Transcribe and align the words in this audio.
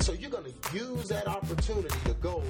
So 0.00 0.12
you're 0.12 0.30
going 0.30 0.52
to 0.52 0.76
use 0.76 1.08
that 1.08 1.28
opportunity 1.28 1.98
to 2.06 2.14
go 2.14 2.42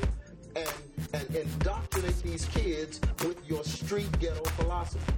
and, 0.56 0.72
and 1.12 1.36
indoctrinate 1.36 2.22
these 2.22 2.44
kids 2.46 3.00
with 3.24 3.38
your 3.48 3.64
street 3.64 4.10
ghetto 4.18 4.42
philosophy 4.50 5.12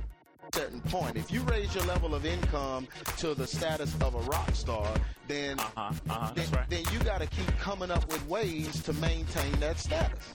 certain 0.55 0.81
point. 0.83 1.17
If 1.17 1.33
you 1.33 1.41
raise 1.43 1.75
your 1.75 1.85
level 1.85 2.15
of 2.15 2.27
income 2.27 2.87
to 3.19 3.35
the 3.35 3.47
status 3.47 3.95
of 4.03 4.15
a 4.15 4.19
rock 4.31 4.51
star, 4.55 4.87
then 5.27 5.59
Uh-huh, 5.59 5.93
uh-huh, 6.11 6.33
then, 6.35 6.51
right. 6.51 6.69
then 6.69 6.85
you 6.93 6.99
got 7.01 7.21
to 7.21 7.27
keep 7.27 7.47
coming 7.59 7.91
up 7.91 8.07
with 8.13 8.27
ways 8.29 8.83
to 8.83 8.93
maintain 8.95 9.53
that 9.61 9.79
status. 9.79 10.35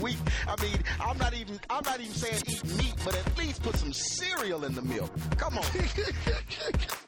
We, 0.00 0.16
I 0.48 0.60
mean, 0.62 0.78
I'm 1.00 1.18
not 1.18 1.34
even, 1.34 1.60
I'm 1.68 1.84
not 1.84 2.00
even 2.00 2.14
saying 2.14 2.42
eat 2.46 2.64
meat, 2.76 2.94
but 3.04 3.14
at 3.14 3.36
least 3.36 3.62
put 3.62 3.76
some 3.76 3.92
cereal 3.92 4.64
in 4.64 4.74
the 4.74 4.82
milk. 4.82 5.10
Come 5.36 5.58
on. 5.58 5.64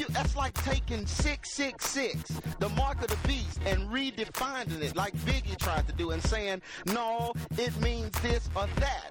You, 0.00 0.06
that's 0.12 0.34
like 0.34 0.54
taking 0.64 1.04
666, 1.04 2.40
the 2.58 2.70
mark 2.70 3.02
of 3.02 3.08
the 3.08 3.28
beast, 3.28 3.60
and 3.66 3.86
redefining 3.90 4.80
it 4.80 4.96
like 4.96 5.14
Biggie 5.26 5.58
tried 5.58 5.86
to 5.88 5.92
do 5.92 6.12
and 6.12 6.22
saying, 6.22 6.62
no, 6.86 7.34
it 7.58 7.78
means 7.82 8.10
this 8.22 8.48
or 8.56 8.66
that. 8.76 9.10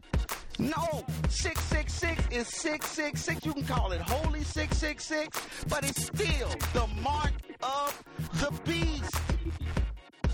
No, 0.57 1.05
666 1.29 2.35
is 2.35 2.47
666. 2.47 3.45
You 3.45 3.53
can 3.53 3.65
call 3.65 3.91
it 3.91 4.01
Holy 4.01 4.43
666, 4.43 5.65
but 5.69 5.87
it's 5.87 6.07
still 6.07 6.49
the 6.73 6.87
mark 7.03 7.33
of 7.61 8.03
the 8.39 8.51
beast. 8.65 9.13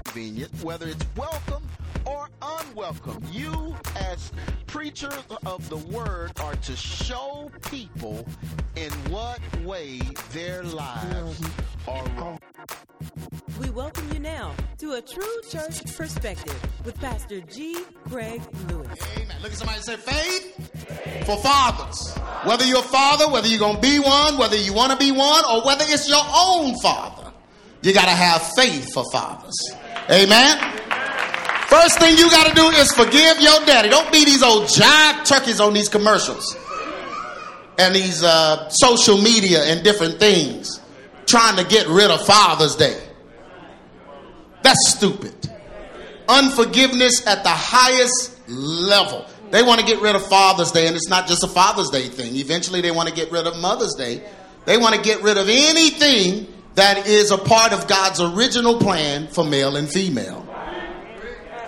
Convenient, 0.05 0.63
whether 0.63 0.87
it's 0.87 1.05
welcome 1.17 1.63
or 2.05 2.29
unwelcome. 2.41 3.23
You, 3.31 3.75
as 3.95 4.31
preachers 4.67 5.23
of 5.45 5.67
the 5.69 5.77
word, 5.77 6.31
are 6.39 6.55
to 6.55 6.75
show 6.75 7.51
people 7.69 8.25
in 8.75 8.91
what 9.09 9.39
way 9.63 9.99
their 10.31 10.63
lives 10.63 11.41
are 11.87 12.05
wrong. 12.17 12.39
We 13.59 13.69
welcome 13.69 14.11
you 14.11 14.19
now 14.19 14.53
to 14.79 14.93
a 14.93 15.01
true 15.01 15.41
church 15.49 15.95
perspective 15.95 16.59
with 16.83 16.99
Pastor 16.99 17.41
G. 17.41 17.77
Craig 18.09 18.41
Lewis. 18.69 18.99
Amen. 19.17 19.37
Look 19.41 19.51
at 19.53 19.57
somebody 19.57 19.79
say, 19.81 19.95
faith 19.95 21.25
for 21.25 21.37
fathers. 21.37 22.17
Whether 22.43 22.65
you're 22.65 22.79
a 22.79 22.83
father, 22.83 23.29
whether 23.31 23.47
you're 23.47 23.59
going 23.59 23.75
to 23.75 23.81
be 23.81 23.99
one, 23.99 24.37
whether 24.37 24.57
you 24.57 24.73
want 24.73 24.91
to 24.91 24.97
be 24.97 25.11
one, 25.11 25.43
or 25.45 25.65
whether 25.65 25.85
it's 25.87 26.09
your 26.09 26.23
own 26.35 26.77
father, 26.81 27.31
you 27.81 27.93
got 27.93 28.05
to 28.05 28.11
have 28.11 28.41
faith 28.55 28.93
for 28.93 29.03
fathers. 29.11 29.55
Amen. 30.09 30.84
First 31.67 31.99
thing 31.99 32.17
you 32.17 32.29
got 32.29 32.47
to 32.47 32.53
do 32.53 32.67
is 32.69 32.91
forgive 32.91 33.39
your 33.39 33.65
daddy. 33.65 33.89
Don't 33.89 34.11
be 34.11 34.23
these 34.23 34.43
old 34.43 34.63
jive 34.63 35.25
turkeys 35.25 35.59
on 35.59 35.73
these 35.73 35.89
commercials 35.89 36.55
and 37.77 37.95
these 37.95 38.23
uh, 38.23 38.69
social 38.69 39.17
media 39.17 39.63
and 39.63 39.83
different 39.83 40.19
things 40.19 40.79
trying 41.25 41.57
to 41.57 41.65
get 41.65 41.87
rid 41.87 42.11
of 42.11 42.25
Father's 42.25 42.75
Day. 42.75 43.01
That's 44.61 44.89
stupid. 44.89 45.33
Unforgiveness 46.27 47.25
at 47.27 47.43
the 47.43 47.49
highest 47.49 48.47
level. 48.47 49.25
They 49.51 49.61
want 49.63 49.79
to 49.79 49.85
get 49.85 50.01
rid 50.01 50.15
of 50.15 50.25
Father's 50.27 50.71
Day, 50.71 50.87
and 50.87 50.95
it's 50.95 51.09
not 51.09 51.27
just 51.27 51.43
a 51.43 51.47
Father's 51.47 51.89
Day 51.89 52.07
thing. 52.07 52.35
Eventually, 52.35 52.81
they 52.81 52.91
want 52.91 53.09
to 53.09 53.15
get 53.15 53.31
rid 53.31 53.45
of 53.47 53.57
Mother's 53.57 53.93
Day. 53.93 54.23
They 54.65 54.77
want 54.77 54.95
to 54.95 55.01
get 55.01 55.21
rid 55.21 55.37
of 55.37 55.47
anything 55.49 56.47
that 56.75 57.07
is 57.07 57.31
a 57.31 57.37
part 57.37 57.73
of 57.73 57.87
God's 57.87 58.19
original 58.21 58.79
plan 58.79 59.27
for 59.27 59.43
male 59.43 59.75
and 59.75 59.89
female. 59.89 60.45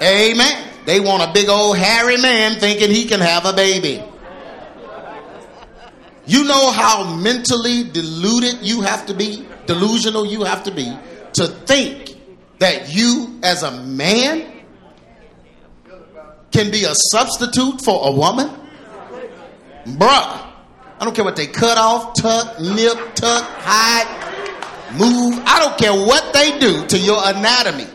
Amen. 0.01 0.67
They 0.85 0.99
want 0.99 1.29
a 1.29 1.33
big 1.33 1.49
old 1.49 1.77
hairy 1.77 2.17
man 2.17 2.59
thinking 2.59 2.89
he 2.89 3.05
can 3.05 3.19
have 3.19 3.45
a 3.45 3.53
baby. 3.53 4.03
You 6.25 6.43
know 6.43 6.71
how 6.71 7.15
mentally 7.15 7.83
deluded 7.83 8.61
you 8.61 8.81
have 8.81 9.05
to 9.07 9.13
be, 9.13 9.47
delusional 9.65 10.25
you 10.25 10.43
have 10.43 10.63
to 10.63 10.71
be, 10.71 10.97
to 11.33 11.47
think 11.47 12.15
that 12.59 12.93
you, 12.93 13.39
as 13.43 13.63
a 13.63 13.71
man, 13.71 14.51
can 16.51 16.69
be 16.71 16.83
a 16.83 16.93
substitute 17.11 17.81
for 17.81 18.09
a 18.09 18.11
woman? 18.11 18.49
Bruh, 19.85 20.47
I 20.99 21.05
don't 21.05 21.15
care 21.15 21.23
what 21.23 21.35
they 21.35 21.47
cut 21.47 21.77
off, 21.77 22.13
tuck, 22.15 22.59
nip, 22.59 23.15
tuck, 23.15 23.43
hide, 23.59 24.97
move. 24.97 25.41
I 25.45 25.59
don't 25.59 25.77
care 25.77 25.93
what 25.93 26.33
they 26.33 26.59
do 26.59 26.85
to 26.87 26.97
your 26.97 27.19
anatomy. 27.23 27.87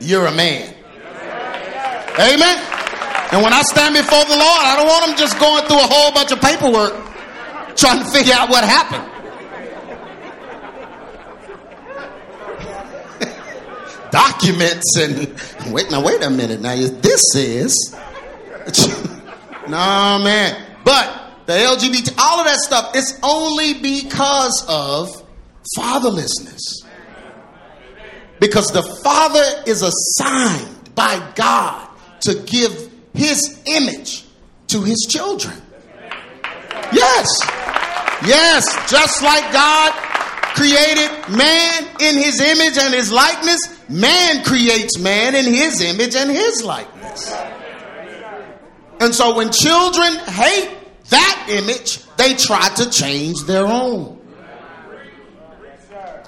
You're 0.00 0.26
a 0.26 0.32
man. 0.32 0.74
Amen. 2.18 2.58
And 3.32 3.42
when 3.42 3.52
I 3.52 3.62
stand 3.62 3.94
before 3.94 4.24
the 4.24 4.36
Lord, 4.36 4.62
I 4.62 4.76
don't 4.76 4.86
want 4.86 5.06
them 5.06 5.16
just 5.16 5.38
going 5.38 5.64
through 5.66 5.78
a 5.78 5.88
whole 5.88 6.12
bunch 6.12 6.32
of 6.32 6.40
paperwork 6.40 6.94
trying 7.76 7.98
to 7.98 8.10
figure 8.10 8.34
out 8.34 8.48
what 8.48 8.64
happened. 8.64 9.04
Documents 14.10 14.96
and 14.96 15.72
wait 15.72 15.90
now, 15.90 16.02
wait 16.02 16.22
a 16.22 16.30
minute. 16.30 16.60
Now 16.60 16.76
this 16.76 17.34
is 17.34 17.94
no 19.68 20.20
man. 20.22 20.62
But 20.84 21.26
the 21.46 21.52
LGBT, 21.52 22.14
all 22.18 22.40
of 22.40 22.46
that 22.46 22.58
stuff, 22.58 22.92
it's 22.94 23.18
only 23.22 23.74
because 23.74 24.64
of 24.68 25.10
fatherlessness. 25.76 26.85
Because 28.40 28.68
the 28.68 28.82
father 29.02 29.44
is 29.66 29.82
assigned 29.82 30.94
by 30.94 31.32
God 31.34 31.88
to 32.20 32.34
give 32.46 32.92
his 33.14 33.62
image 33.66 34.24
to 34.68 34.82
his 34.82 35.06
children. 35.08 35.54
Yes. 36.92 37.26
Yes. 38.26 38.90
Just 38.90 39.22
like 39.22 39.52
God 39.52 39.92
created 40.54 41.10
man 41.36 41.84
in 42.00 42.16
his 42.16 42.40
image 42.40 42.78
and 42.78 42.94
his 42.94 43.12
likeness, 43.12 43.60
man 43.88 44.42
creates 44.44 44.98
man 44.98 45.34
in 45.34 45.44
his 45.44 45.80
image 45.80 46.14
and 46.14 46.30
his 46.30 46.62
likeness. 46.64 47.32
And 49.00 49.14
so 49.14 49.36
when 49.36 49.52
children 49.52 50.14
hate 50.26 50.70
that 51.10 51.46
image, 51.50 52.04
they 52.16 52.34
try 52.34 52.68
to 52.76 52.90
change 52.90 53.42
their 53.44 53.66
own. 53.66 54.15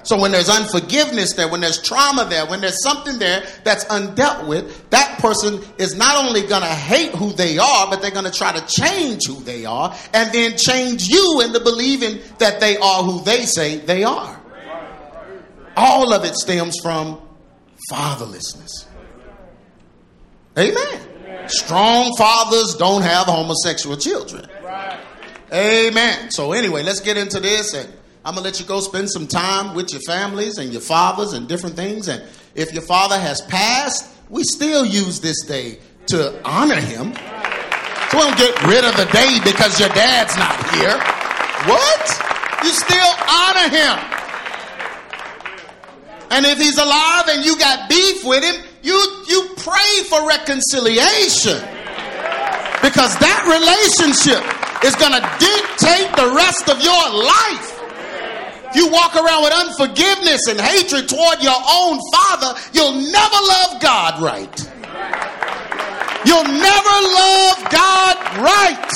So 0.09 0.19
when 0.19 0.31
there's 0.31 0.49
unforgiveness 0.49 1.33
there, 1.33 1.47
when 1.47 1.61
there's 1.61 1.79
trauma 1.79 2.25
there, 2.25 2.47
when 2.47 2.61
there's 2.61 2.81
something 2.81 3.19
there 3.19 3.43
that's 3.63 3.85
undealt 3.85 4.47
with, 4.47 4.89
that 4.89 5.19
person 5.19 5.59
is 5.77 5.95
not 5.95 6.25
only 6.25 6.41
going 6.47 6.63
to 6.63 6.67
hate 6.67 7.13
who 7.13 7.31
they 7.31 7.59
are, 7.59 7.87
but 7.91 8.01
they're 8.01 8.09
going 8.09 8.25
to 8.25 8.31
try 8.31 8.51
to 8.51 8.65
change 8.65 9.27
who 9.27 9.35
they 9.43 9.65
are 9.65 9.95
and 10.15 10.33
then 10.33 10.57
change 10.57 11.07
you 11.09 11.41
into 11.45 11.59
believing 11.59 12.17
that 12.39 12.59
they 12.59 12.75
are 12.77 13.03
who 13.03 13.23
they 13.23 13.45
say 13.45 13.77
they 13.77 14.03
are. 14.03 14.41
All 15.77 16.11
of 16.11 16.25
it 16.25 16.33
stems 16.33 16.79
from 16.81 17.21
fatherlessness. 17.91 18.87
Amen. 20.57 21.47
Strong 21.49 22.15
fathers 22.17 22.73
don't 22.73 23.03
have 23.03 23.27
homosexual 23.27 23.95
children. 23.95 24.47
Amen. 25.53 26.31
So 26.31 26.53
anyway, 26.53 26.81
let's 26.81 26.99
get 26.99 27.15
into 27.15 27.39
this 27.39 27.75
and 27.75 27.93
I'm 28.25 28.33
going 28.33 28.43
to 28.43 28.49
let 28.49 28.59
you 28.59 28.65
go 28.65 28.81
spend 28.81 29.09
some 29.09 29.27
time 29.27 29.75
with 29.75 29.93
your 29.93 30.01
families 30.01 30.57
and 30.57 30.71
your 30.73 30.81
fathers 30.81 31.31
and 31.33 31.47
different 31.47 31.77
things. 31.77 32.09
And 32.09 32.21
if 32.53 32.73
your 32.73 32.81
father 32.81 33.17
has 33.17 33.41
passed, 33.41 34.13
we 34.29 34.43
still 34.43 34.85
use 34.85 35.21
this 35.21 35.41
day 35.45 35.79
to 36.07 36.35
honor 36.43 36.75
him. 36.75 37.13
So 38.11 38.17
we 38.17 38.23
don't 38.23 38.37
get 38.37 38.63
rid 38.63 38.83
of 38.83 38.97
the 38.97 39.07
day 39.13 39.39
because 39.43 39.79
your 39.79 39.89
dad's 39.89 40.35
not 40.35 40.57
here. 40.75 40.97
What? 41.71 42.05
You 42.63 42.71
still 42.71 43.11
honor 43.23 43.69
him. 43.71 43.95
And 46.31 46.45
if 46.45 46.57
he's 46.59 46.77
alive 46.77 47.23
and 47.29 47.45
you 47.45 47.57
got 47.57 47.89
beef 47.89 48.25
with 48.25 48.43
him, 48.43 48.61
you, 48.83 48.99
you 49.27 49.49
pray 49.55 50.03
for 50.09 50.27
reconciliation. 50.27 51.57
Because 52.83 53.15
that 53.19 53.43
relationship 53.47 54.43
is 54.83 54.95
going 54.95 55.15
to 55.15 55.23
dictate 55.39 56.11
the 56.15 56.35
rest 56.35 56.69
of 56.69 56.83
your 56.83 57.05
life. 57.15 57.78
You 58.75 58.89
walk 58.91 59.15
around 59.15 59.43
with 59.43 59.53
unforgiveness 59.53 60.47
and 60.47 60.59
hatred 60.59 61.09
toward 61.09 61.41
your 61.41 61.57
own 61.57 61.99
father, 62.13 62.59
you'll 62.73 62.93
never 62.93 63.39
love 63.49 63.81
God 63.81 64.21
right. 64.21 64.57
You'll 66.25 66.43
never 66.43 66.95
love 67.17 67.57
God 67.71 68.17
right 68.43 68.89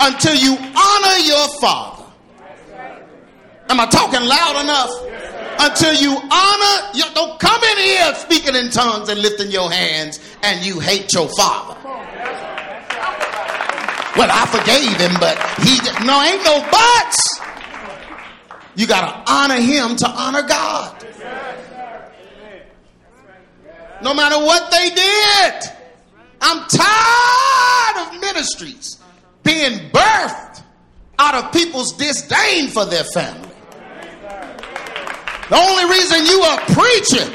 until 0.00 0.34
you 0.34 0.56
honor 0.56 1.18
your 1.24 1.48
father. 1.60 2.04
Am 3.68 3.80
I 3.80 3.86
talking 3.86 4.20
loud 4.20 4.62
enough? 4.62 4.90
Until 5.58 5.94
you 5.94 6.16
honor, 6.16 6.90
you 6.94 7.04
don't 7.14 7.38
come 7.40 7.62
in 7.62 7.78
here 7.78 8.14
speaking 8.14 8.54
in 8.54 8.70
tongues 8.70 9.08
and 9.08 9.20
lifting 9.20 9.50
your 9.50 9.70
hands 9.70 10.20
and 10.42 10.64
you 10.64 10.80
hate 10.80 11.12
your 11.12 11.28
father. 11.36 11.78
Well, 14.14 14.28
I 14.30 14.44
forgave 14.52 15.00
him, 15.00 15.16
but 15.18 15.38
he 15.64 15.80
no 16.04 16.20
ain't 16.22 16.44
no 16.44 16.60
buts. 16.70 17.51
You 18.74 18.86
got 18.86 19.24
to 19.26 19.32
honor 19.32 19.60
him 19.60 19.96
to 19.96 20.08
honor 20.08 20.42
God. 20.42 21.06
No 24.02 24.14
matter 24.14 24.38
what 24.38 24.70
they 24.70 24.90
did. 24.90 25.70
I'm 26.44 26.66
tired 26.68 28.06
of 28.08 28.20
ministries 28.20 28.98
being 29.44 29.90
birthed 29.90 30.62
out 31.18 31.36
of 31.36 31.52
people's 31.52 31.92
disdain 31.92 32.68
for 32.68 32.84
their 32.84 33.04
family. 33.04 33.48
The 35.48 35.56
only 35.56 35.84
reason 35.84 36.26
you 36.26 36.40
are 36.42 36.60
preaching 36.60 37.34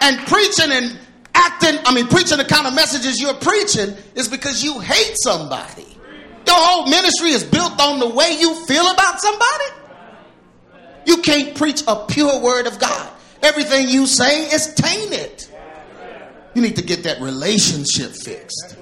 and 0.00 0.18
preaching 0.26 0.70
and 0.70 0.98
acting, 1.34 1.80
I 1.84 1.92
mean, 1.94 2.06
preaching 2.06 2.38
the 2.38 2.44
kind 2.44 2.66
of 2.66 2.74
messages 2.74 3.20
you're 3.20 3.34
preaching 3.34 3.94
is 4.14 4.28
because 4.28 4.64
you 4.64 4.80
hate 4.80 5.16
somebody. 5.22 5.86
Your 6.46 6.56
whole 6.56 6.88
ministry 6.88 7.30
is 7.30 7.44
built 7.44 7.78
on 7.80 7.98
the 7.98 8.08
way 8.08 8.38
you 8.38 8.54
feel 8.66 8.90
about 8.90 9.20
somebody. 9.20 9.85
You 11.06 11.18
can't 11.18 11.56
preach 11.56 11.82
a 11.86 12.04
pure 12.06 12.40
word 12.40 12.66
of 12.66 12.78
God. 12.78 13.12
Everything 13.42 13.88
you 13.88 14.06
say 14.06 14.46
is 14.46 14.74
tainted. 14.74 15.46
You 16.54 16.62
need 16.62 16.76
to 16.76 16.82
get 16.82 17.04
that 17.04 17.20
relationship 17.20 18.10
fixed. 18.10 18.76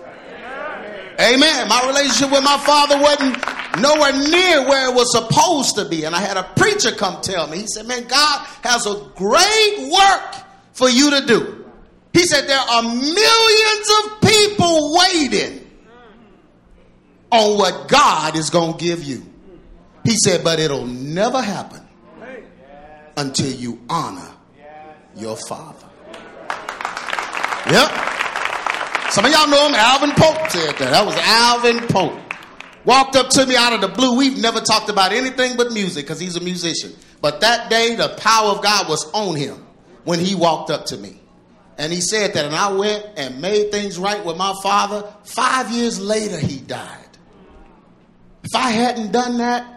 Amen. 1.21 1.69
My 1.69 1.87
relationship 1.87 2.33
with 2.33 2.43
my 2.43 2.59
father 2.59 2.99
wasn't 3.01 3.37
nowhere 3.81 4.13
near 4.13 4.67
where 4.69 4.91
it 4.91 4.95
was 4.95 5.13
supposed 5.13 5.77
to 5.77 5.85
be. 5.85 6.05
And 6.05 6.15
I 6.15 6.21
had 6.21 6.37
a 6.37 6.43
preacher 6.57 6.93
come 6.93 7.21
tell 7.21 7.47
me, 7.47 7.59
he 7.59 7.67
said, 7.67 7.87
Man, 7.87 8.05
God 8.05 8.47
has 8.63 8.87
a 8.87 9.07
great 9.15 9.93
work 9.93 10.35
for 10.73 10.89
you 10.89 11.11
to 11.11 11.27
do. 11.27 11.67
He 12.13 12.25
said, 12.25 12.49
There 12.49 12.59
are 12.59 12.83
millions 12.83 13.91
of 13.99 14.21
people 14.23 14.97
waiting 14.97 15.71
on 17.31 17.59
what 17.59 17.89
God 17.89 18.37
is 18.37 18.51
going 18.51 18.79
to 18.79 18.85
give 18.85 19.05
you. 19.05 19.23
He 20.05 20.17
said, 20.17 20.43
But 20.43 20.59
it'll 20.59 20.87
never 20.87 21.41
happen 21.43 21.84
until 23.17 23.53
you 23.53 23.81
honor 23.89 24.31
your 25.17 25.37
father. 25.49 25.87
Yep. 27.71 27.91
Some 29.11 29.25
of 29.25 29.31
y'all 29.31 29.49
know 29.49 29.69
him. 29.69 29.75
Alvin 29.75 30.11
Pope 30.11 30.51
said 30.51 30.75
that. 30.77 30.91
That 30.91 31.07
was 31.07 31.17
Alvin 31.17 31.87
Pope. 31.89 32.21
Walked 32.85 33.17
up 33.17 33.31
to 33.31 33.47
me 33.47 33.57
out 33.57 33.73
of 33.73 33.81
the 33.81 33.89
blue. 33.89 34.17
We've 34.17 34.39
never 34.39 34.61
talked 34.61 34.91
about 34.91 35.13
anything 35.13 35.57
but 35.57 35.73
music 35.73 36.05
because 36.05 36.21
he's 36.21 36.37
a 36.37 36.41
musician. 36.41 36.93
But 37.23 37.41
that 37.41 37.71
day, 37.71 37.95
the 37.95 38.11
power 38.19 38.51
of 38.51 38.63
God 38.63 38.89
was 38.89 39.11
on 39.13 39.37
him 39.37 39.65
when 40.05 40.19
he 40.19 40.35
walked 40.35 40.71
up 40.71 40.85
to 40.87 40.99
me. 40.99 41.21
And 41.79 41.93
he 41.93 42.01
said 42.01 42.35
that, 42.35 42.45
and 42.45 42.55
I 42.55 42.73
went 42.73 43.07
and 43.17 43.41
made 43.41 43.73
things 43.73 43.99
right 43.99 44.23
with 44.25 44.37
my 44.37 44.55
father. 44.63 45.11
Five 45.25 45.71
years 45.71 45.99
later, 45.99 46.39
he 46.39 46.59
died. 46.59 46.99
If 48.45 48.55
I 48.55 48.71
hadn't 48.71 49.11
done 49.13 49.39
that, 49.39 49.74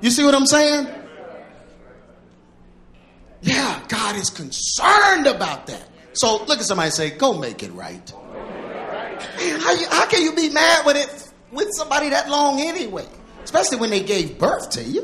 you 0.00 0.10
see 0.10 0.24
what 0.24 0.34
I'm 0.34 0.46
saying? 0.46 0.88
Yeah, 3.42 3.82
God 3.88 4.16
is 4.16 4.30
concerned 4.30 5.26
about 5.26 5.66
that. 5.66 5.88
So 6.12 6.44
look 6.44 6.58
at 6.58 6.64
somebody 6.64 6.90
say, 6.90 7.10
go 7.10 7.38
make 7.38 7.62
it 7.62 7.72
right. 7.72 8.12
Man, 8.34 9.60
how, 9.60 9.72
you, 9.72 9.86
how 9.90 10.06
can 10.06 10.22
you 10.22 10.34
be 10.34 10.50
mad 10.50 10.84
with 10.84 10.96
it 10.96 11.32
with 11.52 11.68
somebody 11.72 12.10
that 12.10 12.28
long 12.28 12.60
anyway? 12.60 13.06
Especially 13.42 13.78
when 13.78 13.90
they 13.90 14.02
gave 14.02 14.38
birth 14.38 14.70
to 14.70 14.82
you. 14.82 15.02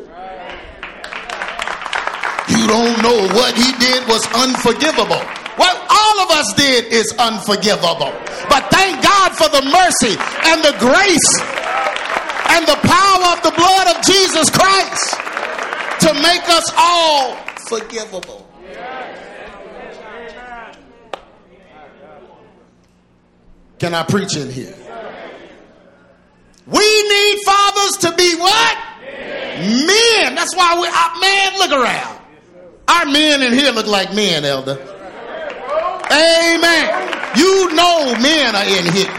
You 2.48 2.66
don't 2.69 3.02
know 3.02 3.26
what 3.34 3.54
he 3.56 3.72
did 3.78 4.06
was 4.08 4.26
unforgivable. 4.34 5.22
What 5.56 5.75
all 5.88 6.20
of 6.20 6.31
us 6.31 6.52
did 6.54 6.93
is 6.93 7.12
unforgivable. 7.19 8.12
But 8.48 8.70
thank 8.70 9.02
God 9.02 9.32
for 9.32 9.48
the 9.48 9.62
mercy 9.64 10.14
and 10.44 10.62
the 10.62 10.76
grace 10.78 11.31
and 12.56 12.67
the 12.67 12.81
power 12.88 13.37
of 13.37 13.43
the 13.43 13.53
blood 13.53 13.87
of 13.94 14.03
Jesus 14.03 14.49
Christ 14.49 15.12
to 16.00 16.14
make 16.23 16.49
us 16.49 16.73
all 16.76 17.37
forgivable. 17.69 18.49
Can 23.79 23.93
I 23.93 24.05
preach 24.05 24.37
in 24.37 24.50
here? 24.50 24.75
We 26.67 27.08
need 27.08 27.38
fathers 27.44 27.97
to 27.99 28.12
be 28.17 28.37
what? 28.37 28.79
Men. 29.20 30.35
That's 30.35 30.56
why 30.56 30.81
we, 30.81 30.88
our 30.88 31.20
men, 31.20 31.58
look 31.58 31.73
around. 31.73 32.20
Our 32.88 33.06
men 33.06 33.43
in 33.43 33.53
here 33.53 33.70
look 33.73 33.87
like 33.87 34.14
men, 34.14 34.47
elder. 34.47 34.79
Amen. 36.11 37.37
You 37.37 37.75
know 37.75 38.14
men 38.23 38.56
are 38.56 38.64
in 38.64 38.93
here. 38.94 39.12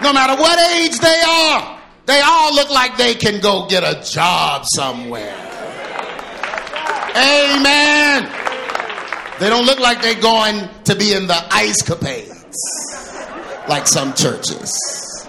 No 0.00 0.12
matter 0.12 0.40
what 0.40 0.58
age 0.76 0.98
they 1.00 1.20
are, 1.28 1.73
they 2.06 2.20
all 2.20 2.54
look 2.54 2.70
like 2.70 2.96
they 2.96 3.14
can 3.14 3.40
go 3.40 3.66
get 3.66 3.82
a 3.82 4.02
job 4.08 4.64
somewhere. 4.66 5.34
Amen. 7.16 8.30
They 9.40 9.48
don't 9.48 9.66
look 9.66 9.80
like 9.80 10.02
they're 10.02 10.20
going 10.20 10.68
to 10.84 10.94
be 10.94 11.12
in 11.12 11.26
the 11.26 11.40
ice 11.50 11.82
capades 11.82 13.68
like 13.68 13.86
some 13.86 14.14
churches. 14.14 15.28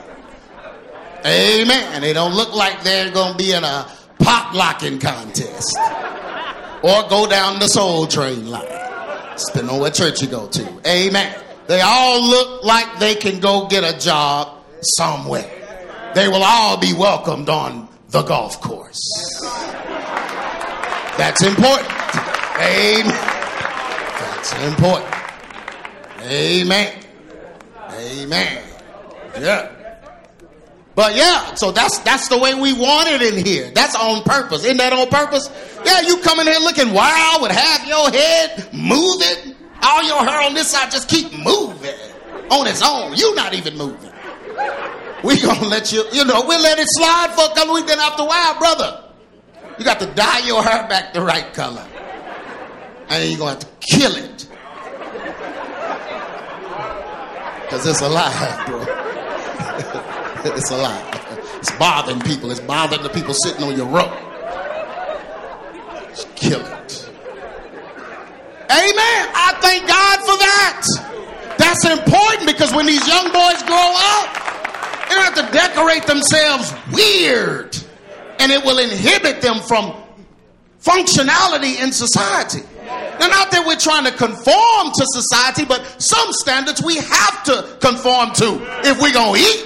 Amen. 1.25 2.01
They 2.01 2.13
don't 2.13 2.33
look 2.33 2.53
like 2.53 2.83
they're 2.83 3.11
going 3.11 3.31
to 3.31 3.37
be 3.37 3.51
in 3.51 3.63
a 3.63 3.89
pop 4.19 4.53
locking 4.53 4.99
contest 4.99 5.77
or 6.83 7.07
go 7.09 7.27
down 7.27 7.59
the 7.59 7.67
soul 7.67 8.05
train 8.05 8.49
line. 8.49 8.63
It's 9.33 9.45
Depending 9.47 9.75
on 9.75 9.79
what 9.79 9.93
church 9.93 10.21
you 10.21 10.27
go 10.27 10.47
to. 10.47 10.81
Amen. 10.87 11.35
They 11.67 11.81
all 11.81 12.21
look 12.21 12.63
like 12.63 12.99
they 12.99 13.15
can 13.15 13.39
go 13.39 13.67
get 13.67 13.83
a 13.83 13.97
job 13.97 14.63
somewhere. 14.81 15.54
They 16.15 16.29
will 16.29 16.43
all 16.43 16.77
be 16.77 16.93
welcomed 16.93 17.49
on 17.49 17.89
the 18.07 18.21
golf 18.21 18.61
course. 18.61 19.01
That's 21.17 21.43
important. 21.43 21.91
Amen. 22.57 23.11
That's 24.19 24.63
important. 24.63 25.13
Amen. 26.21 27.03
Amen. 27.91 28.63
Yeah. 29.39 29.71
But 30.95 31.17
yeah, 31.17 31.55
so 31.55 31.71
that's 31.71 31.99
that's 31.99 32.29
the 32.29 32.37
way 32.37 32.53
we 32.55 32.71
want 32.71 33.09
it 33.09 33.21
in 33.21 33.45
here. 33.45 33.69
That's 33.71 33.95
on 33.95 34.23
purpose. 34.23 34.63
Isn't 34.63 34.77
that 34.77 34.93
on 34.93 35.09
purpose? 35.09 35.49
Yeah, 35.85 35.99
you 35.99 36.21
come 36.21 36.39
in 36.39 36.47
here 36.47 36.59
looking 36.59 36.93
wild 36.93 37.41
with 37.41 37.51
half 37.51 37.85
your 37.85 38.09
head 38.09 38.69
moving, 38.73 39.53
all 39.83 40.01
your 40.03 40.23
hair 40.23 40.39
on 40.47 40.53
this 40.53 40.69
side 40.69 40.91
just 40.91 41.09
keep 41.09 41.33
moving 41.33 41.93
on 42.49 42.67
its 42.67 42.81
own. 42.81 43.15
You 43.15 43.35
not 43.35 43.53
even 43.53 43.77
moving. 43.77 44.11
We 45.23 45.41
gonna 45.41 45.67
let 45.67 45.91
you, 45.91 46.05
you 46.11 46.25
know, 46.25 46.43
we'll 46.45 46.61
let 46.61 46.77
it 46.77 46.87
slide 46.89 47.33
for 47.35 47.51
a 47.51 47.55
couple 47.55 47.73
weeks. 47.75 47.87
Then 47.87 47.99
after 47.99 48.23
a 48.23 48.25
while, 48.25 48.59
brother, 48.59 49.03
you 49.77 49.85
got 49.85 49.99
to 49.99 50.07
dye 50.07 50.39
your 50.39 50.61
hair 50.63 50.87
back 50.87 51.13
the 51.13 51.21
right 51.21 51.53
color, 51.53 51.85
and 53.09 53.29
you're 53.29 53.39
gonna 53.39 53.51
have 53.51 53.59
to 53.59 53.67
kill 53.79 54.15
it 54.15 54.47
because 57.65 57.87
it's 57.87 58.01
alive, 58.01 58.67
bro. 58.67 58.81
it's 60.55 60.71
alive. 60.71 61.25
It's 61.57 61.71
bothering 61.77 62.21
people. 62.21 62.51
It's 62.51 62.59
bothering 62.59 63.01
the 63.01 63.09
people 63.09 63.33
sitting 63.33 63.63
on 63.63 63.75
your 63.75 63.87
row. 63.87 64.07
Just 66.09 66.33
kill 66.35 66.61
it. 66.61 67.09
Amen. 68.69 69.21
I 69.33 69.57
thank 69.61 69.87
God 69.87 70.19
for 70.21 70.37
that. 70.37 70.85
That's 71.57 71.85
important 71.85 72.47
because 72.47 72.73
when 72.73 72.85
these 72.85 73.05
young 73.07 73.31
boys 73.31 73.63
grow 73.63 73.93
up, 73.97 74.44
have 75.23 75.35
to 75.35 75.51
decorate 75.51 76.05
themselves 76.05 76.73
weird. 76.91 77.77
And 78.39 78.51
it 78.51 78.63
will 78.63 78.79
inhibit 78.79 79.41
them 79.41 79.59
from 79.61 79.95
functionality 80.81 81.81
in 81.81 81.91
society. 81.91 82.61
Now, 83.19 83.27
not 83.27 83.51
that 83.51 83.63
we're 83.65 83.79
trying 83.79 84.05
to 84.05 84.11
conform 84.11 84.91
to 84.93 85.03
society, 85.17 85.65
but 85.65 85.81
some 86.01 86.31
standards 86.31 86.83
we 86.83 86.97
have 86.97 87.43
to 87.45 87.77
conform 87.81 88.33
to 88.33 88.61
if 88.85 89.01
we're 89.01 89.13
going 89.13 89.35
to 89.35 89.41
eat. 89.41 89.65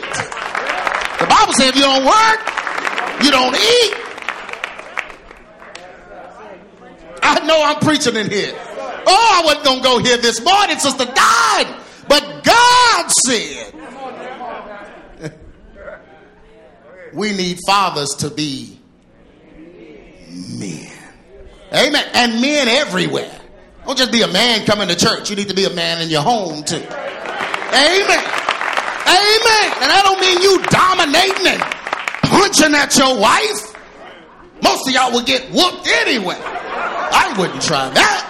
The 1.19 1.27
Bible 1.27 1.53
says 1.53 1.69
if 1.69 1.75
you 1.75 1.83
don't 1.83 2.05
work, 2.05 2.39
you 3.23 3.31
don't 3.31 3.55
eat. 3.55 3.93
I 7.21 7.45
know 7.45 7.61
I'm 7.61 7.79
preaching 7.79 8.15
in 8.15 8.29
here. 8.29 8.53
Oh, 8.55 9.29
I 9.33 9.41
wasn't 9.43 9.65
going 9.65 9.79
to 9.79 9.83
go 9.83 9.99
here 9.99 10.17
this 10.17 10.41
morning, 10.43 10.79
Sister 10.79 11.05
died. 11.05 11.67
But 12.07 12.43
God 12.43 13.11
said 13.11 13.73
we 17.13 17.35
need 17.35 17.59
fathers 17.65 18.09
to 18.19 18.29
be 18.29 18.79
men. 20.57 20.91
Amen. 21.73 22.05
And 22.13 22.41
men 22.41 22.67
everywhere. 22.67 23.31
Don't 23.85 23.97
just 23.97 24.11
be 24.11 24.21
a 24.21 24.27
man 24.27 24.65
coming 24.65 24.87
to 24.87 24.95
church. 24.95 25.29
You 25.29 25.35
need 25.35 25.49
to 25.49 25.55
be 25.55 25.65
a 25.65 25.73
man 25.73 26.01
in 26.01 26.09
your 26.09 26.21
home 26.21 26.63
too. 26.63 26.75
Amen. 26.75 28.23
Amen. 29.09 29.67
And 29.81 29.89
I 29.91 30.01
don't 30.03 30.19
mean 30.21 30.41
you 30.41 30.61
dominating 30.69 31.47
and 31.47 31.61
punching 32.29 32.75
at 32.75 32.95
your 32.97 33.19
wife. 33.19 33.75
Most 34.61 34.87
of 34.87 34.93
y'all 34.93 35.13
would 35.13 35.25
get 35.25 35.49
whooped 35.51 35.87
anyway. 35.87 36.37
I 36.37 37.33
wouldn't 37.37 37.61
try 37.61 37.89
that. 37.89 38.25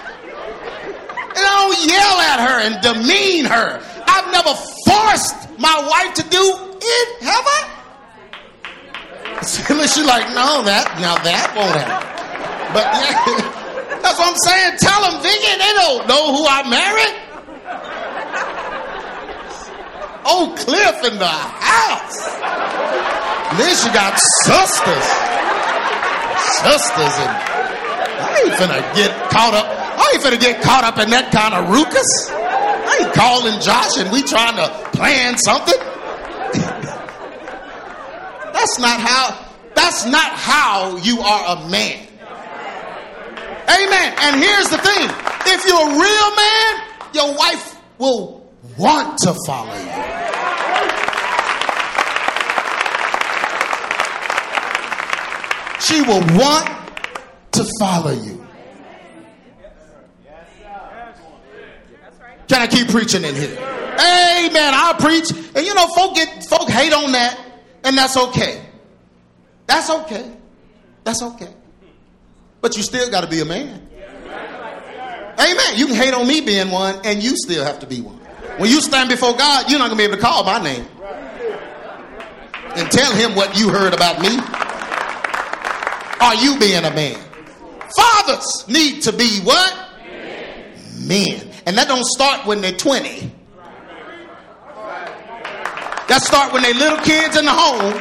And 1.36 1.46
I 1.46 1.52
don't 1.68 1.80
yell 1.88 2.20
at 2.22 2.40
her 2.48 2.60
and 2.68 2.82
demean 2.82 3.46
her. 3.46 3.82
I've 4.08 4.32
never 4.32 4.54
forced 4.86 5.60
my 5.60 5.88
wife 5.90 6.14
to 6.16 6.24
do 6.30 6.56
it, 6.82 7.24
have 7.24 7.46
I? 7.46 7.79
She's 9.44 10.06
like, 10.06 10.28
no, 10.36 10.64
that 10.66 11.00
now 11.00 11.16
that 11.24 11.54
won't 11.56 11.76
happen. 11.78 12.10
But 12.74 12.86
yeah. 12.94 13.56
That's 14.02 14.18
what 14.18 14.32
I'm 14.32 14.42
saying. 14.48 14.78
Tell 14.80 15.02
them, 15.06 15.22
Vicky, 15.22 15.54
they 15.60 15.74
don't 15.76 16.08
know 16.08 16.32
who 16.32 16.48
I 16.48 16.64
married. 16.70 17.16
Oh, 20.26 20.54
Cliff 20.56 21.12
in 21.12 21.20
the 21.20 21.28
house. 21.28 22.20
Then 23.58 23.76
she 23.76 23.90
got 23.92 24.14
sisters. 24.46 25.08
Sisters 26.64 27.16
and 27.20 27.34
I 28.20 28.42
ain't 28.46 28.54
finna 28.54 28.82
get 28.96 29.12
caught 29.32 29.54
up. 29.54 29.66
I 29.68 30.12
ain't 30.14 30.24
finna 30.24 30.40
get 30.40 30.62
caught 30.62 30.84
up 30.84 30.98
in 31.00 31.10
that 31.10 31.32
kind 31.32 31.54
of 31.54 31.70
ruckus. 31.70 32.30
I 32.30 33.06
ain't 33.06 33.14
calling 33.14 33.60
Josh 33.60 33.98
and 33.98 34.12
we 34.12 34.24
trying 34.24 34.56
to 34.56 34.70
plan 34.96 35.38
something. 35.38 35.80
that's 38.60 38.78
not 38.80 39.00
how. 39.00 39.46
That's 39.74 40.06
not 40.06 40.32
how 40.34 40.98
you 40.98 41.20
are 41.22 41.58
a 41.58 41.70
man. 41.70 42.06
Amen. 43.70 44.13
And 44.20 44.36
here's 44.42 44.70
the 44.70 44.78
thing: 44.78 45.10
if 45.46 45.66
you're 45.66 45.80
a 45.80 45.94
real 45.98 46.36
man, 46.36 46.84
your 47.13 47.38
wife 47.38 47.78
will 47.98 48.51
want 48.78 49.18
to 49.20 49.34
follow 49.46 49.74
you. 49.74 50.20
She 55.80 56.01
will 56.01 56.22
want 56.38 56.68
to 57.54 57.66
follow 57.80 58.12
you. 58.12 58.46
Can 62.48 62.62
I 62.62 62.68
keep 62.68 62.89
preaching 62.89 63.24
in 63.24 63.36
here? 63.36 63.58
Amen. 63.58 64.74
I'll 64.74 64.96
preach. 64.96 65.30
And 65.32 65.66
you 65.66 65.74
know, 65.74 65.88
folk 65.88 66.16
get 66.16 66.44
folk 66.46 66.70
hate 66.70 66.94
on 66.94 67.12
that, 67.13 67.38
and 67.84 67.98
that's 67.98 68.18
okay. 68.18 68.66
That's 69.68 69.90
okay. 69.90 70.32
That's 71.04 71.22
okay. 71.22 71.54
But 72.62 72.76
you 72.76 72.84
still 72.84 73.10
got 73.10 73.22
to 73.22 73.28
be 73.28 73.40
a 73.40 73.46
man. 73.46 73.88
Amen. 75.40 75.78
You 75.78 75.88
can 75.88 75.96
hate 75.96 76.14
on 76.14 76.28
me 76.28 76.42
being 76.42 76.70
one, 76.70 77.00
and 77.06 77.24
you 77.24 77.38
still 77.38 77.64
have 77.64 77.80
to 77.80 77.88
be 77.88 78.02
one. 78.02 78.18
When 78.58 78.70
you 78.70 78.82
stand 78.82 79.10
before 79.10 79.34
God, 79.38 79.70
you're 79.70 79.80
not 79.80 79.88
going 79.88 79.98
to 79.98 80.04
be 80.04 80.04
able 80.04 80.18
to 80.18 80.22
call 80.22 80.44
my 80.44 80.62
name 80.62 80.86
and 82.76 82.92
tell 82.92 83.14
him 83.14 83.36
what 83.36 83.58
you 83.58 83.70
heard 83.70 83.94
about 83.94 84.22
me. 84.22 84.38
Are 86.22 86.36
you 86.36 86.60
being 86.60 86.84
a 86.84 86.94
man? 86.94 87.18
Fathers 87.96 88.68
need 88.68 89.02
to 89.04 89.14
be 89.14 89.40
what? 89.42 89.74
Men. 91.00 91.50
And 91.66 91.78
that 91.78 91.88
don't 91.88 92.06
start 92.06 92.46
when 92.46 92.62
they're 92.62 92.74
20. 92.74 93.32
That 96.10 96.22
start 96.22 96.51
when 96.54 96.63
they 96.63 96.74
little 96.74 97.00
kids 97.00 97.38
in 97.38 97.46
the 97.46 97.54
home 97.54 97.94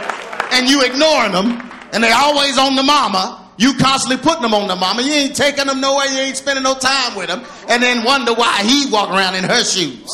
and 0.53 0.69
you 0.69 0.83
ignoring 0.83 1.33
them 1.33 1.61
and 1.93 2.03
they 2.03 2.11
always 2.11 2.59
on 2.59 2.75
the 2.77 2.83
mama. 2.83 3.45
You 3.59 3.75
constantly 3.75 4.23
putting 4.23 4.43
them 4.43 4.55
on 4.55 4.69
the 4.69 4.77
mama. 4.77 5.03
You 5.03 5.13
ain't 5.13 5.37
taking 5.37 5.67
them 5.67 5.81
nowhere. 5.81 6.07
You 6.07 6.21
ain't 6.21 6.37
spending 6.37 6.63
no 6.63 6.75
time 6.75 7.17
with 7.17 7.27
them. 7.27 7.45
And 7.69 7.83
then 7.83 8.05
wonder 8.05 8.33
why 8.33 8.63
he 8.63 8.91
walk 8.91 9.11
around 9.11 9.35
in 9.35 9.45
her 9.45 9.65
shoes 9.65 10.09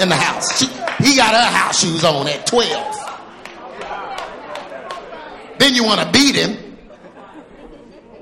in 0.00 0.08
the 0.08 0.16
house. 0.16 0.58
She, 0.58 0.66
he 1.02 1.16
got 1.16 1.34
her 1.34 1.50
house 1.50 1.80
shoes 1.80 2.04
on 2.04 2.26
at 2.26 2.46
12. 2.46 2.96
Then 5.58 5.74
you 5.74 5.84
want 5.84 6.00
to 6.00 6.10
beat 6.10 6.34
him 6.34 6.70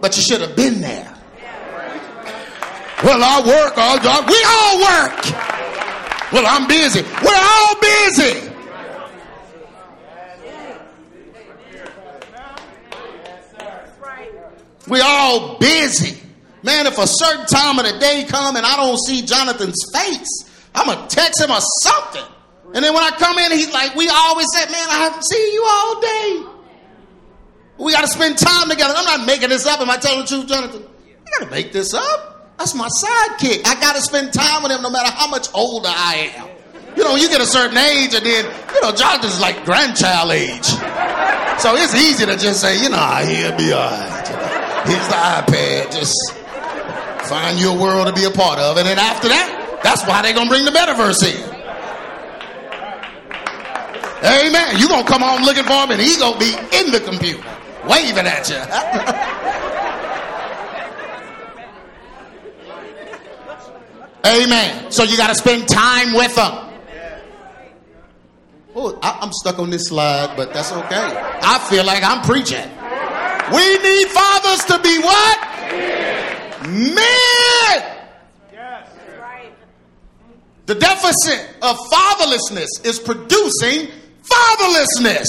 but 0.00 0.16
you 0.16 0.22
should 0.22 0.40
have 0.40 0.54
been 0.54 0.80
there. 0.80 1.14
Well, 3.02 3.22
I 3.22 3.40
work, 3.46 3.78
all 3.78 3.98
job. 3.98 4.28
We 4.28 4.38
all 4.44 4.78
work. 4.80 5.25
Well, 6.32 6.44
I'm 6.46 6.66
busy. 6.66 7.02
We're 7.02 7.34
all 7.34 7.75
busy. 7.80 8.50
We 14.88 15.00
all 15.00 15.59
busy. 15.59 16.18
Man, 16.62 16.87
if 16.87 16.99
a 16.99 17.07
certain 17.07 17.47
time 17.47 17.78
of 17.78 17.87
the 17.87 17.99
day 17.99 18.25
come 18.28 18.57
and 18.57 18.66
I 18.66 18.76
don't 18.76 18.99
see 18.99 19.23
Jonathan's 19.23 19.78
face, 19.92 20.28
I'm 20.75 20.87
gonna 20.87 21.07
text 21.09 21.40
him 21.40 21.50
or 21.50 21.61
something. 21.83 22.25
And 22.75 22.85
then 22.85 22.92
when 22.92 23.02
I 23.02 23.11
come 23.11 23.38
in, 23.38 23.52
he's 23.52 23.73
like, 23.73 23.95
we 23.95 24.09
always 24.09 24.47
said, 24.52 24.66
man, 24.71 24.87
I 24.90 24.99
haven't 24.99 25.25
seen 25.25 25.52
you 25.54 25.64
all 25.66 26.00
day. 26.00 26.59
We 27.78 27.92
got 27.92 28.02
to 28.02 28.09
spend 28.09 28.37
time 28.37 28.68
together. 28.68 28.92
I'm 28.97 29.04
not 29.04 29.26
making 29.26 29.49
this 29.49 29.66
up. 29.66 29.80
Am 29.80 29.88
I 29.88 29.97
telling 29.97 30.21
the 30.21 30.26
truth, 30.26 30.49
Jonathan? 30.49 30.83
You 30.83 31.33
got 31.38 31.45
to 31.45 31.50
make 31.50 31.73
this 31.73 31.95
up. 31.95 32.59
That's 32.59 32.75
my 32.75 32.88
sidekick. 32.88 33.66
I 33.66 33.80
got 33.80 33.95
to 33.95 34.02
spend 34.02 34.33
time 34.33 34.64
with 34.64 34.73
him 34.73 34.83
no 34.83 34.90
matter 34.90 35.11
how 35.11 35.28
much 35.28 35.49
older 35.54 35.88
I 35.88 36.33
am. 36.37 36.49
You 36.97 37.04
know, 37.04 37.14
you 37.14 37.28
get 37.28 37.40
a 37.40 37.47
certain 37.47 37.78
age, 37.78 38.14
and 38.14 38.26
then, 38.26 38.45
you 38.75 38.80
know, 38.83 38.92
Jonathan's 38.92 39.40
like 39.40 39.64
grandchild 39.64 40.33
age. 40.33 40.66
So 41.61 41.76
it's 41.76 41.95
easy 41.95 42.26
to 42.26 42.37
just 42.37 42.61
say, 42.61 42.83
you 42.83 42.88
know, 42.90 42.99
he'll 42.99 43.57
be 43.57 43.73
all 43.73 43.88
right. 43.88 44.47
Here's 44.88 45.09
the 45.09 45.14
iPad. 45.14 45.92
Just 45.92 46.16
find 47.28 47.61
your 47.61 47.76
world 47.78 48.07
to 48.07 48.12
be 48.12 48.25
a 48.25 48.30
part 48.30 48.59
of. 48.59 48.78
And 48.78 48.87
then 48.87 48.99
after 48.99 49.28
that, 49.28 49.80
that's 49.83 50.02
why 50.07 50.23
they're 50.23 50.33
going 50.33 50.49
to 50.49 50.50
bring 50.50 50.64
the 50.64 50.71
metaverse 50.71 51.23
in. 51.28 51.59
Amen. 54.25 54.78
You're 54.78 54.88
going 54.88 55.04
to 55.04 55.11
come 55.11 55.23
home 55.23 55.42
looking 55.42 55.64
for 55.64 55.85
him, 55.85 55.90
and 55.90 56.00
he's 56.00 56.16
going 56.16 56.33
to 56.33 56.38
be 56.40 56.52
in 56.78 56.90
the 56.90 57.00
computer 57.00 57.45
waving 57.87 58.26
at 58.26 58.49
you. 58.49 58.57
Amen. 64.26 64.90
So 64.90 65.04
you 65.04 65.16
got 65.16 65.28
to 65.28 65.35
spend 65.35 65.68
time 65.68 66.12
with 66.14 66.35
them. 66.35 66.64
Oh, 68.75 68.99
I, 69.02 69.18
am 69.23 69.33
stuck 69.33 69.59
on 69.59 69.71
this 69.71 69.88
slide, 69.88 70.37
but 70.37 70.52
that's 70.52 70.73
okay. 70.73 70.97
I 71.42 71.59
feel 71.71 71.85
like 71.85 72.02
I'm 72.02 72.23
preaching. 72.23 72.68
We 73.54 73.78
need 73.78 74.08
fathers 74.08 74.64
to 74.66 74.78
be 74.82 74.98
what? 74.98 75.38
Men. 76.68 77.94
The 80.66 80.74
deficit 80.74 81.56
of 81.62 81.78
fatherlessness 81.90 82.84
is 82.84 82.98
producing 83.00 83.88
fatherlessness. 84.22 85.24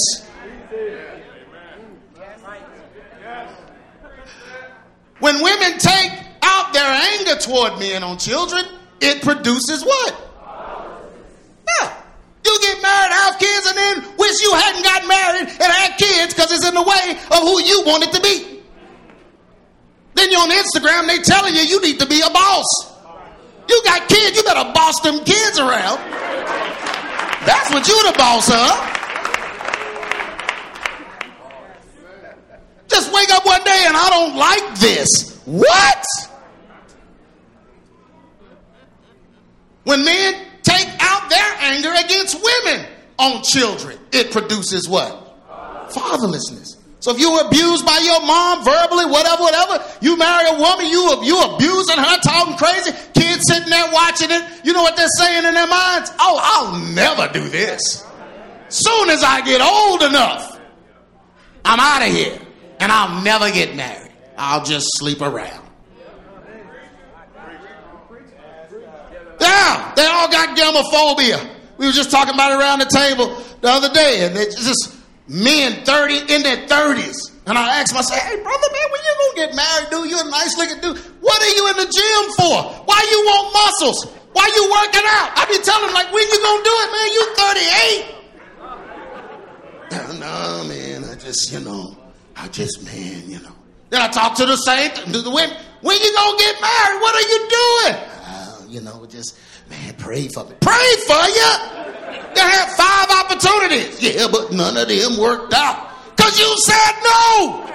When 5.19 5.41
women 5.41 5.77
take 5.77 6.11
out 6.43 6.73
their 6.73 6.83
anger 6.83 7.35
toward 7.35 7.79
men 7.79 8.03
on 8.03 8.17
children, 8.17 8.65
it 8.99 9.21
produces 9.21 9.83
what? 9.83 10.28
You 12.49 12.57
get 12.61 12.81
married, 12.81 13.13
have 13.13 13.37
kids, 13.37 13.67
and 13.67 13.77
then 13.77 14.17
wish 14.17 14.41
you 14.41 14.51
hadn't 14.55 14.83
got 14.83 15.05
married 15.05 15.49
and 15.49 15.69
had 15.71 15.97
kids 15.99 16.33
because 16.33 16.51
it's 16.51 16.67
in 16.67 16.73
the 16.73 16.81
way 16.81 17.11
of 17.29 17.39
who 17.45 17.61
you 17.61 17.83
want 17.85 18.03
it 18.03 18.11
to 18.13 18.21
be. 18.21 18.61
Then 20.15 20.31
you're 20.31 20.41
on 20.41 20.49
Instagram, 20.49 21.05
they 21.05 21.19
telling 21.19 21.53
you 21.53 21.61
you 21.61 21.79
need 21.79 21.99
to 21.99 22.07
be 22.07 22.21
a 22.21 22.29
boss. 22.31 22.65
You 23.69 23.79
got 23.85 24.09
kids, 24.09 24.35
you 24.35 24.41
better 24.41 24.73
boss 24.73 24.99
them 25.01 25.23
kids 25.23 25.59
around. 25.59 25.99
That's 27.45 27.69
what 27.69 27.87
you 27.87 28.11
the 28.11 28.17
boss 28.17 28.49
of. 28.49 28.95
Just 32.87 33.13
wake 33.13 33.29
up 33.29 33.45
one 33.45 33.63
day 33.63 33.83
and 33.85 33.95
I 33.95 34.09
don't 34.09 34.35
like 34.35 34.79
this. 34.79 35.39
What? 35.45 36.03
When 39.83 40.03
men 40.03 40.48
take 40.63 40.87
out 40.99 41.29
their 41.29 41.55
anger 41.59 41.91
against 42.03 42.41
women 42.41 42.85
on 43.17 43.43
children, 43.43 43.97
it 44.11 44.31
produces 44.31 44.87
what? 44.87 45.25
Fatherlessness. 45.89 46.77
So 47.01 47.11
if 47.11 47.19
you 47.19 47.31
were 47.31 47.47
abused 47.47 47.85
by 47.85 47.97
your 48.03 48.19
mom 48.21 48.63
verbally, 48.63 49.05
whatever, 49.05 49.43
whatever, 49.43 49.83
you 50.01 50.17
marry 50.17 50.49
a 50.49 50.59
woman, 50.59 50.85
you 50.85 51.23
you 51.23 51.41
abusing 51.41 51.97
her, 51.97 52.17
talking 52.19 52.57
crazy, 52.57 52.91
kids 53.13 53.45
sitting 53.47 53.69
there 53.69 53.89
watching 53.91 54.29
it, 54.31 54.43
you 54.65 54.73
know 54.73 54.83
what 54.83 54.97
they're 54.97 55.07
saying 55.17 55.45
in 55.45 55.53
their 55.53 55.67
minds? 55.67 56.11
Oh, 56.19 56.39
I'll 56.41 56.93
never 56.93 57.31
do 57.31 57.47
this. 57.47 58.05
Soon 58.67 59.09
as 59.09 59.23
I 59.23 59.41
get 59.45 59.61
old 59.61 60.03
enough, 60.03 60.59
I'm 61.63 61.79
out 61.79 62.07
of 62.07 62.13
here 62.13 62.39
and 62.79 62.91
I'll 62.91 63.23
never 63.23 63.49
get 63.51 63.75
married. 63.75 64.11
I'll 64.37 64.63
just 64.63 64.87
sleep 64.97 65.21
around. 65.21 65.58
Yeah, 69.39 69.93
they 69.95 70.05
all 70.05 70.29
got 70.29 70.57
gamophobia. 70.57 71.49
We 71.77 71.85
were 71.85 71.91
just 71.91 72.11
talking 72.11 72.33
about 72.33 72.51
it 72.51 72.59
around 72.59 72.79
the 72.79 72.91
table 72.91 73.41
the 73.61 73.69
other 73.69 73.89
day, 73.93 74.25
and 74.25 74.35
it's 74.37 74.55
just 74.55 74.95
men 75.27 75.85
30 75.85 76.33
in 76.33 76.43
their 76.43 76.67
30s. 76.67 77.31
And 77.47 77.57
I 77.57 77.79
asked 77.79 77.93
myself, 77.93 78.19
hey, 78.19 78.35
brother, 78.43 78.67
man, 78.71 78.87
when 78.91 79.01
you 79.01 79.13
gonna 79.17 79.47
get 79.47 79.55
married, 79.55 79.89
dude? 79.89 80.09
You're 80.09 80.27
a 80.27 80.29
nice 80.29 80.57
looking 80.57 80.81
dude. 80.81 80.97
What 81.21 81.41
are 81.41 81.53
you 81.55 81.67
in 81.69 81.77
the 81.77 81.89
gym 81.89 82.23
for? 82.37 82.85
Why 82.85 82.99
you 83.09 83.19
want 83.25 83.53
muscles? 83.53 84.05
Why 84.33 84.45
you 84.53 84.63
working 84.69 85.07
out? 85.17 85.33
I 85.33 85.45
be 85.49 85.57
telling 85.63 85.87
him, 85.87 85.93
like, 85.95 86.11
when 86.13 86.21
you 86.27 86.37
gonna 86.43 86.63
do 86.63 86.75
it, 86.83 86.89
man? 86.93 87.07
You 87.15 87.23
38. 89.89 90.19
no, 90.19 90.63
man, 90.67 91.09
I 91.09 91.15
just, 91.15 91.51
you 91.51 91.59
know, 91.61 91.97
I 92.35 92.47
just, 92.49 92.83
man, 92.85 93.29
you 93.29 93.39
know. 93.39 93.55
Then 93.89 94.01
I 94.01 94.07
talk 94.09 94.35
to 94.35 94.45
the 94.45 94.55
saint, 94.55 94.95
to 94.95 95.21
the 95.21 95.31
women. 95.31 95.57
When 95.81 95.97
you 95.97 96.13
gonna 96.13 96.37
get 96.37 96.61
married? 96.61 97.01
What 97.01 97.15
are 97.15 97.27
you 97.27 97.47
doing? 97.49 98.08
You 98.69 98.81
know, 98.81 99.05
just, 99.07 99.35
man, 99.67 99.95
pray 99.97 100.27
for 100.27 100.45
me. 100.45 100.53
Pray 100.61 100.93
for 101.07 101.25
you? 101.27 101.51
You 102.35 102.41
had 102.41 102.69
five 102.77 103.09
opportunities. 103.25 104.01
Yeah, 104.01 104.27
but 104.31 104.51
none 104.51 104.77
of 104.77 104.87
them 104.87 105.17
worked 105.17 105.53
out. 105.53 105.89
Because 106.15 106.39
you 106.39 106.55
said 106.59 106.93
no. 107.03 107.65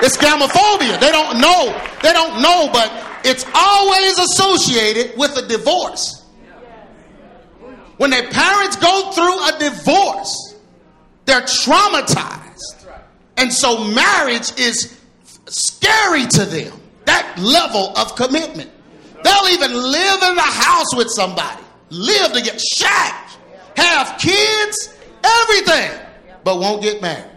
It's 0.00 0.16
gamophobia. 0.16 0.98
They 0.98 1.12
don't 1.12 1.40
know. 1.40 1.78
They 2.02 2.12
don't 2.12 2.40
know, 2.40 2.70
but 2.72 2.90
it's 3.24 3.44
always 3.54 4.18
associated 4.18 5.18
with 5.18 5.36
a 5.36 5.46
divorce. 5.46 6.22
When 7.98 8.10
their 8.10 8.28
parents 8.30 8.76
go 8.76 9.12
through 9.12 9.44
a 9.46 9.58
divorce, 9.58 10.56
they're 11.26 11.42
traumatized. 11.42 12.86
And 13.36 13.52
so 13.52 13.84
marriage 13.84 14.58
is 14.58 14.98
scary 15.46 16.26
to 16.26 16.44
them. 16.44 16.80
That 17.04 17.38
level 17.38 17.96
of 17.96 18.16
commitment. 18.16 18.70
They'll 19.22 19.48
even 19.52 19.72
live 19.72 20.22
in 20.22 20.34
the 20.34 20.42
house 20.42 20.94
with 20.94 21.08
somebody, 21.10 21.62
live 21.90 22.32
to 22.32 22.42
get 22.42 22.60
shacked, 22.60 23.38
have 23.76 24.18
kids, 24.18 24.94
everything, 25.24 25.98
but 26.44 26.60
won't 26.60 26.82
get 26.82 27.00
married. 27.00 27.30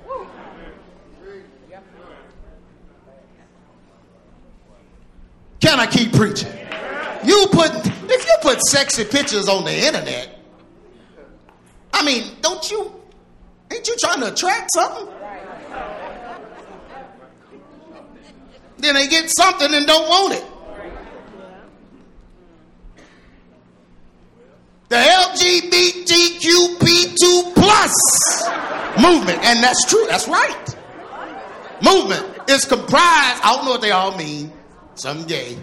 Can 5.59 5.79
I 5.79 5.87
keep 5.87 6.13
preaching? 6.13 6.51
You 7.23 7.47
put 7.51 7.71
if 7.73 8.25
you 8.25 8.33
put 8.41 8.61
sexy 8.67 9.03
pictures 9.03 9.49
on 9.49 9.63
the 9.65 9.73
internet, 9.73 10.39
I 11.93 12.05
mean, 12.05 12.35
don't 12.41 12.69
you 12.69 12.93
ain't 13.71 13.87
you 13.87 13.95
trying 13.99 14.21
to 14.21 14.31
attract 14.31 14.71
something? 14.73 15.07
Then 18.77 18.95
they 18.95 19.07
get 19.07 19.29
something 19.29 19.73
and 19.73 19.87
don't 19.87 20.07
want 20.07 20.35
it. 20.35 20.43
The 24.89 24.95
LGBTQP2 24.95 27.53
plus 27.55 27.93
movement, 29.01 29.43
and 29.43 29.61
that's 29.61 29.83
true, 29.85 30.05
that's 30.07 30.27
right. 30.27 30.75
Movement 31.83 32.25
is 32.49 32.65
comprised, 32.65 33.43
I 33.43 33.55
don't 33.55 33.65
know 33.65 33.71
what 33.71 33.81
they 33.81 33.91
all 33.91 34.17
mean, 34.17 34.51
some 34.95 35.25
gay. 35.25 35.57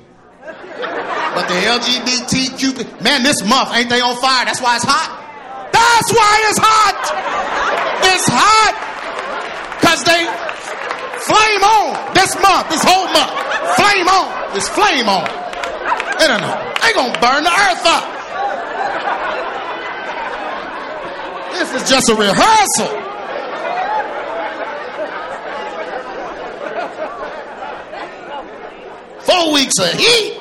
But 0.44 1.48
the 1.48 1.54
LGBTQ, 1.54 3.02
man, 3.02 3.22
this 3.22 3.42
month 3.48 3.74
ain't 3.74 3.88
they 3.88 4.00
on 4.00 4.14
fire? 4.16 4.44
That's 4.44 4.60
why 4.60 4.76
it's 4.76 4.84
hot. 4.84 5.08
That's 5.72 6.12
why 6.12 6.44
it's 6.50 6.58
hot. 6.60 7.10
It's 8.04 8.28
hot 8.28 8.74
because 9.80 10.04
they 10.04 10.28
flame 11.26 11.62
on 11.64 12.14
this 12.14 12.34
month, 12.40 12.68
this 12.68 12.84
whole 12.84 13.08
month. 13.12 13.32
Flame 13.76 14.08
on. 14.08 14.56
It's 14.56 14.68
flame 14.68 15.08
on. 15.08 15.24
They 16.18 16.28
don't 16.28 16.40
know. 16.40 16.56
They 16.80 16.92
gonna 16.92 17.18
burn 17.20 17.42
the 17.44 17.50
earth 17.50 17.84
up. 17.86 18.04
This 21.52 21.82
is 21.82 21.88
just 21.88 22.08
a 22.08 22.14
rehearsal. 22.14 22.88
Four 29.20 29.54
weeks 29.54 29.78
of 29.78 29.92
heat. 29.92 30.40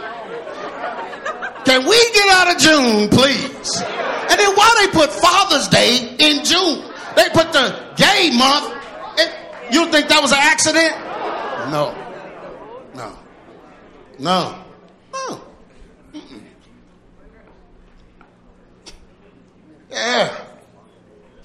Can 1.66 1.88
we 1.88 1.98
get 2.12 2.28
out 2.30 2.56
of 2.56 2.62
June, 2.62 3.10
please? 3.10 3.82
And 4.30 4.40
then 4.40 4.56
why 4.56 4.70
they 4.80 4.92
put 4.92 5.10
Father's 5.12 5.68
Day 5.70 6.16
in 6.20 6.44
June? 6.44 6.84
They 7.16 7.30
put 7.30 7.54
the 7.54 7.80
gay 7.96 8.36
month. 8.38 8.83
You 9.74 9.92
think 9.92 10.08
that 10.10 10.22
was 10.22 10.32
an 10.32 10.38
accident? 10.39 10.94
No. 11.72 11.96
No. 12.94 13.18
No. 14.20 14.63
No. 15.12 15.42
Mm-mm. 16.13 16.42
Yeah. 19.89 20.38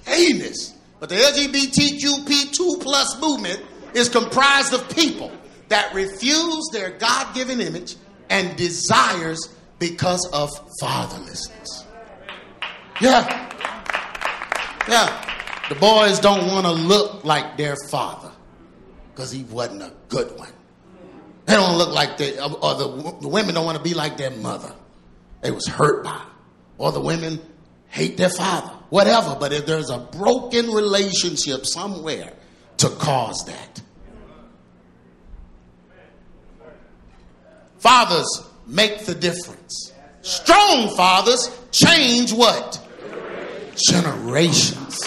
Heinous. 0.05 0.75
But 0.99 1.09
the 1.09 1.15
LGBTQP2 1.15 2.81
plus 2.81 3.19
movement 3.19 3.65
is 3.95 4.09
comprised 4.09 4.73
of 4.73 4.87
people 4.95 5.31
that 5.69 5.91
refuse 5.95 6.69
their 6.71 6.91
God 6.91 7.33
given 7.33 7.61
image 7.61 7.95
and 8.29 8.55
desires 8.55 9.39
because 9.79 10.29
of 10.31 10.51
fatherlessness. 10.79 11.85
Yeah. 13.01 13.49
Yeah. 14.87 15.28
The 15.69 15.75
boys 15.75 16.19
don't 16.19 16.47
want 16.47 16.65
to 16.65 16.71
look 16.71 17.23
like 17.23 17.55
their 17.55 17.75
father 17.89 18.31
because 19.11 19.31
he 19.31 19.43
wasn't 19.43 19.83
a 19.83 19.93
good 20.07 20.35
one. 20.35 20.49
They 21.45 21.53
don't 21.53 21.77
look 21.77 21.93
like 21.93 22.17
they, 22.17 22.37
uh, 22.37 22.51
or 22.51 22.75
the, 22.75 23.17
the 23.21 23.27
women 23.27 23.53
don't 23.53 23.65
want 23.65 23.77
to 23.77 23.83
be 23.83 23.93
like 23.93 24.17
their 24.17 24.31
mother. 24.31 24.73
They 25.41 25.51
was 25.51 25.67
hurt 25.67 26.03
by, 26.03 26.21
or 26.79 26.91
the 26.91 26.99
women 26.99 27.39
hate 27.87 28.17
their 28.17 28.29
father, 28.29 28.71
whatever. 28.89 29.37
But 29.39 29.53
if 29.53 29.67
there's 29.67 29.91
a 29.91 29.99
broken 29.99 30.71
relationship 30.71 31.67
somewhere 31.67 32.33
to 32.77 32.89
cause 32.89 33.45
that, 33.45 33.81
fathers 37.77 38.43
make 38.65 39.05
the 39.05 39.13
difference. 39.15 39.93
Strong 40.21 40.95
fathers 40.95 41.49
change 41.71 42.33
what? 42.33 42.79
Generations. 43.75 44.99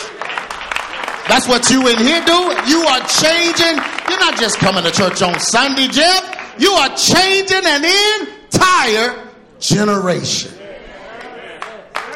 That's 1.28 1.46
what 1.48 1.68
you 1.70 1.86
in 1.88 1.98
here 1.98 2.22
do. 2.24 2.40
You 2.66 2.82
are 2.82 3.00
changing. 3.06 3.76
You're 4.08 4.20
not 4.20 4.38
just 4.38 4.58
coming 4.58 4.82
to 4.84 4.90
church 4.90 5.22
on 5.22 5.38
Sunday, 5.38 5.88
Jeff. 5.88 6.54
You 6.58 6.70
are 6.72 6.94
changing 6.96 7.64
an 7.64 7.84
entire 8.20 9.28
generation. 9.60 10.52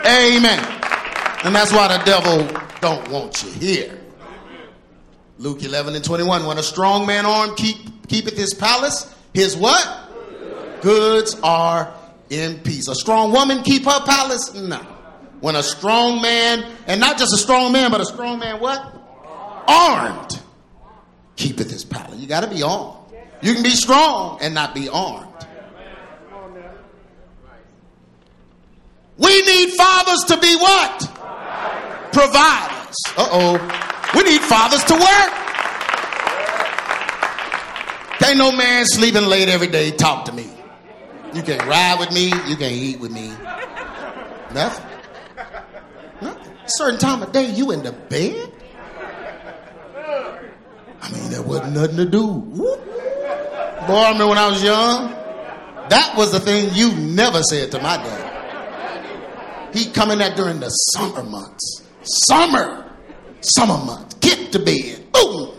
Amen. 0.04 0.58
And 1.44 1.54
that's 1.54 1.72
why 1.72 1.96
the 1.96 2.04
devil 2.04 2.46
don't 2.80 3.08
want 3.10 3.42
you 3.42 3.50
here. 3.52 3.98
Luke 5.38 5.62
11 5.62 5.94
and 5.94 6.04
21. 6.04 6.46
When 6.46 6.58
a 6.58 6.62
strong 6.62 7.06
man 7.06 7.26
armed 7.26 7.56
keep, 7.56 8.08
keepeth 8.08 8.36
his 8.36 8.54
palace, 8.54 9.14
his 9.32 9.56
what? 9.56 9.86
Goods 10.82 11.38
are 11.42 11.94
in 12.30 12.58
peace. 12.60 12.88
A 12.88 12.94
strong 12.94 13.32
woman 13.32 13.62
keep 13.62 13.84
her 13.84 14.00
palace? 14.04 14.54
No. 14.54 14.78
When 15.40 15.56
a 15.56 15.62
strong 15.62 16.22
man, 16.22 16.64
and 16.86 17.00
not 17.00 17.18
just 17.18 17.32
a 17.34 17.38
strong 17.38 17.72
man, 17.72 17.90
but 17.90 18.00
a 18.00 18.06
strong 18.06 18.38
man 18.38 18.60
what? 18.60 18.95
Armed 19.68 20.40
keepeth 21.36 21.70
his 21.70 21.84
palace. 21.84 22.18
You 22.18 22.26
got 22.26 22.42
to 22.42 22.50
be 22.50 22.62
armed. 22.62 22.96
You 23.42 23.54
can 23.54 23.62
be 23.62 23.70
strong 23.70 24.38
and 24.40 24.54
not 24.54 24.74
be 24.74 24.88
armed. 24.88 25.28
We 29.18 29.42
need 29.42 29.70
fathers 29.72 30.24
to 30.28 30.38
be 30.38 30.56
what? 30.56 31.00
Providers. 32.12 32.96
Uh 33.16 33.28
oh. 33.30 34.12
We 34.14 34.22
need 34.22 34.40
fathers 34.42 34.84
to 34.84 34.94
work. 34.94 35.46
Ain't 38.26 38.38
no 38.38 38.50
man 38.50 38.84
sleeping 38.86 39.24
late 39.26 39.48
every 39.48 39.68
day. 39.68 39.92
Talk 39.92 40.24
to 40.24 40.32
me. 40.32 40.50
You 41.32 41.42
can 41.42 41.58
ride 41.68 41.96
with 42.00 42.12
me. 42.12 42.26
You 42.48 42.56
can 42.56 42.72
eat 42.72 42.98
with 42.98 43.12
me. 43.12 43.28
Nothing. 44.52 44.86
Nothing. 46.20 46.52
Certain 46.66 46.98
time 46.98 47.22
of 47.22 47.30
day, 47.30 47.48
you 47.52 47.70
in 47.70 47.84
the 47.84 47.92
bed. 47.92 48.52
I 51.06 51.12
mean, 51.12 51.30
there 51.30 51.42
wasn't 51.42 51.74
nothing 51.74 51.96
to 51.98 52.04
do. 52.04 52.26
Boy, 53.86 53.94
I 53.94 54.10
remember 54.10 54.26
when 54.26 54.38
I 54.38 54.48
was 54.48 54.62
young. 54.62 55.10
That 55.88 56.14
was 56.16 56.32
the 56.32 56.40
thing 56.40 56.74
you 56.74 56.92
never 56.92 57.42
said 57.42 57.70
to 57.70 57.78
my 57.78 57.96
dad. 57.96 59.72
He 59.72 59.90
coming 59.92 60.20
at 60.20 60.36
during 60.36 60.58
the 60.58 60.68
summer 60.68 61.22
months. 61.22 61.82
Summer. 62.02 62.90
Summer 63.40 63.78
months. 63.84 64.14
Get 64.16 64.50
to 64.52 64.58
bed. 64.58 65.12
Boom. 65.12 65.54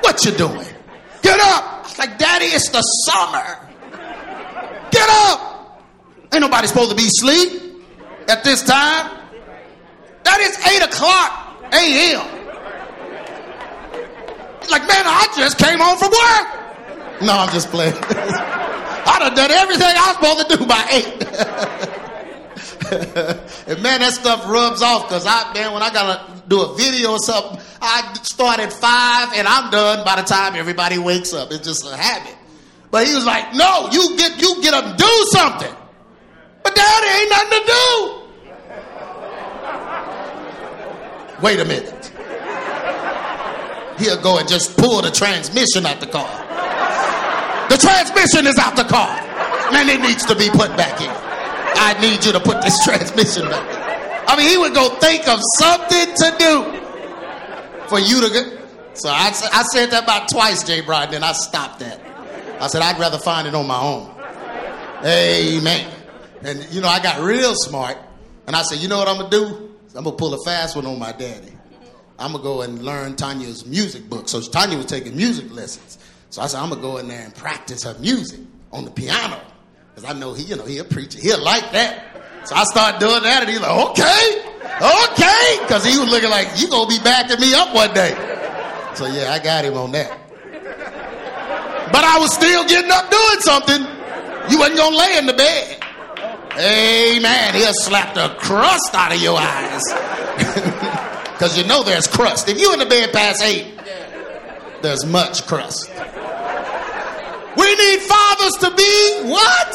What 0.00 0.24
you 0.24 0.32
doing? 0.32 0.66
Get 1.22 1.38
up. 1.40 1.84
It's 1.84 1.98
like, 1.98 2.18
Daddy, 2.18 2.46
it's 2.46 2.70
the 2.70 2.80
summer. 2.80 3.58
Get 4.90 5.08
up. 5.08 5.84
Ain't 6.32 6.40
nobody 6.40 6.66
supposed 6.66 6.90
to 6.90 6.96
be 6.96 7.04
asleep 7.04 7.84
at 8.28 8.42
this 8.42 8.62
time. 8.62 9.20
That 10.24 10.40
is 10.40 10.58
8 10.66 10.82
o'clock 10.82 11.62
a.m. 11.72 12.33
Like, 14.70 14.88
man, 14.88 15.04
I 15.06 15.26
just 15.36 15.58
came 15.58 15.78
home 15.78 15.98
from 15.98 16.10
work. 16.10 17.22
No, 17.22 17.32
I'm 17.38 17.52
just 17.52 17.70
playing. 17.70 17.94
I 19.06 19.18
done 19.20 19.34
done 19.34 19.50
everything 19.50 19.86
I 19.86 20.06
was 20.08 20.16
supposed 20.16 20.50
to 20.50 20.56
do 20.56 20.66
by 20.66 20.84
8. 20.90 22.24
and 22.94 23.82
man, 23.82 24.00
that 24.00 24.12
stuff 24.12 24.48
rubs 24.48 24.82
off 24.82 25.08
because 25.08 25.26
I, 25.26 25.52
man, 25.54 25.72
when 25.72 25.82
I 25.82 25.92
gotta 25.92 26.42
do 26.48 26.62
a 26.62 26.76
video 26.76 27.12
or 27.12 27.18
something, 27.18 27.60
I 27.80 28.14
start 28.22 28.60
at 28.60 28.72
five 28.72 29.32
and 29.36 29.46
I'm 29.46 29.70
done 29.70 30.04
by 30.04 30.16
the 30.16 30.22
time 30.22 30.54
everybody 30.56 30.98
wakes 30.98 31.32
up. 31.32 31.50
It's 31.52 31.64
just 31.64 31.84
a 31.86 31.96
habit. 31.96 32.36
But 32.90 33.06
he 33.06 33.14
was 33.14 33.24
like, 33.26 33.54
no, 33.54 33.88
you 33.90 34.16
get 34.16 34.40
you 34.40 34.62
get 34.62 34.74
up 34.74 34.84
and 34.84 34.96
do 34.96 35.26
something. 35.32 35.74
But 36.62 36.74
daddy 36.74 37.06
ain't 37.20 37.30
nothing 37.30 37.50
to 37.50 37.66
do. 37.66 38.22
Wait 41.42 41.60
a 41.60 41.64
minute. 41.64 42.13
He'll 43.98 44.20
go 44.20 44.38
and 44.38 44.48
just 44.48 44.76
pull 44.76 45.02
the 45.02 45.10
transmission 45.10 45.86
out 45.86 46.00
the 46.00 46.06
car. 46.06 46.28
The 47.68 47.78
transmission 47.78 48.46
is 48.46 48.58
out 48.58 48.76
the 48.76 48.84
car. 48.84 49.20
And 49.72 49.88
it 49.88 50.00
needs 50.00 50.24
to 50.26 50.34
be 50.36 50.50
put 50.50 50.76
back 50.76 51.00
in. 51.00 51.10
I 51.10 51.98
need 52.00 52.24
you 52.24 52.32
to 52.32 52.40
put 52.40 52.62
this 52.62 52.82
transmission 52.84 53.48
back. 53.48 54.28
I 54.28 54.36
mean, 54.36 54.48
he 54.48 54.56
would 54.56 54.74
go 54.74 54.88
think 55.00 55.26
of 55.28 55.40
something 55.58 56.14
to 56.14 56.36
do 56.38 57.88
for 57.88 57.98
you 57.98 58.20
to 58.20 58.32
get. 58.32 58.60
So 58.94 59.08
I, 59.08 59.28
I 59.52 59.62
said 59.72 59.90
that 59.90 60.04
about 60.04 60.28
twice, 60.28 60.62
Jay 60.62 60.80
Brian, 60.80 61.10
then 61.10 61.24
I 61.24 61.32
stopped 61.32 61.80
that. 61.80 62.00
I 62.60 62.68
said, 62.68 62.82
I'd 62.82 62.98
rather 62.98 63.18
find 63.18 63.48
it 63.48 63.54
on 63.54 63.66
my 63.66 63.80
own. 63.80 64.14
Amen. 65.04 65.90
And, 66.42 66.64
you 66.72 66.80
know, 66.80 66.88
I 66.88 67.02
got 67.02 67.20
real 67.20 67.54
smart. 67.54 67.96
And 68.46 68.54
I 68.54 68.62
said, 68.62 68.78
you 68.78 68.88
know 68.88 68.98
what 68.98 69.08
I'm 69.08 69.18
going 69.18 69.30
to 69.30 69.36
do? 69.36 69.74
I'm 69.96 70.04
going 70.04 70.16
to 70.16 70.18
pull 70.18 70.34
a 70.34 70.44
fast 70.44 70.76
one 70.76 70.86
on 70.86 70.98
my 70.98 71.12
daddy. 71.12 71.53
I'm 72.18 72.32
to 72.32 72.38
go 72.38 72.62
and 72.62 72.82
learn 72.82 73.16
Tanya's 73.16 73.66
music 73.66 74.08
book. 74.08 74.28
So 74.28 74.40
Tanya 74.40 74.76
was 74.76 74.86
taking 74.86 75.16
music 75.16 75.52
lessons. 75.52 75.98
So 76.30 76.42
I 76.42 76.46
said, 76.46 76.60
I'm 76.60 76.68
gonna 76.70 76.80
go 76.80 76.98
in 76.98 77.08
there 77.08 77.24
and 77.24 77.34
practice 77.34 77.84
her 77.84 77.96
music 77.98 78.40
on 78.72 78.84
the 78.84 78.90
piano. 78.90 79.40
Because 79.94 80.10
I 80.10 80.18
know 80.18 80.32
he, 80.34 80.44
you 80.44 80.56
know, 80.56 80.64
he 80.64 80.78
a 80.78 80.84
preacher. 80.84 81.18
He'll 81.20 81.42
like 81.42 81.70
that. 81.72 82.04
So 82.44 82.54
I 82.54 82.64
start 82.64 83.00
doing 83.00 83.22
that 83.22 83.42
and 83.42 83.50
he's 83.50 83.60
like, 83.60 83.90
okay, 83.90 84.42
okay. 84.76 85.58
Because 85.62 85.84
he 85.84 85.98
was 85.98 86.10
looking 86.10 86.30
like, 86.30 86.48
you 86.56 86.68
gonna 86.68 86.88
be 86.88 86.98
backing 86.98 87.40
me 87.40 87.54
up 87.54 87.74
one 87.74 87.92
day. 87.94 88.14
So 88.94 89.06
yeah, 89.06 89.32
I 89.32 89.38
got 89.42 89.64
him 89.64 89.74
on 89.74 89.92
that. 89.92 90.10
But 91.92 92.04
I 92.04 92.18
was 92.18 92.34
still 92.34 92.64
getting 92.66 92.90
up 92.90 93.10
doing 93.10 93.40
something. 93.40 93.82
You 94.50 94.58
wasn't 94.58 94.78
gonna 94.78 94.96
lay 94.96 95.18
in 95.18 95.26
the 95.26 95.32
bed. 95.32 95.80
Amen. 96.58 97.54
He'll 97.54 97.72
slap 97.74 98.14
the 98.14 98.34
crust 98.38 98.94
out 98.94 99.12
of 99.12 99.20
your 99.20 99.38
eyes. 99.38 99.82
Because 101.34 101.58
you 101.58 101.64
know 101.64 101.82
there's 101.82 102.06
crust. 102.06 102.48
If 102.48 102.60
you 102.60 102.72
in 102.72 102.78
the 102.78 102.86
bed 102.86 103.12
past 103.12 103.42
eight, 103.42 103.74
there's 104.82 105.04
much 105.04 105.46
crust. 105.46 105.90
We 107.56 107.74
need 107.76 108.00
fathers 108.00 108.56
to 108.60 108.70
be 108.76 109.22
what? 109.28 109.74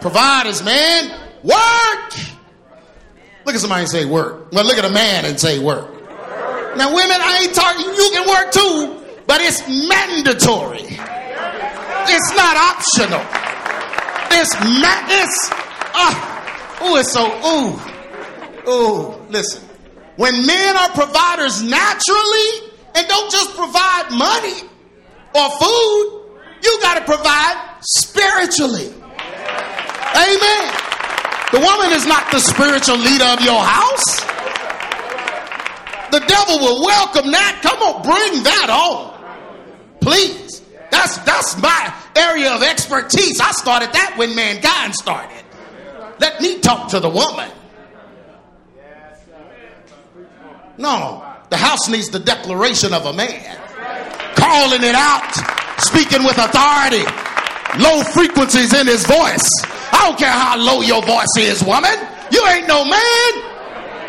Providers, 0.00 0.62
man. 0.62 1.10
Work. 1.42 2.14
Look 3.44 3.54
at 3.54 3.60
somebody 3.60 3.80
and 3.82 3.90
say 3.90 4.04
work. 4.04 4.52
Well, 4.52 4.64
look 4.64 4.78
at 4.78 4.84
a 4.84 4.90
man 4.90 5.24
and 5.24 5.40
say 5.40 5.58
work. 5.58 5.90
Now, 6.76 6.94
women, 6.94 7.16
I 7.20 7.40
ain't 7.44 7.54
talking, 7.54 7.86
you 7.86 8.10
can 8.12 8.28
work 8.28 8.52
too, 8.52 9.04
but 9.26 9.40
it's 9.40 9.60
mandatory. 9.66 10.84
It's 12.06 12.36
not 12.36 12.56
optional. 12.56 13.24
It's 14.36 14.52
ma- 14.60 15.06
it's 15.08 15.50
oh, 15.94 16.96
it's 16.98 17.12
so 17.12 17.24
ooh, 17.46 18.70
ooh. 18.70 19.26
Listen, 19.30 19.63
when 20.16 20.46
men 20.46 20.76
are 20.76 20.90
providers 20.90 21.62
naturally 21.62 22.70
and 22.94 23.06
don't 23.08 23.30
just 23.30 23.54
provide 23.56 24.10
money 24.10 24.68
or 25.34 25.50
food, 25.58 26.24
you 26.62 26.78
got 26.80 26.98
to 26.98 27.04
provide 27.04 27.78
spiritually. 27.80 28.92
Amen. 30.14 30.64
The 31.52 31.60
woman 31.60 31.92
is 31.92 32.06
not 32.06 32.30
the 32.30 32.40
spiritual 32.40 32.98
leader 32.98 33.24
of 33.24 33.40
your 33.40 33.60
house. 33.60 34.20
The 36.10 36.20
devil 36.20 36.58
will 36.60 36.84
welcome 36.84 37.30
that. 37.32 37.60
Come 37.62 37.78
on, 37.82 38.02
bring 38.02 38.42
that 38.44 38.70
on. 38.70 39.14
Please. 40.00 40.44
That's 40.90 41.18
that's 41.18 41.60
my 41.60 41.92
area 42.14 42.52
of 42.52 42.62
expertise. 42.62 43.40
I 43.40 43.50
started 43.50 43.92
that 43.92 44.14
when 44.16 44.36
mankind 44.36 44.94
started. 44.94 45.42
Let 46.20 46.40
me 46.40 46.60
talk 46.60 46.88
to 46.90 47.00
the 47.00 47.08
woman. 47.08 47.50
No, 50.76 51.24
the 51.50 51.56
house 51.56 51.88
needs 51.88 52.08
the 52.08 52.18
declaration 52.18 52.92
of 52.92 53.06
a 53.06 53.12
man, 53.12 53.56
calling 54.34 54.82
it 54.82 54.94
out, 54.94 55.32
speaking 55.78 56.24
with 56.24 56.38
authority, 56.38 57.04
low 57.78 58.02
frequencies 58.02 58.74
in 58.74 58.86
his 58.86 59.06
voice. 59.06 59.48
I 59.92 60.06
don't 60.08 60.18
care 60.18 60.30
how 60.30 60.56
low 60.58 60.80
your 60.82 61.02
voice 61.02 61.36
is, 61.38 61.62
woman. 61.62 61.94
You 62.32 62.44
ain't 62.48 62.66
no 62.66 62.84
man. 62.84 63.32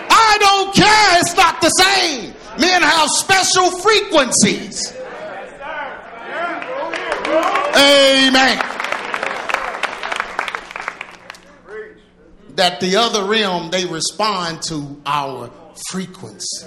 I 0.10 0.38
don't 0.40 0.74
care. 0.74 1.20
It's 1.20 1.36
not 1.36 1.62
the 1.62 1.70
same. 1.70 2.34
Men 2.60 2.82
have 2.82 3.10
special 3.10 3.70
frequencies. 3.80 4.94
Amen. 7.76 8.58
That 12.56 12.80
the 12.80 12.96
other 12.96 13.26
realm, 13.26 13.70
they 13.70 13.86
respond 13.86 14.64
to 14.64 15.02
our 15.06 15.52
frequencies. 15.90 16.66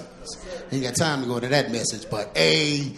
Ain't 0.71 0.83
got 0.83 0.95
time 0.95 1.21
to 1.21 1.27
go 1.27 1.39
to 1.39 1.47
that 1.47 1.71
message, 1.71 2.09
but 2.09 2.35
amen. 2.37 2.95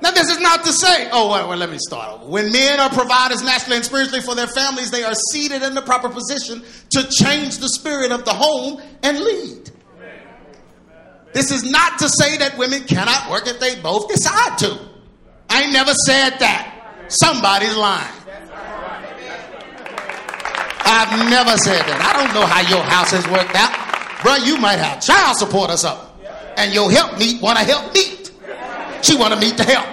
Now, 0.00 0.12
this 0.12 0.30
is 0.30 0.40
not 0.40 0.64
to 0.64 0.72
say, 0.72 1.08
oh, 1.10 1.30
well, 1.30 1.48
well, 1.48 1.58
let 1.58 1.70
me 1.70 1.78
start. 1.80 2.26
When 2.26 2.52
men 2.52 2.78
are 2.78 2.88
providers 2.88 3.42
naturally 3.42 3.76
and 3.76 3.84
spiritually 3.84 4.20
for 4.20 4.34
their 4.36 4.46
families, 4.46 4.90
they 4.92 5.02
are 5.02 5.14
seated 5.32 5.62
in 5.62 5.74
the 5.74 5.82
proper 5.82 6.08
position 6.08 6.62
to 6.90 7.08
change 7.08 7.58
the 7.58 7.68
spirit 7.68 8.12
of 8.12 8.24
the 8.24 8.32
home 8.32 8.80
and 9.02 9.18
lead. 9.18 9.70
This 11.32 11.50
is 11.50 11.64
not 11.64 11.98
to 11.98 12.08
say 12.08 12.38
that 12.38 12.56
women 12.56 12.84
cannot 12.84 13.30
work 13.30 13.46
if 13.48 13.60
they 13.60 13.80
both 13.80 14.08
decide 14.08 14.58
to. 14.58 14.78
I 15.50 15.62
ain't 15.62 15.72
never 15.72 15.92
said 16.06 16.38
that. 16.38 17.06
Somebody's 17.08 17.76
lying. 17.76 18.14
I've 20.90 21.28
never 21.28 21.56
said 21.58 21.82
that. 21.82 22.00
I 22.00 22.24
don't 22.24 22.34
know 22.34 22.46
how 22.46 22.60
your 22.68 22.82
house 22.82 23.10
has 23.10 23.26
worked 23.28 23.54
out. 23.54 23.87
Bro, 24.22 24.36
you 24.36 24.58
might 24.58 24.78
have 24.78 25.00
child 25.00 25.36
support 25.36 25.70
or 25.70 25.76
something. 25.76 26.06
And 26.56 26.74
your 26.74 26.90
help 26.90 27.18
meet 27.18 27.40
want 27.40 27.58
to 27.58 27.64
help 27.64 27.94
meet. 27.94 28.32
She 29.02 29.16
want 29.16 29.32
to 29.32 29.40
meet 29.40 29.56
the 29.56 29.64
help. 29.64 29.86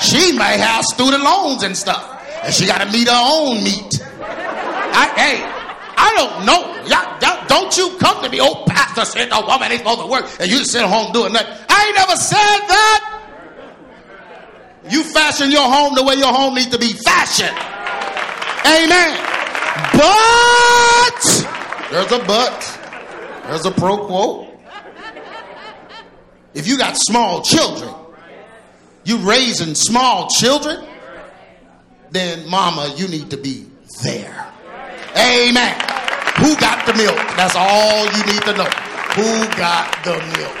She 0.00 0.32
may 0.32 0.58
have 0.58 0.84
student 0.84 1.22
loans 1.24 1.64
and 1.64 1.76
stuff. 1.76 2.14
And 2.44 2.54
she 2.54 2.66
got 2.66 2.78
to 2.78 2.92
meet 2.92 3.08
her 3.08 3.20
own 3.20 3.64
meet. 3.64 4.00
I, 4.20 5.10
hey, 5.16 5.42
I 5.96 6.14
don't 6.14 6.46
know. 6.46 6.78
Y'all, 6.86 7.18
don't 7.48 7.76
you 7.76 7.98
come 7.98 8.22
to 8.22 8.30
me, 8.30 8.38
oh, 8.40 8.64
pastor 8.66 9.04
said 9.04 9.28
a 9.32 9.44
woman 9.44 9.72
ain't 9.72 9.80
supposed 9.80 10.00
to 10.00 10.06
work 10.06 10.26
and 10.38 10.48
you 10.50 10.64
sit 10.64 10.82
home 10.82 11.12
doing 11.12 11.32
nothing. 11.32 11.52
I 11.68 11.86
ain't 11.86 11.96
never 11.96 12.16
said 12.16 12.38
that. 12.38 13.14
You 14.88 15.02
fashion 15.02 15.50
your 15.50 15.68
home 15.68 15.94
the 15.94 16.04
way 16.04 16.14
your 16.14 16.32
home 16.32 16.54
needs 16.54 16.68
to 16.68 16.78
be 16.78 16.92
fashioned. 16.92 17.56
Amen. 18.64 19.18
But 19.92 21.20
there's 21.90 22.12
a 22.12 22.24
but. 22.24 22.77
There's 23.48 23.64
a 23.64 23.70
pro 23.70 23.96
quo. 23.96 24.46
If 26.52 26.68
you 26.68 26.76
got 26.76 26.98
small 26.98 27.40
children, 27.40 27.88
you 29.04 29.16
raising 29.18 29.74
small 29.74 30.28
children, 30.28 30.84
then 32.10 32.46
mama, 32.46 32.92
you 32.94 33.08
need 33.08 33.30
to 33.30 33.38
be 33.38 33.64
there. 34.02 34.52
Amen. 35.16 35.80
Who 36.36 36.54
got 36.56 36.84
the 36.84 36.92
milk? 36.92 37.16
That's 37.38 37.56
all 37.56 38.04
you 38.04 38.26
need 38.26 38.42
to 38.42 38.52
know. 38.52 38.68
Who 39.16 39.56
got 39.56 40.04
the 40.04 40.18
milk? 40.36 40.56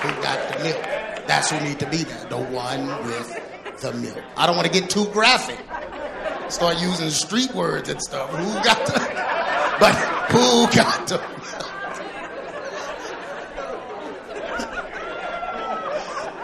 Who 0.00 0.22
got 0.22 0.52
the 0.54 0.64
milk? 0.64 0.82
That's 1.26 1.50
who 1.50 1.60
need 1.60 1.78
to 1.80 1.90
be 1.90 1.98
there. 1.98 2.24
The 2.30 2.38
one 2.38 2.86
with 3.04 3.78
the 3.82 3.92
milk. 3.92 4.24
I 4.38 4.46
don't 4.46 4.56
want 4.56 4.72
to 4.72 4.72
get 4.72 4.88
too 4.88 5.04
graphic. 5.12 5.58
Start 6.50 6.80
using 6.80 7.10
street 7.10 7.54
words 7.54 7.90
and 7.90 8.00
stuff. 8.00 8.30
Who 8.30 8.54
got 8.64 8.86
the 8.86 8.94
but 9.80 9.94
who 10.32 10.66
got 10.74 11.06
the 11.06 11.18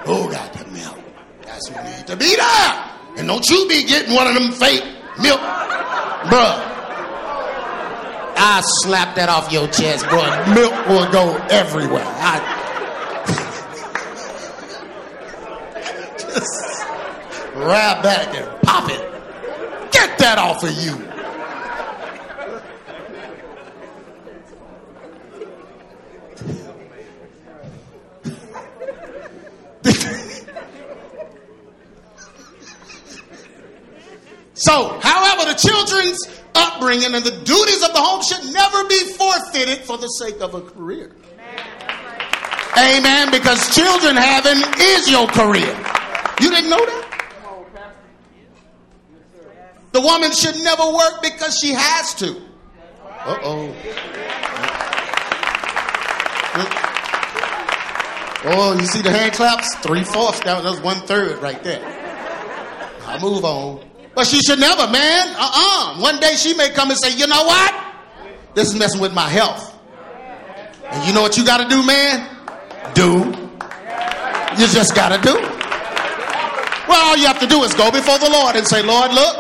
Who 0.07 0.31
got 0.31 0.53
the 0.53 0.65
milk? 0.71 0.99
Who 1.65 1.73
need 1.83 2.07
to 2.07 2.17
be 2.17 2.37
there. 2.37 2.91
And 3.17 3.27
don't 3.27 3.49
you 3.49 3.67
be 3.69 3.85
getting 3.85 4.15
one 4.15 4.27
of 4.27 4.35
them 4.35 4.53
fake 4.53 4.85
milk, 5.19 5.41
bruh. 6.29 6.75
I 8.39 8.61
slap 8.83 9.15
that 9.17 9.31
off 9.31 9.51
your 9.51 9.67
chest, 9.69 10.05
bruh. 10.05 10.55
Milk 10.55 10.75
will 10.87 11.11
go 11.11 11.35
everywhere. 11.49 12.05
I, 12.05 12.39
just 16.19 16.85
grab 17.55 18.03
back 18.03 18.35
and 18.35 18.47
pop 18.63 18.91
it. 18.91 19.01
Get 19.93 20.19
that 20.19 20.37
off 20.39 20.63
of 20.63 20.73
you. 20.73 21.16
So, 34.57 34.99
however, 35.03 35.53
the 35.53 35.59
children's 35.59 36.19
upbringing 36.55 37.15
and 37.15 37.23
the 37.23 37.31
duties 37.45 37.83
of 37.85 37.93
the 37.93 38.01
home 38.01 38.23
should 38.23 38.53
never 38.53 38.89
be 38.89 39.05
forfeited 39.13 39.85
for 39.85 39.99
the 39.99 40.09
sake 40.09 40.41
of 40.41 40.55
a 40.55 40.63
career. 40.63 41.13
Amen. 42.73 42.99
Amen. 42.99 43.31
Because 43.31 43.75
children 43.75 44.17
having 44.17 44.63
is 44.81 45.11
your 45.11 45.27
career. 45.27 45.77
You 46.41 46.51
didn't 46.51 46.71
know 46.71 46.85
that? 46.85 47.07
The 49.93 50.01
woman 50.01 50.33
should 50.33 50.57
never 50.57 50.93
work 50.93 51.23
because 51.23 51.59
she 51.63 51.73
has 51.73 52.15
to. 52.17 52.37
Uh 53.09 53.39
oh. 53.43 53.77
Oh, 58.49 58.77
you 58.79 58.87
see 58.87 59.03
the 59.03 59.11
hand 59.11 59.33
claps? 59.33 59.75
Three 59.77 60.05
fourths. 60.05 60.41
That 60.41 60.63
was 60.63 60.81
one 60.81 61.01
third 61.07 61.43
right 61.43 61.63
there. 61.63 61.83
I'll 63.07 63.21
move 63.21 63.45
on. 63.45 63.86
But 64.17 64.27
she 64.27 64.41
should 64.41 64.59
never, 64.59 64.91
man. 64.91 65.35
Uh 65.37 65.51
uh 65.53 66.01
One 66.01 66.19
day 66.19 66.35
she 66.37 66.55
may 66.55 66.71
come 66.71 66.91
and 66.91 66.99
say, 66.99 67.15
you 67.17 67.27
know 67.27 67.45
what? 67.45 67.75
This 68.55 68.69
is 68.69 68.75
messing 68.75 69.01
with 69.01 69.13
my 69.13 69.29
health. 69.29 69.79
And 70.91 71.07
you 71.07 71.13
know 71.13 71.21
what 71.21 71.37
you 71.37 71.45
got 71.45 71.59
to 71.59 71.69
do, 71.69 71.85
man? 71.87 72.27
Do. 72.95 73.47
You 74.59 74.67
just 74.73 74.95
got 74.95 75.11
to 75.11 75.21
do. 75.21 75.35
Well, 76.89 77.11
all 77.11 77.17
you 77.19 77.27
have 77.27 77.41
to 77.41 77.47
do 77.47 77.63
is 77.65 77.75
go 77.75 77.91
before 77.91 78.19
the 78.19 78.31
Lord 78.31 78.57
and 78.57 78.67
say, 78.67 78.83
Lord, 78.83 79.13
look, 79.13 79.37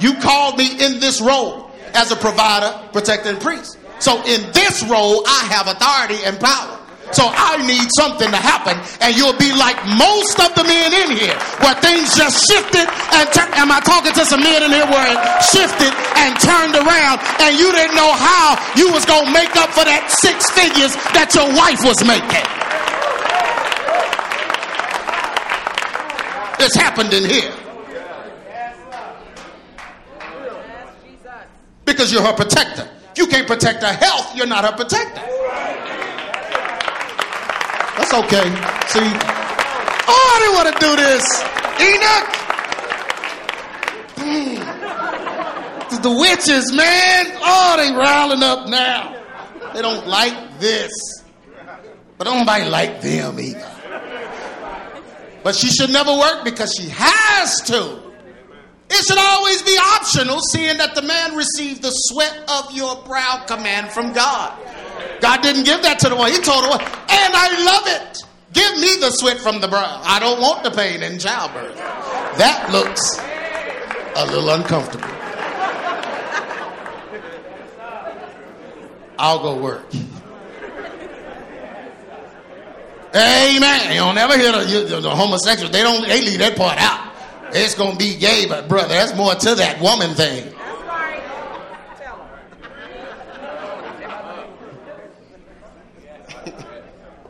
you 0.00 0.14
called 0.18 0.58
me 0.58 0.72
in 0.72 0.98
this 0.98 1.20
role 1.20 1.70
as 1.94 2.10
a 2.10 2.16
provider, 2.16 2.76
protector, 2.92 3.28
and 3.28 3.40
priest. 3.40 3.78
So 4.00 4.18
in 4.24 4.50
this 4.52 4.82
role, 4.90 5.22
I 5.24 5.46
have 5.50 5.68
authority 5.68 6.24
and 6.24 6.40
power. 6.40 6.75
So 7.14 7.22
I 7.22 7.62
need 7.62 7.86
something 7.94 8.28
to 8.28 8.36
happen, 8.36 8.74
and 9.00 9.14
you'll 9.14 9.38
be 9.38 9.54
like 9.54 9.78
most 9.94 10.42
of 10.42 10.50
the 10.58 10.64
men 10.66 10.90
in 10.90 11.14
here, 11.14 11.38
where 11.62 11.78
things 11.78 12.10
just 12.18 12.42
shifted 12.50 12.82
and 13.14 13.24
turned. 13.30 13.54
Am 13.54 13.70
I 13.70 13.78
talking 13.80 14.12
to 14.12 14.24
some 14.26 14.42
men 14.42 14.66
in 14.66 14.70
here 14.74 14.84
where 14.90 15.06
it 15.14 15.20
shifted 15.46 15.94
and 16.18 16.34
turned 16.42 16.74
around, 16.74 17.22
and 17.40 17.54
you 17.54 17.70
didn't 17.70 17.94
know 17.94 18.10
how 18.10 18.58
you 18.74 18.90
was 18.90 19.06
gonna 19.06 19.30
make 19.30 19.54
up 19.54 19.70
for 19.70 19.86
that 19.86 20.10
six 20.18 20.50
figures 20.50 20.92
that 21.14 21.30
your 21.32 21.46
wife 21.54 21.80
was 21.86 22.02
making? 22.02 22.44
It's 26.58 26.74
happened 26.74 27.12
in 27.14 27.28
here. 27.30 27.54
Because 31.84 32.12
you're 32.12 32.22
her 32.22 32.32
protector. 32.32 32.88
You 33.14 33.26
can't 33.28 33.46
protect 33.46 33.82
her 33.82 33.92
health, 33.92 34.34
you're 34.34 34.46
not 34.46 34.64
her 34.64 34.72
protector. 34.72 35.35
That's 37.96 38.12
okay. 38.12 38.48
See, 38.88 39.10
oh, 40.08 40.28
I 40.32 40.38
didn't 40.40 40.54
want 40.54 40.68
to 40.72 40.76
do 40.80 40.96
this. 40.96 41.24
Enoch. 41.80 42.26
Mm. 44.16 46.02
The 46.02 46.10
witches, 46.10 46.72
man. 46.72 47.26
Oh, 47.42 47.76
they 47.78 47.92
riling 47.92 48.42
up 48.42 48.68
now. 48.68 49.14
They 49.74 49.82
don't 49.82 50.06
like 50.06 50.58
this. 50.60 50.92
But 52.18 52.24
don't 52.24 52.38
nobody 52.38 52.68
like 52.68 53.00
them 53.00 53.38
either. 53.40 53.72
But 55.42 55.54
she 55.54 55.68
should 55.68 55.90
never 55.90 56.12
work 56.12 56.44
because 56.44 56.74
she 56.76 56.88
has 56.88 57.60
to. 57.66 58.02
It 58.88 59.04
should 59.04 59.18
always 59.18 59.62
be 59.62 59.76
optional, 59.96 60.40
seeing 60.40 60.78
that 60.78 60.94
the 60.94 61.02
man 61.02 61.34
received 61.34 61.82
the 61.82 61.90
sweat 61.90 62.48
of 62.48 62.72
your 62.72 63.02
brow 63.04 63.44
command 63.46 63.90
from 63.90 64.12
God. 64.12 64.56
God 65.20 65.42
didn't 65.42 65.64
give 65.64 65.82
that 65.82 65.98
to 66.00 66.08
the 66.08 66.16
one. 66.16 66.30
He 66.32 66.38
told 66.38 66.64
her, 66.64 66.72
and 66.72 67.32
I 67.34 67.64
love 67.64 67.86
it. 67.86 68.22
Give 68.52 68.78
me 68.78 68.96
the 69.00 69.10
sweat 69.10 69.38
from 69.38 69.60
the 69.60 69.68
brow. 69.68 70.00
I 70.02 70.18
don't 70.18 70.40
want 70.40 70.64
the 70.64 70.70
pain 70.70 71.02
in 71.02 71.18
childbirth. 71.18 71.76
That 71.76 72.68
looks 72.72 73.18
a 74.16 74.26
little 74.26 74.50
uncomfortable. 74.50 75.08
I'll 79.18 79.40
go 79.40 79.60
work. 79.60 79.86
Amen. 83.14 83.92
You 83.92 84.00
don't 84.00 84.18
ever 84.18 84.36
hear 84.36 84.52
the, 84.52 85.00
the 85.00 85.10
homosexuals. 85.10 85.72
They 85.72 85.82
don't. 85.82 86.06
They 86.06 86.20
leave 86.20 86.38
that 86.38 86.56
part 86.56 86.78
out. 86.78 87.12
It's 87.52 87.74
gonna 87.74 87.96
be 87.96 88.16
gay, 88.16 88.46
but 88.46 88.68
brother, 88.68 88.88
that's 88.88 89.14
more 89.16 89.34
to 89.34 89.54
that 89.54 89.80
woman 89.80 90.14
thing. 90.14 90.52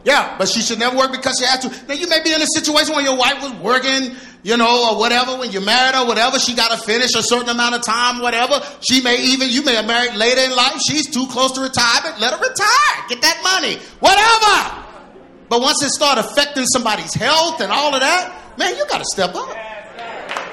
Yeah, 0.06 0.38
but 0.38 0.48
she 0.48 0.62
should 0.62 0.78
never 0.78 0.96
work 0.96 1.10
because 1.10 1.34
she 1.36 1.44
has 1.44 1.58
to. 1.66 1.86
Now 1.88 1.94
you 1.94 2.08
may 2.08 2.22
be 2.22 2.32
in 2.32 2.40
a 2.40 2.46
situation 2.46 2.94
where 2.94 3.02
your 3.02 3.18
wife 3.18 3.42
was 3.42 3.52
working, 3.54 4.14
you 4.44 4.56
know, 4.56 4.92
or 4.92 5.00
whatever. 5.00 5.36
When 5.36 5.50
you're 5.50 5.66
married 5.66 5.98
or 5.98 6.06
whatever, 6.06 6.38
she 6.38 6.54
got 6.54 6.70
to 6.70 6.78
finish 6.78 7.10
a 7.16 7.24
certain 7.24 7.48
amount 7.48 7.74
of 7.74 7.82
time, 7.82 8.22
whatever. 8.22 8.62
She 8.88 9.02
may 9.02 9.20
even 9.20 9.50
you 9.50 9.64
may 9.64 9.74
have 9.74 9.84
married 9.84 10.14
later 10.14 10.42
in 10.42 10.54
life. 10.54 10.78
She's 10.86 11.10
too 11.10 11.26
close 11.26 11.50
to 11.58 11.60
retirement. 11.60 12.20
Let 12.20 12.34
her 12.34 12.38
retire. 12.38 13.08
Get 13.08 13.20
that 13.22 13.42
money, 13.42 13.82
whatever. 13.98 14.86
But 15.48 15.60
once 15.60 15.82
it 15.82 15.90
start 15.90 16.18
affecting 16.18 16.66
somebody's 16.66 17.12
health 17.12 17.60
and 17.60 17.72
all 17.72 17.92
of 17.92 17.98
that, 17.98 18.56
man, 18.58 18.76
you 18.76 18.86
got 18.86 18.98
to 18.98 19.06
step 19.10 19.34
up. 19.34 19.48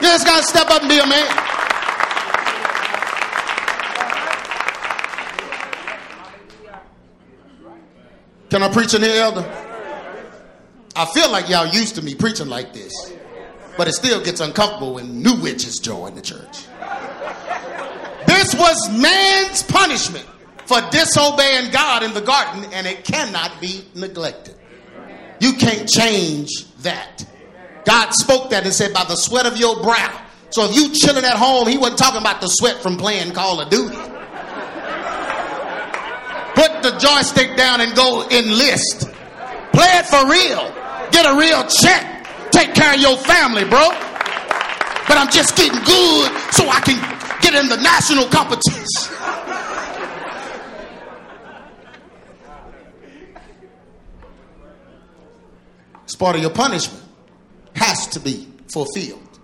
You 0.01 0.07
just 0.07 0.25
got 0.25 0.41
to 0.41 0.47
step 0.49 0.71
up 0.71 0.81
and 0.81 0.89
be 0.89 0.97
a 0.97 1.05
man. 1.05 1.29
Can 8.53 8.61
I 8.61 8.71
preach 8.71 8.93
in 8.93 9.01
here, 9.01 9.19
elder? 9.19 9.41
I 10.95 11.05
feel 11.05 11.31
like 11.31 11.49
y'all 11.49 11.65
used 11.65 11.95
to 11.95 12.03
me 12.03 12.13
preaching 12.13 12.49
like 12.49 12.71
this, 12.71 12.93
but 13.77 13.87
it 13.87 13.93
still 13.93 14.23
gets 14.23 14.41
uncomfortable 14.41 14.93
when 14.93 15.23
new 15.23 15.41
witches 15.41 15.79
join 15.79 16.13
the 16.13 16.21
church. 16.21 16.67
This 18.27 18.53
was 18.53 18.91
man's 18.91 19.63
punishment 19.63 20.27
for 20.67 20.79
disobeying 20.91 21.71
God 21.71 22.03
in 22.03 22.13
the 22.13 22.21
garden, 22.21 22.71
and 22.73 22.85
it 22.85 23.03
cannot 23.03 23.59
be 23.59 23.85
neglected. 23.95 24.53
You 25.39 25.53
can't 25.53 25.89
change 25.89 26.71
that. 26.83 27.25
God 27.85 28.11
spoke 28.11 28.51
that 28.51 28.65
and 28.65 28.71
said, 28.71 28.93
by 28.93 29.05
the 29.05 29.15
sweat 29.15 29.47
of 29.47 29.57
your 29.57 29.81
brow. 29.81 30.21
So 30.51 30.65
if 30.65 30.75
you 30.75 30.93
chilling 30.93 31.25
at 31.25 31.37
home, 31.37 31.67
he 31.67 31.79
wasn't 31.79 31.97
talking 31.97 32.21
about 32.21 32.39
the 32.39 32.49
sweat 32.49 32.83
from 32.83 32.97
playing 32.97 33.33
Call 33.33 33.59
of 33.59 33.71
Duty. 33.71 33.97
The 36.83 36.91
joystick 36.99 37.55
down 37.55 37.79
and 37.79 37.95
go 37.95 38.27
enlist. 38.27 39.09
Play 39.71 39.87
it 39.87 40.05
for 40.05 40.27
real. 40.29 40.69
Get 41.11 41.25
a 41.25 41.39
real 41.39 41.65
check. 41.65 42.27
Take 42.51 42.75
care 42.75 42.93
of 42.93 42.99
your 42.99 43.15
family, 43.15 43.63
bro. 43.63 43.87
But 45.07 45.17
I'm 45.17 45.31
just 45.31 45.55
getting 45.55 45.79
good 45.85 46.31
so 46.51 46.67
I 46.67 46.81
can 46.83 46.99
get 47.41 47.55
in 47.55 47.69
the 47.69 47.77
national 47.77 48.25
competition. 48.25 48.83
It's 56.03 56.15
part 56.17 56.35
of 56.35 56.41
your 56.41 56.51
punishment. 56.51 57.01
Has 57.77 58.07
to 58.07 58.19
be 58.19 58.45
fulfilled. 58.67 59.39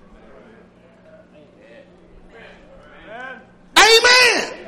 Amen. 3.77 4.58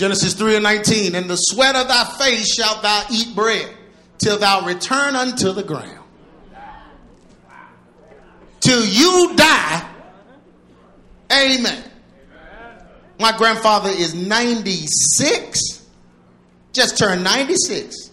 Genesis 0.00 0.32
3 0.32 0.54
and 0.54 0.62
19. 0.62 1.14
In 1.14 1.28
the 1.28 1.36
sweat 1.36 1.76
of 1.76 1.86
thy 1.86 2.04
face 2.18 2.54
shalt 2.54 2.82
thou 2.82 3.04
eat 3.12 3.34
bread 3.34 3.68
till 4.16 4.38
thou 4.38 4.64
return 4.64 5.14
unto 5.14 5.52
the 5.52 5.62
ground. 5.62 5.98
Till 8.60 8.82
you 8.82 9.36
die. 9.36 9.90
Amen. 11.30 11.84
My 13.18 13.36
grandfather 13.36 13.90
is 13.90 14.14
96. 14.14 15.86
Just 16.72 16.96
turned 16.96 17.22
96. 17.22 18.10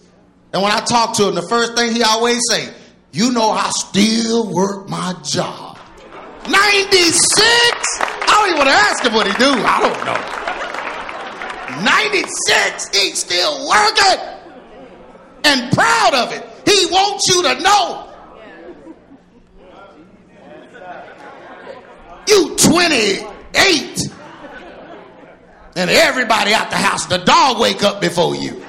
And 0.52 0.62
when 0.62 0.70
I 0.70 0.80
talk 0.80 1.16
to 1.16 1.28
him, 1.28 1.34
the 1.34 1.48
first 1.48 1.74
thing 1.74 1.94
he 1.94 2.02
always 2.02 2.42
say, 2.50 2.68
you 3.12 3.32
know 3.32 3.50
I 3.50 3.70
still 3.70 4.52
work 4.52 4.90
my 4.90 5.14
job. 5.24 5.78
96? 6.50 6.52
I 6.52 8.26
don't 8.28 8.48
even 8.48 8.58
want 8.58 8.68
to 8.68 8.74
ask 8.74 9.02
him 9.02 9.14
what 9.14 9.26
he 9.26 9.32
do. 9.32 9.54
I 9.64 9.80
don't 9.80 10.04
know. 10.04 10.38
96, 11.84 12.96
he's 12.96 13.18
still 13.18 13.68
working 13.68 14.38
and 15.44 15.72
proud 15.72 16.14
of 16.14 16.32
it. 16.32 16.44
He 16.66 16.86
wants 16.86 17.28
you 17.28 17.42
to 17.42 17.60
know. 17.60 18.04
You 22.28 22.56
28 22.56 23.98
and 25.76 25.90
everybody 25.90 26.52
out 26.52 26.70
the 26.70 26.76
house, 26.76 27.06
the 27.06 27.18
dog 27.18 27.60
wake 27.60 27.82
up 27.82 28.00
before 28.00 28.34
you. 28.34 28.62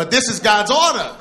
But 0.00 0.10
this 0.10 0.30
is 0.30 0.40
God's 0.40 0.70
order. 0.70 1.14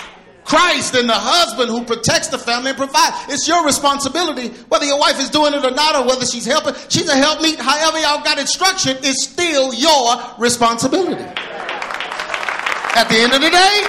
Christ 0.46 0.96
and 0.96 1.10
the 1.10 1.14
husband 1.14 1.70
who 1.70 1.84
protects 1.84 2.30
the 2.30 2.38
family 2.38 2.70
and 2.70 2.78
provides. 2.78 3.14
It's 3.28 3.46
your 3.46 3.66
responsibility, 3.66 4.56
whether 4.70 4.86
your 4.86 4.98
wife 4.98 5.20
is 5.20 5.30
doing 5.30 5.54
it 5.54 5.66
or 5.66 5.72
not, 5.72 5.98
or 5.98 6.08
whether 6.08 6.26
she's 6.26 6.46
helping. 6.46 6.74
She's 6.88 7.10
a 7.10 7.14
helpmeet. 7.14 7.58
However, 7.60 8.00
y'all 8.00 8.24
got 8.24 8.40
instruction, 8.40 8.96
it's 9.04 9.26
still 9.26 9.74
your 9.74 10.16
responsibility. 10.38 11.22
At 12.96 13.10
the 13.10 13.18
end 13.20 13.34
of 13.34 13.42
the 13.42 13.50
day, 13.50 13.82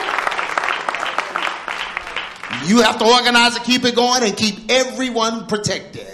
you 2.67 2.83
have 2.83 2.99
to 2.99 3.05
organize 3.05 3.55
and 3.55 3.65
keep 3.65 3.85
it 3.85 3.95
going 3.95 4.25
and 4.25 4.37
keep 4.37 4.73
everyone 4.73 5.47
protected. 5.47 6.05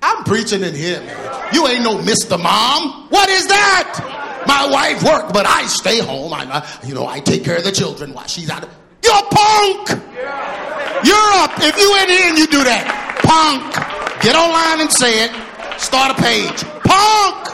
I'm 0.00 0.22
preaching 0.22 0.62
in 0.62 0.76
here, 0.76 1.00
man. 1.00 1.52
You 1.52 1.66
ain't 1.66 1.82
no 1.82 1.98
Mr. 1.98 2.40
Mom. 2.40 3.08
What 3.10 3.28
is 3.28 3.48
that? 3.48 4.26
My 4.48 4.66
wife 4.66 5.02
work, 5.02 5.30
but 5.30 5.44
I 5.46 5.66
stay 5.66 5.98
home. 6.00 6.32
I, 6.32 6.46
uh, 6.50 6.66
you 6.86 6.94
know, 6.94 7.06
I 7.06 7.20
take 7.20 7.44
care 7.44 7.58
of 7.58 7.64
the 7.64 7.70
children 7.70 8.14
while 8.14 8.26
she's 8.26 8.48
out. 8.48 8.66
You're 9.04 9.12
a 9.12 9.28
punk. 9.28 9.90
You're 11.04 11.32
up. 11.36 11.52
If 11.60 11.76
you 11.76 11.94
in 12.00 12.08
here 12.08 12.28
and 12.30 12.38
you 12.38 12.46
do 12.46 12.64
that, 12.64 13.20
punk. 13.22 14.22
Get 14.22 14.34
online 14.34 14.80
and 14.80 14.90
say 14.90 15.24
it. 15.24 15.78
Start 15.78 16.18
a 16.18 16.22
page. 16.22 16.64
Punk. 16.82 17.44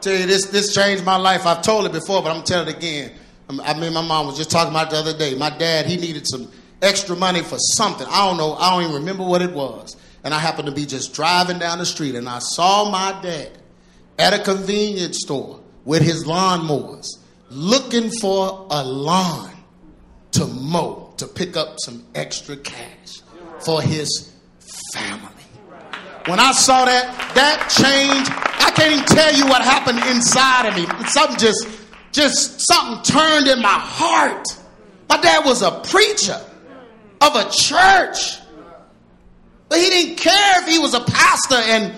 Tell 0.00 0.18
you 0.18 0.26
this, 0.26 0.46
this 0.46 0.74
changed 0.74 1.04
my 1.04 1.16
life. 1.16 1.46
I've 1.46 1.62
told 1.62 1.86
it 1.86 1.92
before, 1.92 2.20
but 2.20 2.34
I'm 2.34 2.42
telling 2.42 2.68
it 2.68 2.76
again. 2.76 3.12
I 3.58 3.78
mean, 3.78 3.92
my 3.92 4.06
mom 4.06 4.26
was 4.26 4.36
just 4.36 4.50
talking 4.50 4.70
about 4.70 4.90
the 4.90 4.96
other 4.98 5.16
day. 5.16 5.34
My 5.34 5.50
dad, 5.50 5.86
he 5.86 5.96
needed 5.96 6.26
some 6.26 6.50
extra 6.82 7.16
money 7.16 7.42
for 7.42 7.58
something. 7.58 8.06
I 8.08 8.26
don't 8.26 8.36
know. 8.36 8.54
I 8.54 8.70
don't 8.70 8.82
even 8.82 8.94
remember 8.96 9.24
what 9.24 9.42
it 9.42 9.52
was. 9.52 9.96
And 10.22 10.34
I 10.34 10.38
happened 10.38 10.66
to 10.66 10.74
be 10.74 10.86
just 10.86 11.14
driving 11.14 11.58
down 11.58 11.78
the 11.78 11.86
street 11.86 12.14
and 12.14 12.28
I 12.28 12.40
saw 12.40 12.90
my 12.90 13.18
dad 13.22 13.50
at 14.18 14.34
a 14.34 14.42
convenience 14.42 15.20
store 15.20 15.60
with 15.84 16.02
his 16.02 16.24
lawnmowers 16.24 17.06
looking 17.48 18.10
for 18.10 18.66
a 18.70 18.84
lawn 18.84 19.50
to 20.32 20.46
mow 20.46 21.12
to 21.16 21.26
pick 21.26 21.56
up 21.56 21.76
some 21.80 22.04
extra 22.14 22.56
cash 22.56 23.22
for 23.60 23.82
his 23.82 24.32
family. 24.92 25.26
When 26.26 26.38
I 26.38 26.52
saw 26.52 26.84
that, 26.84 27.34
that 27.34 27.68
changed. 27.68 28.30
I 28.30 28.70
can't 28.72 28.92
even 28.92 29.04
tell 29.06 29.34
you 29.34 29.46
what 29.46 29.62
happened 29.62 29.98
inside 30.14 30.68
of 30.68 30.76
me. 30.76 30.86
Something 31.08 31.38
just, 31.38 31.66
just 32.12 32.60
something 32.66 33.02
turned 33.02 33.46
in 33.46 33.60
my 33.60 33.68
heart. 33.68 34.46
My 35.08 35.20
dad 35.20 35.44
was 35.44 35.62
a 35.62 35.70
preacher 35.80 36.40
of 37.20 37.36
a 37.36 37.48
church. 37.50 38.38
But 39.68 39.78
he 39.78 39.88
didn't 39.88 40.16
care 40.16 40.62
if 40.62 40.68
he 40.68 40.78
was 40.78 40.94
a 40.94 41.00
pastor 41.00 41.54
and 41.56 41.94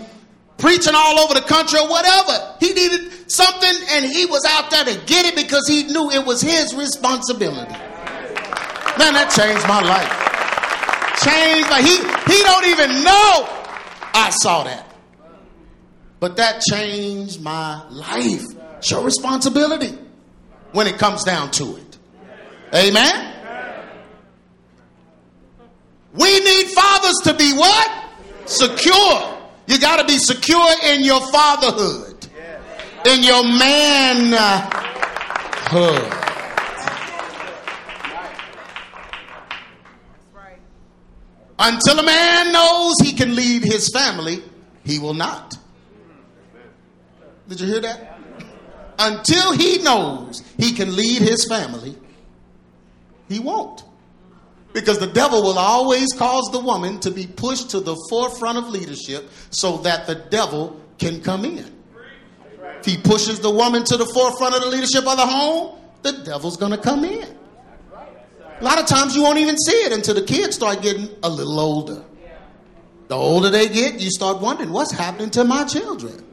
preaching 0.59 0.95
all 0.95 1.19
over 1.21 1.35
the 1.35 1.41
country 1.41 1.81
or 1.81 1.89
whatever. 1.89 2.57
He 2.61 2.73
needed 2.73 3.31
something 3.31 3.75
and 3.91 4.05
he 4.05 4.27
was 4.27 4.45
out 4.45 4.71
there 4.71 4.85
to 4.85 4.95
get 5.07 5.27
it 5.27 5.37
because 5.37 5.67
he 5.67 5.85
knew 5.85 6.11
it 6.11 6.25
was 6.25 6.41
his 6.41 6.75
responsibility. 6.75 7.73
Man, 8.99 9.15
that 9.15 9.33
changed 9.33 9.67
my 9.67 9.81
life. 9.81 10.13
Changed 11.25 11.71
my 11.71 11.81
he 11.81 11.97
he 12.31 12.43
don't 12.43 12.67
even 12.67 13.05
know 13.05 13.63
I 14.15 14.31
saw 14.31 14.65
that. 14.65 14.87
But 16.21 16.37
that 16.37 16.61
changed 16.61 17.43
my 17.43 17.83
life. 17.89 18.45
It's 18.83 18.91
your 18.91 19.05
responsibility 19.05 19.97
when 20.73 20.89
it 20.89 20.99
comes 20.99 21.23
down 21.23 21.53
to 21.53 21.77
it. 21.77 21.99
Amen. 22.75 23.33
We 26.13 26.41
need 26.41 26.67
fathers 26.71 27.15
to 27.23 27.35
be 27.35 27.53
what? 27.53 28.09
Secure. 28.45 29.39
You 29.69 29.79
got 29.79 30.01
to 30.01 30.05
be 30.05 30.19
secure 30.19 30.69
in 30.85 31.05
your 31.05 31.21
fatherhood, 31.31 32.27
in 33.07 33.23
your 33.23 33.45
manhood. 33.45 34.43
Until 41.57 42.01
a 42.01 42.03
man 42.03 42.53
knows 42.53 42.95
he 43.01 43.13
can 43.13 43.37
lead 43.37 43.63
his 43.63 43.91
family, 43.95 44.43
he 44.85 44.99
will 44.99 45.15
not. 45.15 45.57
Did 47.49 47.61
you 47.61 47.69
hear 47.69 47.81
that? 47.83 48.12
Until 48.99 49.53
he 49.53 49.79
knows 49.79 50.43
he 50.59 50.73
can 50.73 50.95
lead 50.95 51.23
his 51.23 51.47
family, 51.47 51.97
he 53.29 53.39
won't. 53.39 53.85
Because 54.73 54.99
the 54.99 55.07
devil 55.07 55.43
will 55.43 55.59
always 55.59 56.13
cause 56.13 56.49
the 56.53 56.61
woman 56.61 56.99
to 57.01 57.11
be 57.11 57.27
pushed 57.27 57.71
to 57.71 57.81
the 57.81 57.97
forefront 58.09 58.59
of 58.59 58.69
leadership 58.69 59.29
so 59.51 59.79
that 59.79 60.07
the 60.07 60.15
devil 60.15 60.81
can 60.99 61.21
come 61.21 61.45
in. 61.45 61.71
If 62.79 62.87
he 62.87 62.97
pushes 62.97 63.41
the 63.41 63.51
woman 63.51 63.85
to 63.85 63.97
the 63.97 64.07
forefront 64.07 64.55
of 64.55 64.63
the 64.63 64.69
leadership 64.69 65.07
of 65.07 65.17
the 65.17 65.27
home, 65.27 65.79
the 66.03 66.13
devil's 66.25 66.57
going 66.57 66.73
to 66.73 66.79
come 66.79 67.05
in. 67.05 67.37
A 68.61 68.65
lot 68.65 68.81
of 68.81 68.87
times 68.87 69.15
you 69.15 69.23
won't 69.23 69.39
even 69.39 69.59
see 69.59 69.73
it 69.73 69.93
until 69.93 70.15
the 70.15 70.23
kids 70.23 70.57
start 70.57 70.83
getting 70.83 71.09
a 71.23 71.29
little 71.29 71.61
older. 71.61 72.05
The 73.09 73.17
older 73.17 73.51
they 73.51 73.69
get, 73.69 74.01
you 74.01 74.11
start 74.11 74.41
wondering 74.41 74.73
what's 74.73 74.93
happening 74.93 75.31
to 75.31 75.45
my 75.45 75.65
children. 75.65 76.25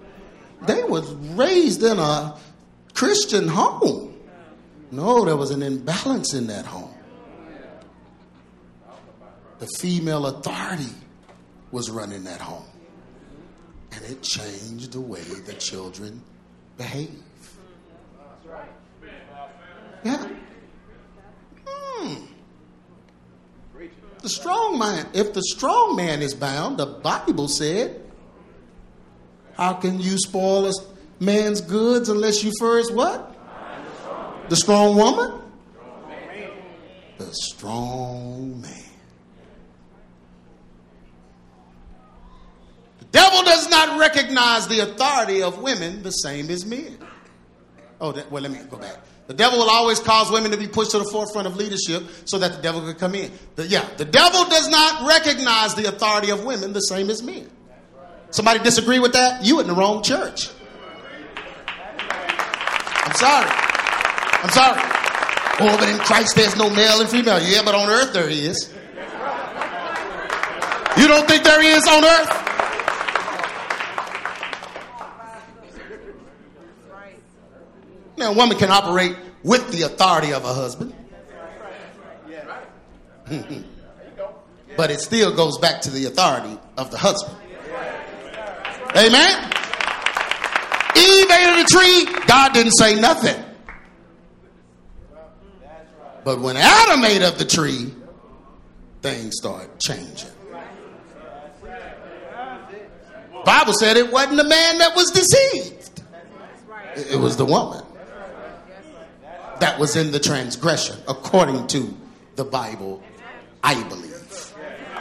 They 0.66 0.84
was 0.84 1.12
raised 1.12 1.84
in 1.84 2.00
a 2.00 2.38
Christian 3.00 3.48
home. 3.48 4.14
No, 4.92 5.26
there 5.26 5.38
was 5.38 5.52
an 5.52 5.64
imbalance 5.64 6.34
in 6.34 6.48
that 6.48 6.66
home 6.66 6.94
the 9.60 9.68
female 9.78 10.26
authority 10.26 10.94
was 11.72 11.92
running 11.92 12.24
that 12.24 12.42
home. 12.42 12.66
And 13.92 14.04
it 14.06 14.22
changed 14.22 14.94
the 14.94 15.02
way 15.02 15.22
the 15.22 15.54
children 15.54 16.22
behave. 16.78 17.22
Yeah. 20.04 20.30
Hmm. 21.68 22.14
The 24.22 24.30
strong 24.30 24.80
man, 24.80 25.08
if 25.14 25.34
the 25.34 25.44
strong 25.44 25.96
man 25.96 26.22
is 26.22 26.34
bound, 26.34 26.78
the 26.78 26.86
Bible 26.86 27.48
said, 27.50 28.02
how 29.56 29.74
can 29.74 30.00
you 30.00 30.18
spoil 30.18 30.68
a 30.68 30.74
man's 31.20 31.62
goods 31.62 32.10
unless 32.10 32.44
you 32.44 32.52
first 32.60 32.94
what? 32.94 33.36
The 34.50 34.56
strong 34.56 34.96
woman? 34.96 35.42
The 37.18 37.34
strong 37.34 38.62
man. 38.62 38.74
The 43.00 43.06
devil 43.12 43.44
does 43.44 43.70
not 43.70 44.00
recognize 44.00 44.68
the 44.68 44.80
authority 44.80 45.44
of 45.44 45.62
women 45.62 46.02
the 46.02 46.12
same 46.12 46.50
as 46.50 46.66
men. 46.66 46.98
Oh, 48.02 48.12
that, 48.14 48.32
well, 48.32 48.42
let 48.42 48.52
me 48.52 48.60
go 48.70 48.78
back. 48.78 48.98
The 49.28 49.34
devil 49.34 49.60
will 49.60 49.70
always 49.70 50.00
cause 50.00 50.32
women 50.32 50.50
to 50.52 50.58
be 50.58 50.68
pushed 50.68 50.92
to 50.92 50.98
the 51.00 51.06
forefront 51.12 51.46
of 51.46 51.56
leadership 51.56 52.04
so 52.26 52.40
that 52.40 52.54
the 52.54 52.62
devil 52.62 52.82
could 52.82 52.98
come 52.98 53.14
in. 53.14 53.32
The, 53.58 53.68
yeah, 53.68 53.88
the 53.98 54.06
devil 54.06 54.46
does 54.46 54.70
not 54.70 55.08
recognize 55.08 55.76
the 55.76 55.86
authority 55.86 56.32
of 56.32 56.46
women 56.46 56.74
the 56.74 56.80
same 56.80 57.10
as 57.12 57.22
men. 57.22 57.48
Somebody 58.32 58.60
disagree 58.60 58.98
with 58.98 59.14
that? 59.14 59.44
You 59.44 59.60
in 59.60 59.68
the 59.68 59.76
wrong 59.76 60.02
church. 60.02 60.50
I'm 63.06 63.16
sorry. 63.16 63.50
I'm 64.42 64.50
sorry. 64.50 64.82
Oh, 65.62 65.76
but 65.78 65.90
in 65.90 65.98
Christ 66.00 66.36
there's 66.36 66.56
no 66.56 66.70
male 66.70 67.02
and 67.02 67.10
female. 67.10 67.42
Yeah, 67.42 67.62
but 67.64 67.76
on 67.76 67.90
earth 67.90 68.14
there 68.14 68.30
is. 68.30 68.74
You 70.98 71.08
don't 71.08 71.28
think 71.28 71.44
there 71.44 71.64
is 71.64 71.88
on 71.88 72.04
earth? 72.04 72.46
Now, 78.18 78.32
a 78.32 78.34
woman 78.34 78.58
can 78.58 78.70
operate 78.70 79.16
with 79.44 79.72
the 79.72 79.84
authority 79.84 80.34
of 80.34 80.44
a 80.44 80.54
husband. 80.54 80.94
but 84.76 84.92
it 84.92 85.00
still 85.00 85.34
goes 85.36 85.58
back 85.58 85.82
to 85.82 85.90
the 85.90 86.06
authority 86.06 86.58
of 86.78 86.92
the 86.92 86.98
husband. 86.98 87.38
Amen. 88.96 89.59
Of 91.48 91.56
the 91.58 91.68
tree, 91.72 92.26
God 92.28 92.54
didn't 92.54 92.74
say 92.74 93.00
nothing. 93.00 93.44
But 96.24 96.42
when 96.42 96.58
Adam 96.58 97.04
ate 97.06 97.22
of 97.22 97.38
the 97.38 97.46
tree, 97.46 97.94
things 99.02 99.36
start 99.38 99.80
changing. 99.80 100.30
Bible 103.46 103.74
said 103.74 103.98
it 103.98 104.12
wasn't 104.12 104.38
the 104.38 104.44
man 104.44 104.78
that 104.80 104.96
was 104.96 105.12
deceived. 105.12 106.04
It 106.96 107.20
was 107.20 107.38
the 107.38 107.46
woman 107.46 107.84
that 109.60 109.80
was 109.80 109.96
in 109.96 110.12
the 110.12 110.20
transgression, 110.20 110.98
according 111.08 111.68
to 111.68 111.96
the 112.36 112.44
Bible, 112.44 113.02
I 113.64 113.82
believe. 113.84 114.54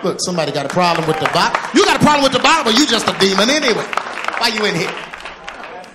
Look, 0.04 0.18
somebody 0.20 0.52
got 0.52 0.66
a 0.66 0.68
problem 0.68 1.06
with 1.08 1.18
the 1.18 1.30
Bible. 1.34 1.58
You 1.74 1.84
got 1.84 2.00
a 2.00 2.04
problem 2.04 2.22
with 2.22 2.32
the 2.32 2.38
Bible, 2.38 2.72
you 2.72 2.86
just 2.86 3.08
a 3.08 3.18
demon 3.18 3.50
anyway. 3.50 3.84
Why 4.38 4.48
you 4.54 4.64
in 4.64 4.74
here? 4.76 5.07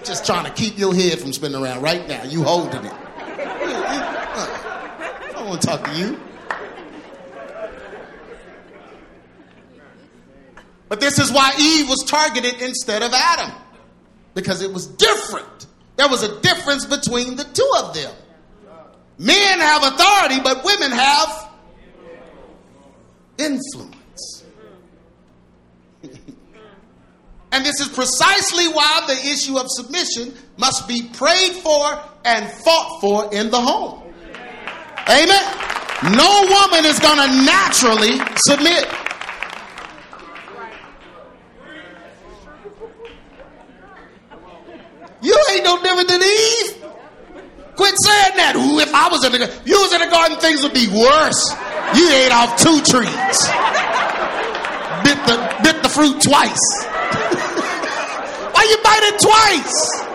Just 0.04 0.26
trying 0.26 0.46
to 0.46 0.52
keep 0.52 0.78
your 0.78 0.94
head 0.94 1.20
from 1.20 1.32
spinning 1.32 1.62
around 1.62 1.82
right 1.82 2.08
now. 2.08 2.24
You 2.24 2.44
holding 2.44 2.86
it. 2.86 2.94
I 2.94 5.32
don't 5.34 5.48
want 5.48 5.62
to 5.62 5.68
talk 5.68 5.84
to 5.86 5.98
you. 5.98 6.20
But 10.90 11.00
this 11.00 11.20
is 11.20 11.32
why 11.32 11.54
Eve 11.60 11.90
was 11.90 12.04
targeted 12.04 12.62
instead 12.62 13.02
of 13.02 13.12
Adam. 13.14 13.52
Because 14.34 14.62
it 14.62 14.72
was 14.72 14.88
different. 14.88 15.68
There 15.96 16.10
was 16.10 16.24
a 16.24 16.42
difference 16.42 16.86
between 16.86 17.36
the 17.36 17.46
two 17.46 17.72
of 17.80 17.96
them. 17.96 18.14
Men 19.18 19.60
have 19.60 19.84
authority, 19.84 20.42
but 20.44 20.66
women 20.66 20.92
have 20.92 21.50
influence. 23.38 23.96
And 27.54 27.64
this 27.64 27.80
is 27.80 27.88
precisely 27.88 28.68
why 28.68 29.04
the 29.06 29.14
issue 29.14 29.60
of 29.60 29.68
submission 29.70 30.34
must 30.58 30.88
be 30.88 31.08
prayed 31.14 31.54
for 31.54 32.02
and 32.26 32.50
fought 32.66 33.00
for 33.00 33.32
in 33.32 33.52
the 33.52 33.62
home. 33.62 34.02
Amen. 35.08 36.18
No 36.18 36.48
woman 36.50 36.84
is 36.84 36.98
going 37.00 37.22
to 37.22 37.46
naturally 37.46 38.18
submit. 38.38 38.90
You 45.22 45.38
ain't 45.52 45.64
no 45.64 45.82
different 45.82 46.10
than 46.10 46.22
Eve. 46.24 46.84
Quit 47.76 47.94
saying 48.02 48.38
that. 48.38 48.56
Ooh, 48.58 48.80
if 48.80 48.94
I 48.94 49.10
was 49.10 49.24
in 49.24 49.32
the 49.32 49.62
you 49.64 49.80
was 49.80 49.94
in 49.94 50.02
the 50.02 50.10
garden, 50.10 50.38
things 50.40 50.64
would 50.64 50.74
be 50.74 50.88
worse. 50.88 51.54
You 51.96 52.10
ate 52.10 52.32
off 52.32 52.58
two 52.58 52.82
trees. 52.82 53.38
Bit 55.06 55.20
the 55.26 55.38
bit 55.64 55.84
the 55.84 55.90
fruit 55.90 56.20
twice 56.20 56.94
why 58.64 58.70
you 58.70 58.78
bite 58.84 59.04
it 59.04 59.20
twice? 59.20 60.04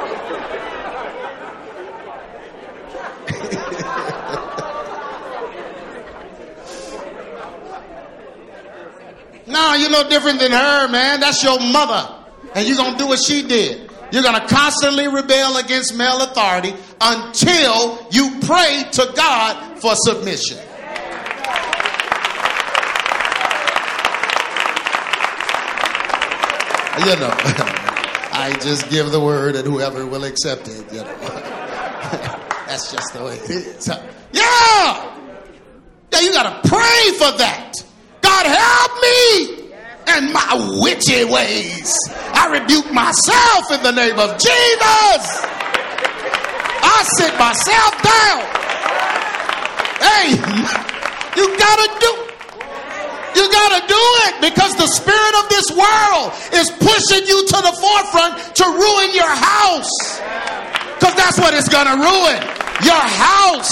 Nah, 9.49 9.75
you're 9.77 9.91
no 9.91 10.07
different 10.11 10.41
than 10.41 10.53
her, 10.53 10.89
man. 10.89 11.21
That's 11.21 11.43
your 11.43 11.59
mother. 11.59 12.07
And 12.55 12.69
you're 12.69 12.77
going 12.77 12.93
to 12.93 12.99
do 12.99 13.07
what 13.09 13.19
she 13.19 13.49
did. 13.49 13.91
You're 14.13 14.23
going 14.23 14.39
to 14.39 14.47
constantly 14.47 15.09
rebel 15.09 15.57
against 15.57 15.97
male 15.97 16.21
authority 16.21 16.75
until 17.01 18.07
you 18.11 18.41
pray 18.43 18.85
to 18.93 19.11
God 19.17 19.81
for 19.81 19.95
submission. 19.97 20.59
You 27.07 27.17
know. 27.17 27.75
I 28.39 28.53
just 28.53 28.89
give 28.89 29.11
the 29.11 29.19
word 29.19 29.57
and 29.57 29.67
whoever 29.67 30.07
will 30.07 30.23
accept 30.23 30.69
it, 30.69 30.93
you 30.93 31.01
know. 31.01 31.17
That's 32.69 32.93
just 32.93 33.13
the 33.13 33.25
way 33.25 33.35
it 33.35 33.51
is. 33.51 33.89
Yeah! 34.33 35.19
Yeah, 36.13 36.21
you 36.21 36.33
got 36.33 36.63
to 36.63 36.69
pray 36.69 37.11
for 37.19 37.37
that. 37.37 37.73
God 38.21 38.47
help 38.47 38.93
me 39.03 39.75
and 40.07 40.33
my 40.33 40.79
witchy 40.81 41.25
ways. 41.25 41.93
I 42.33 42.61
rebuke 42.61 42.93
myself 42.93 43.73
in 43.73 43.83
the 43.83 43.91
name 43.91 44.19
of 44.21 44.39
Jesus. 44.39 45.23
I 46.79 47.03
sit 47.19 47.35
myself 47.43 47.93
down. 48.07 48.39
Hey, 49.99 50.39
you 51.35 51.59
got 51.59 51.77
to 51.77 51.89
do 51.99 52.28
you 53.39 53.47
got 53.47 53.71
to 53.79 53.83
do 53.87 54.05
it 54.27 54.51
because 54.51 54.75
the 54.75 54.91
spirit 54.91 55.35
of 55.39 55.47
this 55.47 55.71
world 55.71 56.35
is 56.59 56.67
pushing 56.83 57.23
you 57.31 57.39
to 57.47 57.59
the 57.63 57.75
forefront 57.79 58.35
to 58.59 58.65
ruin 58.67 59.15
your 59.15 59.31
house. 59.31 59.95
Because 60.99 61.15
that's 61.15 61.39
what 61.39 61.55
it's 61.55 61.69
going 61.69 61.87
to 61.87 61.95
ruin 61.95 62.43
your 62.83 62.99
house. 62.99 63.71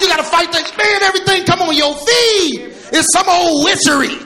You 0.00 0.08
got 0.08 0.18
to 0.18 0.28
fight 0.28 0.52
the 0.52 0.60
man, 0.60 1.02
everything 1.02 1.46
come 1.46 1.62
on 1.62 1.74
your 1.74 1.94
feed 1.96 2.74
It's 2.92 3.08
some 3.14 3.26
old 3.26 3.64
witchery, 3.64 4.20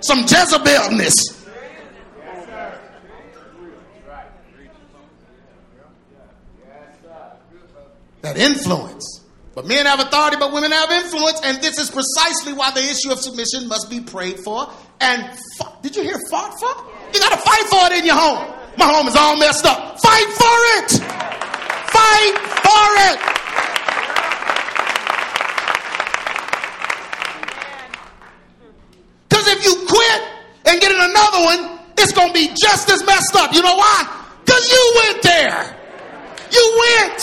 some 0.00 0.20
Jezebelness. 0.20 1.12
That 8.22 8.38
influence. 8.38 9.21
But 9.54 9.66
men 9.66 9.84
have 9.84 10.00
authority, 10.00 10.36
but 10.40 10.52
women 10.52 10.72
have 10.72 10.90
influence, 10.90 11.40
and 11.44 11.58
this 11.58 11.78
is 11.78 11.90
precisely 11.90 12.54
why 12.54 12.70
the 12.70 12.80
issue 12.80 13.12
of 13.12 13.20
submission 13.20 13.68
must 13.68 13.90
be 13.90 14.00
prayed 14.00 14.40
for. 14.40 14.70
And 15.00 15.38
fought. 15.58 15.82
did 15.82 15.94
you 15.94 16.02
hear 16.02 16.16
fought 16.30 16.58
for? 16.58 16.72
You 17.12 17.20
got 17.20 17.32
to 17.32 17.38
fight 17.38 17.64
for 17.68 17.92
it 17.92 17.98
in 17.98 18.06
your 18.06 18.16
home. 18.16 18.54
My 18.78 18.86
home 18.86 19.08
is 19.08 19.16
all 19.16 19.36
messed 19.36 19.66
up. 19.66 20.00
Fight 20.00 20.28
for 20.32 20.58
it. 20.80 20.90
Fight 21.92 22.36
for 22.64 22.88
it. 23.12 23.18
Because 29.28 29.48
if 29.48 29.64
you 29.66 29.86
quit 29.86 30.22
and 30.64 30.80
get 30.80 30.92
in 30.92 31.00
another 31.00 31.44
one, 31.44 31.78
it's 31.98 32.12
going 32.12 32.28
to 32.28 32.34
be 32.34 32.48
just 32.48 32.88
as 32.88 33.04
messed 33.04 33.36
up. 33.36 33.52
You 33.52 33.60
know 33.60 33.76
why? 33.76 34.24
Because 34.46 34.70
you 34.70 34.92
went 35.04 35.22
there. 35.22 35.76
You 36.50 36.84
went. 37.00 37.22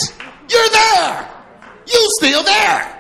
You're 0.52 0.70
there. 0.70 1.39
You 1.92 2.08
still 2.20 2.44
there. 2.44 2.96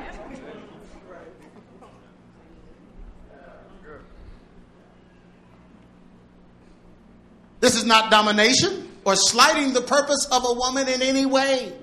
This 7.60 7.76
is 7.76 7.86
not 7.86 8.10
domination 8.10 8.90
or 9.06 9.16
slighting 9.16 9.74
the 9.74 9.82
purpose 9.82 10.28
of 10.32 10.44
a 10.46 10.54
woman 10.54 10.88
in 10.88 11.02
any 11.02 11.26
way. 11.26 11.74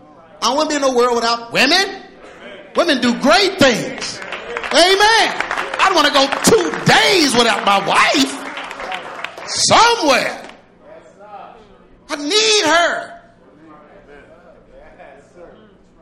I 0.43 0.55
to 0.55 0.69
be 0.69 0.77
in 0.77 0.83
a 0.83 0.95
world 0.95 1.17
without 1.17 1.53
women. 1.53 2.03
Women 2.75 3.01
do 3.01 3.19
great 3.21 3.59
things. 3.59 4.19
Amen. 4.19 5.47
I 5.79 5.87
don't 5.87 5.95
want 5.95 6.09
to 6.09 6.13
go 6.13 6.27
two 6.45 6.71
days 6.85 7.35
without 7.35 7.65
my 7.65 7.87
wife 7.87 8.47
somewhere. 9.47 10.43
I 12.09 12.17
need 12.17 12.65
her. 12.67 13.16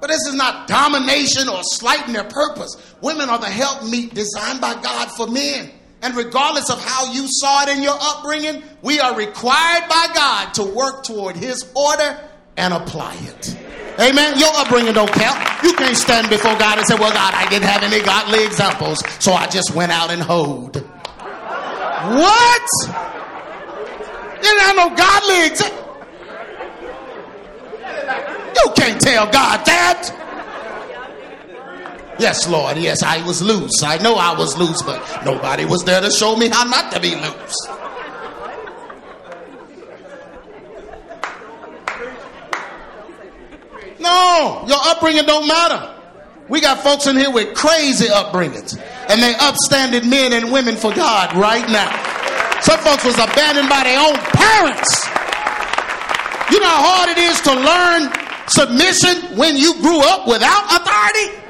But 0.04 0.10
this 0.10 0.26
is 0.28 0.34
not 0.34 0.68
domination 0.68 1.48
or 1.48 1.62
slighting 1.62 2.12
their 2.12 2.24
purpose. 2.24 2.76
Women 3.00 3.30
are 3.30 3.38
the 3.38 3.46
helpmeet 3.46 4.12
designed 4.12 4.60
by 4.60 4.74
God 4.74 5.10
for 5.16 5.26
men. 5.26 5.70
And 6.02 6.14
regardless 6.14 6.68
of 6.68 6.78
how 6.78 7.10
you 7.10 7.24
saw 7.26 7.62
it 7.62 7.70
in 7.70 7.82
your 7.82 7.96
upbringing, 7.98 8.62
we 8.82 9.00
are 9.00 9.16
required 9.16 9.88
by 9.88 10.08
God 10.14 10.52
to 10.56 10.64
work 10.64 11.04
toward 11.04 11.36
His 11.36 11.64
order 11.74 12.20
and 12.58 12.74
apply 12.74 13.14
it. 13.14 13.56
Amen. 13.98 14.38
Your 14.38 14.50
upbringing 14.56 14.92
don't 14.92 15.10
count. 15.10 15.38
You 15.64 15.72
can't 15.72 15.96
stand 15.96 16.28
before 16.28 16.54
God 16.58 16.76
and 16.76 16.86
say, 16.86 16.96
Well, 16.96 17.14
God, 17.14 17.32
I 17.32 17.48
didn't 17.48 17.64
have 17.64 17.82
any 17.82 18.04
godly 18.04 18.44
examples, 18.44 19.02
so 19.20 19.32
I 19.32 19.46
just 19.46 19.74
went 19.74 19.90
out 19.90 20.10
and 20.10 20.20
hoed. 20.20 20.76
What? 22.12 22.70
You 24.36 24.42
didn't 24.42 24.60
have 24.60 24.76
no 24.76 24.94
godly 24.94 25.46
examples. 25.46 25.83
You 28.56 28.72
can't 28.76 29.00
tell 29.00 29.26
God 29.30 29.64
that. 29.66 30.20
Yes, 32.18 32.48
Lord. 32.48 32.76
Yes, 32.76 33.02
I 33.02 33.24
was 33.26 33.42
loose. 33.42 33.82
I 33.82 33.98
know 33.98 34.14
I 34.14 34.38
was 34.38 34.56
loose, 34.56 34.82
but 34.82 35.24
nobody 35.24 35.64
was 35.64 35.84
there 35.84 36.00
to 36.00 36.10
show 36.10 36.36
me 36.36 36.48
how 36.48 36.64
not 36.64 36.92
to 36.92 37.00
be 37.00 37.14
loose. 37.14 37.56
No, 43.98 44.64
your 44.68 44.78
upbringing 44.82 45.24
don't 45.24 45.48
matter. 45.48 45.94
We 46.48 46.60
got 46.60 46.82
folks 46.82 47.06
in 47.06 47.16
here 47.16 47.30
with 47.30 47.56
crazy 47.56 48.06
upbringings, 48.06 48.78
and 49.08 49.22
they 49.22 49.34
upstanding 49.40 50.08
men 50.10 50.34
and 50.34 50.52
women 50.52 50.76
for 50.76 50.92
God 50.92 51.34
right 51.36 51.66
now. 51.70 51.90
Some 52.60 52.78
folks 52.80 53.04
was 53.04 53.14
abandoned 53.14 53.68
by 53.68 53.82
their 53.84 53.98
own 53.98 54.16
parents. 54.36 55.06
You 56.52 56.60
know 56.60 56.68
how 56.68 56.84
hard 56.84 57.10
it 57.10 57.18
is 57.18 57.40
to 57.42 57.52
learn 57.54 58.23
submission 58.46 59.36
when 59.36 59.56
you 59.56 59.74
grew 59.80 60.00
up 60.00 60.26
without 60.28 60.64
authority? 60.72 61.44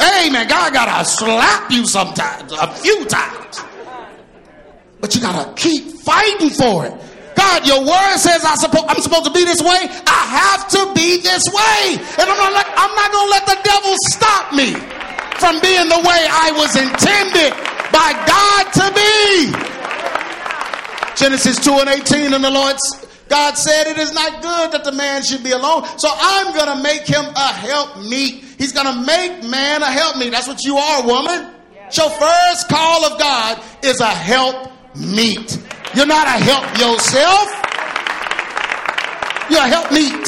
Amen. 0.00 0.48
God 0.48 0.72
gotta 0.72 1.04
slap 1.04 1.70
you 1.70 1.86
sometimes, 1.86 2.52
a 2.52 2.72
few 2.74 3.04
times. 3.06 3.60
But 5.00 5.14
you 5.14 5.20
gotta 5.20 5.52
keep 5.54 5.92
fighting 6.00 6.50
for 6.50 6.86
it. 6.86 6.94
God, 7.36 7.66
your 7.66 7.80
word 7.80 8.16
says 8.16 8.44
I 8.44 8.56
suppo- 8.56 8.86
I'm 8.88 9.00
supposed 9.02 9.26
to 9.26 9.32
be 9.32 9.44
this 9.44 9.60
way. 9.60 9.88
I 10.06 10.22
have 10.38 10.68
to 10.70 10.92
be 10.94 11.20
this 11.20 11.42
way. 11.52 11.98
And 12.18 12.30
I'm 12.30 12.38
not, 12.38 12.66
not 12.74 13.12
gonna 13.12 13.30
let 13.30 13.46
the 13.46 13.58
devil 13.64 13.94
stop 14.12 14.54
me 14.54 14.72
from 15.38 15.60
being 15.60 15.88
the 15.88 16.00
way 16.00 16.20
I 16.30 16.52
was 16.56 16.76
intended 16.76 17.52
by 17.92 18.16
God 18.24 18.64
to 18.80 18.86
be. 18.94 19.52
Genesis 21.16 21.58
2 21.62 21.70
and 21.72 21.88
18, 21.88 22.32
and 22.34 22.42
the 22.42 22.50
Lord 22.50 22.76
God 23.28 23.54
said, 23.54 23.86
It 23.86 23.98
is 23.98 24.12
not 24.12 24.42
good 24.42 24.72
that 24.72 24.84
the 24.84 24.92
man 24.92 25.22
should 25.22 25.42
be 25.42 25.52
alone. 25.52 25.84
So 25.98 26.08
I'm 26.10 26.54
going 26.54 26.76
to 26.76 26.82
make 26.82 27.06
him 27.06 27.24
a 27.24 27.48
help 27.52 27.98
meet. 28.02 28.44
He's 28.58 28.72
going 28.72 28.86
to 28.86 29.06
make 29.06 29.44
man 29.44 29.82
a 29.82 29.90
help 29.90 30.16
meet. 30.16 30.30
That's 30.30 30.48
what 30.48 30.62
you 30.64 30.76
are, 30.76 31.06
woman. 31.06 31.54
Your 31.92 32.10
first 32.10 32.68
call 32.68 33.04
of 33.04 33.18
God 33.18 33.62
is 33.82 34.00
a 34.00 34.06
help 34.06 34.70
meet. 34.96 35.58
You're 35.94 36.06
not 36.06 36.26
a 36.26 36.30
help 36.30 36.64
yourself, 36.78 37.48
you're 39.48 39.60
a 39.60 39.68
help 39.68 39.92
meet. 39.92 40.26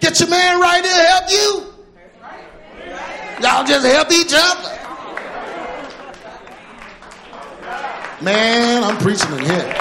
Get 0.00 0.18
your 0.18 0.30
man 0.30 0.60
right 0.60 0.84
here, 0.84 1.06
help 1.08 1.30
you. 1.30 1.72
Y'all 3.42 3.64
just 3.64 3.86
help 3.86 4.10
each 4.12 4.32
other. 4.34 4.81
Man, 8.22 8.84
I'm 8.84 8.98
preaching 8.98 9.32
in 9.32 9.44
here. 9.44 9.74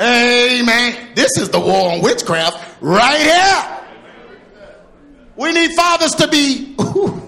Amen. 0.00 1.08
This 1.14 1.36
is 1.36 1.50
the 1.50 1.60
war 1.60 1.92
on 1.92 2.00
witchcraft 2.00 2.80
right 2.80 3.20
here. 3.20 3.78
We 5.36 5.52
need 5.52 5.72
fathers 5.72 6.12
to 6.12 6.28
be, 6.28 6.74
ooh, 6.80 7.22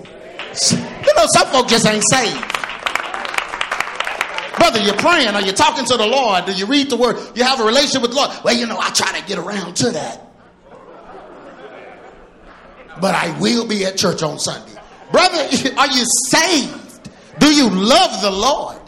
you 0.70 1.14
know, 1.14 1.26
some 1.34 1.46
folk 1.48 1.68
just 1.68 1.86
ain't 1.86 2.02
saved. 2.10 2.40
Brother, 4.56 4.80
you're 4.80 4.96
praying 4.96 5.34
or 5.34 5.40
you're 5.40 5.52
talking 5.52 5.84
to 5.84 5.96
the 5.96 6.06
Lord. 6.06 6.46
Do 6.46 6.52
you 6.52 6.64
read 6.64 6.88
the 6.88 6.96
word? 6.96 7.18
You 7.34 7.44
have 7.44 7.60
a 7.60 7.64
relationship 7.64 8.00
with 8.02 8.12
the 8.12 8.16
Lord. 8.16 8.30
Well, 8.42 8.56
you 8.56 8.66
know, 8.66 8.78
I 8.78 8.90
try 8.90 9.18
to 9.18 9.26
get 9.26 9.38
around 9.38 9.76
to 9.76 9.90
that. 9.90 10.26
But 12.98 13.14
I 13.14 13.38
will 13.40 13.66
be 13.66 13.84
at 13.84 13.98
church 13.98 14.22
on 14.22 14.38
Sunday. 14.38 14.80
Brother, 15.12 15.38
are 15.78 15.88
you 15.88 16.04
saved? 16.30 17.10
Do 17.38 17.54
you 17.54 17.68
love 17.68 18.22
the 18.22 18.30
Lord? 18.30 18.79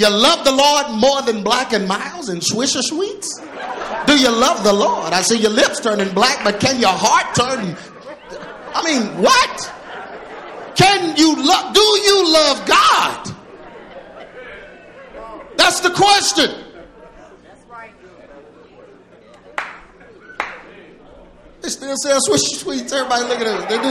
You 0.00 0.08
love 0.08 0.46
the 0.46 0.52
Lord 0.52 0.92
more 0.92 1.20
than 1.20 1.42
Black 1.42 1.74
and 1.74 1.86
Milds 1.86 2.30
and 2.30 2.40
Swisher 2.40 2.80
sweets? 2.82 3.38
Do 4.06 4.18
you 4.18 4.30
love 4.30 4.64
the 4.64 4.72
Lord? 4.72 5.12
I 5.12 5.20
see 5.20 5.36
your 5.36 5.50
lips 5.50 5.78
turning 5.78 6.08
black, 6.14 6.42
but 6.42 6.58
can 6.58 6.80
your 6.80 6.88
heart 6.90 7.34
turn? 7.34 7.76
I 8.74 8.82
mean, 8.82 9.22
what? 9.22 9.74
Can 10.74 11.14
you 11.18 11.36
love? 11.46 11.74
Do 11.74 11.80
you 11.82 12.32
love 12.32 12.66
God? 12.66 13.36
That's 15.58 15.80
the 15.80 15.90
question. 15.90 16.64
They 21.60 21.68
still 21.68 21.96
sell 21.98 22.20
Swisher 22.26 22.56
sweets. 22.56 22.90
Everybody 22.90 23.24
look 23.24 23.40
at 23.40 23.44
them. 23.44 23.60
They 23.68 23.76
do 23.76 23.90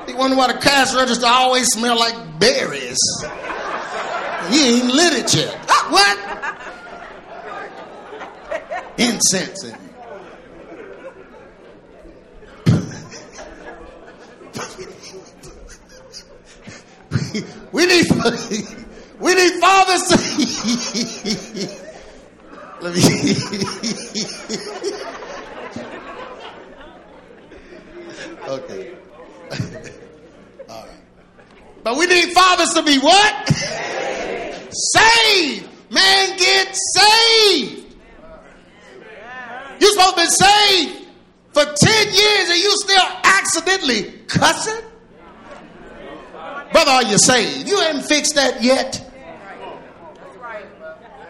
it. 0.08 0.08
You 0.08 0.16
wonder 0.16 0.36
why 0.36 0.52
the 0.52 0.58
cash 0.58 0.92
register 0.96 1.26
always 1.28 1.68
smell 1.68 1.96
like 1.96 2.40
berries. 2.40 2.98
He 4.50 4.76
ain't 4.76 4.86
lit 4.86 5.12
it 5.14 5.34
yet. 5.34 5.56
Ah, 5.68 5.86
what? 5.90 6.18
Incense. 8.98 9.64
And 9.64 9.82
we 17.72 17.86
need 17.86 18.06
we 19.20 19.34
need 19.34 19.60
fathers 19.60 20.02
to 20.08 20.16
let 22.80 22.94
me 22.94 23.00
okay 28.48 28.94
all 30.68 30.84
right 30.86 30.88
but 31.84 31.96
we 31.96 32.06
need 32.06 32.32
fathers 32.32 32.72
to 32.74 32.82
be 32.82 32.98
what 32.98 33.48
saved 34.72 35.68
man 35.90 36.36
get 36.38 36.76
saved 36.94 37.94
you're 39.80 39.90
supposed 39.92 40.16
to 40.16 40.22
be 40.22 40.26
saved 40.26 41.06
for 41.52 41.64
10 41.64 42.06
years 42.14 42.50
and 42.50 42.58
you 42.58 42.70
still 42.78 43.06
accidentally 43.24 44.12
cussing 44.26 44.82
Brother, 46.72 46.90
are 46.90 47.02
you 47.04 47.18
saved? 47.18 47.68
You 47.68 47.78
haven't 47.78 48.02
fixed 48.02 48.34
that 48.34 48.62
yet. 48.62 48.98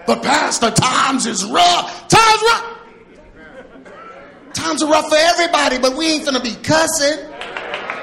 But 0.06 0.22
Pastor, 0.22 0.70
times 0.70 1.26
is 1.26 1.44
rough. 1.44 2.08
Times 2.08 2.42
rough. 2.42 2.78
Times 4.54 4.82
are 4.82 4.90
rough 4.90 5.08
for 5.08 5.16
everybody, 5.16 5.78
but 5.78 5.96
we 5.96 6.06
ain't 6.06 6.24
gonna 6.24 6.40
be 6.40 6.54
cussing. 6.62 7.28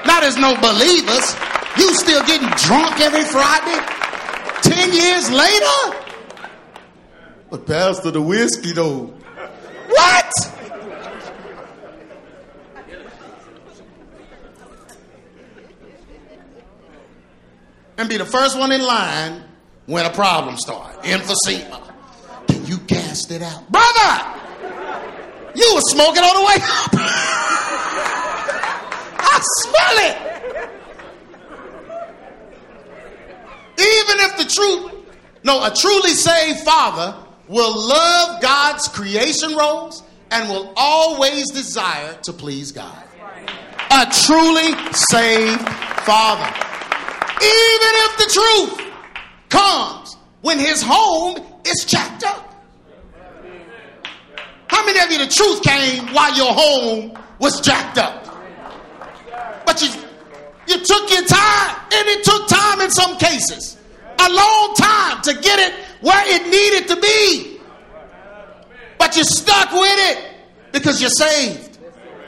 Not 0.04 0.22
as 0.22 0.36
no 0.36 0.54
believers. 0.60 1.36
You 1.78 1.94
still 1.94 2.24
getting 2.26 2.48
drunk 2.56 3.00
every 3.00 3.24
Friday? 3.24 3.78
Ten 4.80 4.94
years 4.94 5.30
later? 5.30 5.98
But 7.50 7.66
Pastor, 7.66 8.10
the 8.12 8.22
whiskey 8.22 8.72
though. 8.72 9.12
What? 9.88 10.32
and 17.98 18.08
be 18.08 18.16
the 18.16 18.24
first 18.24 18.58
one 18.58 18.72
in 18.72 18.80
line 18.80 19.42
when 19.84 20.06
a 20.06 20.10
problem 20.10 20.56
starts. 20.56 20.96
Emphysema. 21.06 21.82
Can 22.46 22.64
you 22.64 22.78
cast 22.78 23.30
it 23.30 23.42
out? 23.42 23.70
Brother! 23.70 24.24
You 25.54 25.74
were 25.74 25.82
smoking 25.82 26.22
on 26.22 26.36
the 26.36 26.46
way 26.46 26.54
up. 26.54 26.90
I 29.20 29.40
smell 29.42 29.98
it. 30.08 30.30
The 34.40 34.46
truth, 34.46 34.92
no, 35.44 35.62
a 35.62 35.70
truly 35.70 36.12
saved 36.12 36.60
father 36.60 37.14
will 37.46 37.88
love 37.88 38.40
God's 38.40 38.88
creation 38.88 39.54
roles 39.54 40.02
and 40.30 40.48
will 40.48 40.72
always 40.76 41.50
desire 41.50 42.14
to 42.22 42.32
please 42.32 42.72
God. 42.72 43.04
A 43.90 44.06
truly 44.24 44.72
saved 44.92 45.68
father. 46.06 46.48
Even 47.36 47.92
if 48.06 48.16
the 48.16 48.30
truth 48.32 48.92
comes 49.50 50.16
when 50.40 50.58
his 50.58 50.80
home 50.82 51.36
is 51.66 51.84
jacked 51.84 52.24
up. 52.24 52.64
How 54.68 54.86
many 54.86 55.00
of 55.00 55.12
you 55.12 55.18
the 55.18 55.30
truth 55.30 55.62
came 55.62 56.14
while 56.14 56.34
your 56.34 56.54
home 56.54 57.12
was 57.40 57.60
jacked 57.60 57.98
up? 57.98 58.24
But 59.66 59.82
you 59.82 59.88
you 60.66 60.82
took 60.82 61.10
your 61.10 61.26
time, 61.26 61.76
and 61.92 62.08
it 62.08 62.24
took 62.24 62.48
time 62.48 62.80
in 62.80 62.90
some 62.90 63.18
cases. 63.18 63.76
A 64.20 64.28
long 64.28 64.74
time 64.74 65.22
to 65.22 65.34
get 65.34 65.58
it 65.58 65.74
where 66.00 66.22
it 66.26 66.44
needed 66.50 66.88
to 66.88 67.00
be. 67.00 67.60
But 68.98 69.16
you're 69.16 69.24
stuck 69.24 69.72
with 69.72 69.98
it 70.10 70.34
because 70.72 71.00
you're 71.00 71.10
saved 71.10 71.78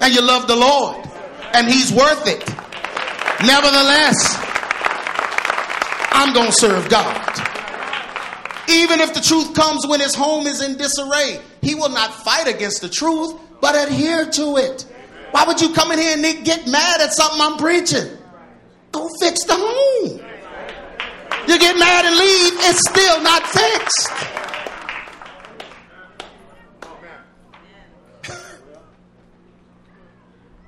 and 0.01 0.14
you 0.14 0.22
love 0.22 0.47
the 0.47 0.57
Lord 0.57 1.07
and 1.55 1.68
He's 1.68 1.93
worth 1.93 2.26
it. 2.26 2.49
Nevertheless, 3.45 4.38
I'm 6.12 6.32
going 6.32 6.47
to 6.47 6.53
serve 6.53 6.88
God. 6.88 7.18
Even 8.68 9.01
if 9.01 9.12
the 9.12 9.20
truth 9.20 9.55
comes 9.55 9.86
when 9.86 10.01
his 10.01 10.14
home 10.14 10.47
is 10.47 10.62
in 10.62 10.76
disarray, 10.76 11.40
he 11.61 11.74
will 11.74 11.88
not 11.88 12.14
fight 12.24 12.47
against 12.47 12.80
the 12.80 12.88
truth, 12.88 13.34
but 13.61 13.74
adhere 13.74 14.30
to 14.30 14.57
it. 14.57 14.86
Why 15.32 15.45
would 15.45 15.61
you 15.61 15.72
come 15.72 15.90
in 15.93 15.99
here 15.99 16.16
and 16.16 16.45
get 16.45 16.66
mad 16.68 17.01
at 17.01 17.12
something 17.12 17.40
I'm 17.40 17.59
preaching? 17.59 18.16
Go 18.93 19.09
fix 19.20 19.45
the 19.45 19.55
home. 19.57 20.32
You 21.49 21.59
get 21.59 21.76
mad 21.78 22.05
and 22.05 22.16
leave, 22.16 22.53
it's 22.68 22.88
still 22.88 23.20
not 23.22 23.47
fixed. 23.47 24.32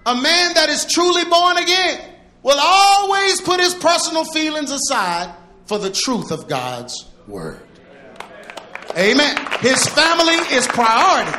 A 0.07 0.15
man 0.15 0.55
that 0.55 0.69
is 0.69 0.85
truly 0.85 1.25
born 1.25 1.57
again 1.57 2.15
will 2.43 2.59
always 2.61 3.41
put 3.41 3.59
his 3.59 3.75
personal 3.75 4.25
feelings 4.25 4.71
aside 4.71 5.35
for 5.65 5.79
the 5.79 5.91
truth 5.91 6.31
of 6.31 6.47
God's 6.47 7.07
word. 7.27 7.61
Amen. 8.97 9.37
His 9.61 9.87
family 9.89 10.35
is 10.55 10.67
priority. 10.67 11.39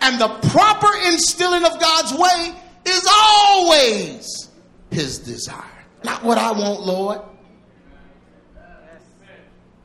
And 0.00 0.20
the 0.20 0.28
proper 0.48 0.88
instilling 1.08 1.64
of 1.64 1.78
God's 1.78 2.12
way 2.14 2.54
is 2.86 3.08
always 3.10 4.48
his 4.90 5.18
desire. 5.18 5.62
Not 6.04 6.22
what 6.22 6.38
I 6.38 6.52
want, 6.52 6.80
Lord. 6.86 7.20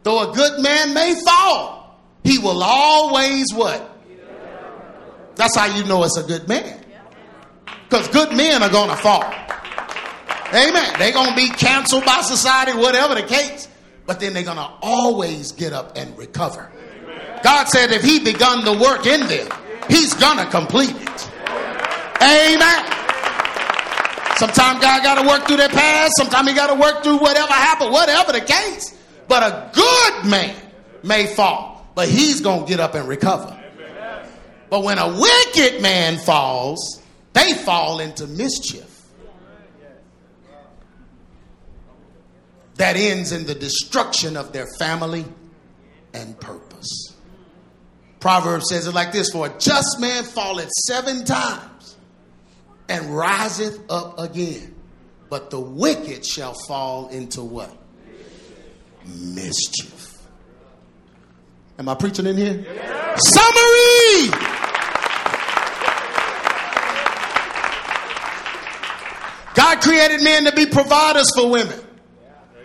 Though 0.03 0.31
a 0.31 0.33
good 0.33 0.61
man 0.61 0.93
may 0.93 1.15
fall, 1.25 1.99
he 2.23 2.37
will 2.39 2.63
always 2.63 3.53
what? 3.53 3.87
That's 5.35 5.55
how 5.55 5.65
you 5.65 5.83
know 5.85 6.03
it's 6.03 6.17
a 6.17 6.23
good 6.23 6.47
man. 6.47 6.79
Because 7.89 8.07
good 8.09 8.35
men 8.35 8.63
are 8.63 8.69
going 8.69 8.89
to 8.89 8.95
fall. 8.95 9.23
Amen. 10.53 10.93
They're 10.99 11.13
going 11.13 11.29
to 11.29 11.35
be 11.35 11.49
canceled 11.49 12.05
by 12.05 12.21
society, 12.21 12.73
whatever 12.73 13.15
the 13.15 13.23
case. 13.23 13.67
But 14.05 14.19
then 14.19 14.33
they're 14.33 14.43
going 14.43 14.57
to 14.57 14.71
always 14.81 15.51
get 15.51 15.73
up 15.73 15.97
and 15.97 16.17
recover. 16.17 16.71
God 17.43 17.67
said 17.67 17.91
if 17.91 18.01
he 18.01 18.19
begun 18.19 18.65
the 18.65 18.73
work 18.73 19.05
in 19.05 19.21
them, 19.27 19.47
he's 19.87 20.13
going 20.13 20.37
to 20.37 20.45
complete 20.45 20.91
it. 20.91 21.31
Amen. 22.21 22.85
Sometimes 24.37 24.81
God 24.81 25.03
got 25.03 25.21
to 25.21 25.27
work 25.27 25.47
through 25.47 25.57
their 25.57 25.69
past. 25.69 26.13
Sometimes 26.17 26.49
he 26.49 26.55
got 26.55 26.67
to 26.67 26.75
work 26.75 27.03
through 27.03 27.17
whatever 27.17 27.53
happened, 27.53 27.91
whatever 27.91 28.31
the 28.31 28.41
case. 28.41 28.97
But 29.31 29.43
a 29.43 29.71
good 29.71 30.29
man 30.29 30.61
may 31.03 31.25
fall, 31.25 31.89
but 31.95 32.09
he's 32.09 32.41
going 32.41 32.65
to 32.65 32.67
get 32.67 32.81
up 32.81 32.95
and 32.95 33.07
recover. 33.07 33.57
But 34.69 34.83
when 34.83 34.97
a 34.97 35.07
wicked 35.07 35.81
man 35.81 36.17
falls, 36.17 37.01
they 37.31 37.53
fall 37.53 38.01
into 38.01 38.27
mischief. 38.27 39.05
That 42.75 42.97
ends 42.97 43.31
in 43.31 43.45
the 43.45 43.55
destruction 43.55 44.35
of 44.35 44.51
their 44.51 44.67
family 44.77 45.23
and 46.13 46.37
purpose. 46.37 47.15
Proverbs 48.19 48.67
says 48.67 48.85
it 48.85 48.93
like 48.93 49.13
this 49.13 49.31
For 49.31 49.45
a 49.45 49.59
just 49.59 49.97
man 50.01 50.25
falleth 50.25 50.71
seven 50.87 51.23
times 51.23 51.95
and 52.89 53.15
riseth 53.15 53.79
up 53.89 54.19
again, 54.19 54.75
but 55.29 55.51
the 55.51 55.59
wicked 55.61 56.25
shall 56.25 56.53
fall 56.67 57.07
into 57.07 57.41
what? 57.41 57.77
Mischief. 59.05 60.17
Am 61.79 61.89
I 61.89 61.95
preaching 61.95 62.25
in 62.27 62.37
here? 62.37 62.65
Yeah. 62.73 63.15
Summary! 63.17 64.61
God 69.53 69.81
created 69.81 70.23
men 70.23 70.45
to 70.45 70.51
be 70.53 70.65
providers 70.65 71.27
for 71.35 71.49
women. 71.49 71.79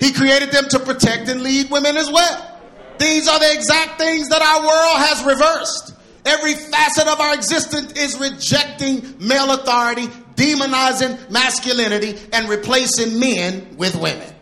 He 0.01 0.13
created 0.13 0.51
them 0.51 0.67
to 0.71 0.79
protect 0.81 1.29
and 1.29 1.43
lead 1.43 1.71
women 1.71 1.97
as 1.97 2.11
well. 2.11 2.61
These 2.99 3.29
are 3.29 3.39
the 3.39 3.53
exact 3.53 3.99
things 3.99 4.29
that 4.29 4.43
our 4.43 4.61
world 4.61 4.99
has 4.99 5.25
reversed. 5.25 5.95
Every 6.25 6.55
facet 6.55 7.07
of 7.07 7.21
our 7.21 7.35
existence 7.35 7.93
is 7.93 8.19
rejecting 8.19 9.15
male 9.21 9.53
authority, 9.53 10.09
demonizing 10.35 11.31
masculinity, 11.31 12.19
and 12.33 12.49
replacing 12.49 13.19
men 13.19 13.77
with 13.77 13.95
women. 13.97 14.36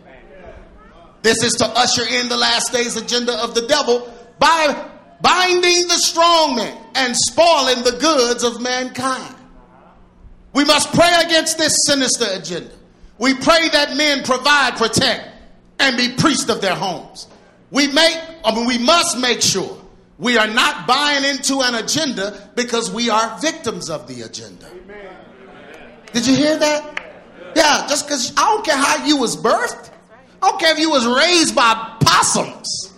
This 1.25 1.41
is 1.41 1.53
to 1.53 1.65
usher 1.65 2.03
in 2.07 2.29
the 2.29 2.37
last 2.37 2.71
days 2.71 2.95
agenda 2.95 3.33
of 3.43 3.55
the 3.55 3.65
devil 3.65 4.13
by 4.37 4.89
binding 5.21 5.87
the 5.87 5.97
strong 5.97 6.55
man 6.55 6.77
and 6.93 7.17
spoiling 7.17 7.83
the 7.83 7.97
goods 7.99 8.43
of 8.43 8.61
mankind. 8.61 9.35
We 10.53 10.65
must 10.65 10.93
pray 10.93 11.11
against 11.25 11.57
this 11.57 11.73
sinister 11.87 12.27
agenda. 12.29 12.75
We 13.17 13.33
pray 13.33 13.69
that 13.69 13.97
men 13.97 14.23
provide, 14.23 14.77
protect, 14.77 15.27
and 15.79 15.97
be 15.97 16.13
priests 16.13 16.47
of 16.47 16.61
their 16.61 16.75
homes. 16.75 17.25
We 17.71 17.87
make, 17.87 18.19
I 18.45 18.53
mean, 18.53 18.67
we 18.67 18.77
must 18.77 19.17
make 19.17 19.41
sure 19.41 19.81
we 20.19 20.37
are 20.37 20.45
not 20.45 20.85
buying 20.85 21.23
into 21.23 21.61
an 21.61 21.73
agenda 21.73 22.51
because 22.53 22.91
we 22.91 23.09
are 23.09 23.39
victims 23.39 23.89
of 23.89 24.07
the 24.07 24.21
agenda. 24.21 24.69
Did 26.13 26.27
you 26.27 26.35
hear 26.35 26.59
that? 26.59 27.01
Yeah, 27.55 27.87
just 27.89 28.05
because 28.05 28.31
I 28.37 28.41
don't 28.41 28.63
care 28.63 28.77
how 28.77 29.03
you 29.07 29.17
was 29.17 29.35
birthed. 29.35 29.93
I 30.41 30.49
don't 30.49 30.59
care 30.59 30.73
if 30.73 30.79
you 30.79 30.89
was 30.89 31.05
raised 31.05 31.55
by 31.55 31.73
possums. 32.01 32.91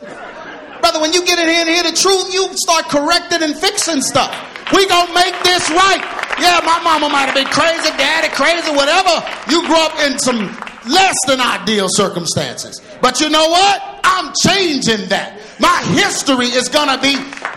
Brother, 0.82 1.00
when 1.02 1.14
you 1.14 1.26
get 1.26 1.40
in 1.40 1.48
here 1.48 1.62
and 1.62 1.70
hear 1.70 1.84
the 1.84 1.96
truth, 1.96 2.34
you 2.34 2.50
start 2.58 2.86
correcting 2.90 3.44
and 3.44 3.56
fixing 3.58 4.02
stuff. 4.02 4.32
We 4.74 4.88
gonna 4.88 5.14
make 5.14 5.36
this 5.44 5.70
right. 5.70 6.04
Yeah, 6.40 6.62
my 6.66 6.80
mama 6.84 7.10
might 7.10 7.26
have 7.26 7.36
been 7.36 7.48
crazy, 7.48 7.90
daddy 7.98 8.30
crazy, 8.30 8.70
whatever. 8.76 9.24
You 9.50 9.66
grew 9.66 9.80
up 9.80 9.98
in 10.06 10.20
some 10.20 10.48
less 10.88 11.16
than 11.26 11.40
ideal 11.40 11.88
circumstances. 11.90 12.82
But 13.02 13.20
you 13.22 13.30
know 13.30 13.48
what? 13.48 13.82
I'm 14.04 14.34
changing 14.44 15.10
that. 15.10 15.40
My 15.60 15.82
history 15.96 16.48
is 16.48 16.70
gonna 16.70 17.00
be 17.02 17.16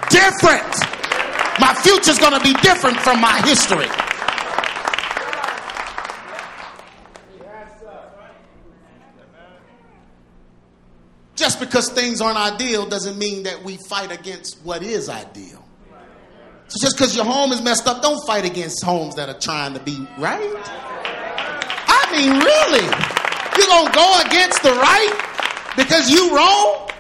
different. 0.09 0.73
My 1.61 1.75
future's 1.83 2.19
gonna 2.19 2.41
be 2.41 2.55
different 2.63 2.97
from 2.99 3.21
my 3.21 3.37
history. 3.45 3.89
Just 11.41 11.59
because 11.59 11.89
things 11.89 12.21
aren't 12.21 12.37
ideal 12.37 12.85
doesn't 12.85 13.17
mean 13.17 13.45
that 13.45 13.65
we 13.65 13.79
fight 13.89 14.13
against 14.13 14.59
what 14.63 14.83
is 14.83 15.09
ideal. 15.09 15.65
So 16.69 16.79
just 16.85 16.99
because 16.99 17.17
your 17.17 17.25
home 17.25 17.51
is 17.51 17.63
messed 17.63 17.87
up, 17.87 18.03
don't 18.03 18.23
fight 18.27 18.45
against 18.45 18.85
homes 18.85 19.15
that 19.15 19.31
are 19.31 19.39
trying 19.39 19.73
to 19.73 19.81
be 19.81 20.07
right. 20.19 20.61
I 21.89 22.13
mean, 22.13 22.31
really, 22.31 22.85
you're 23.57 23.67
gonna 23.69 23.91
go 23.91 24.21
against 24.27 24.63
the 24.63 24.73
right 24.73 25.73
because 25.79 26.11
you 26.11 26.37
wrong? 26.37 26.91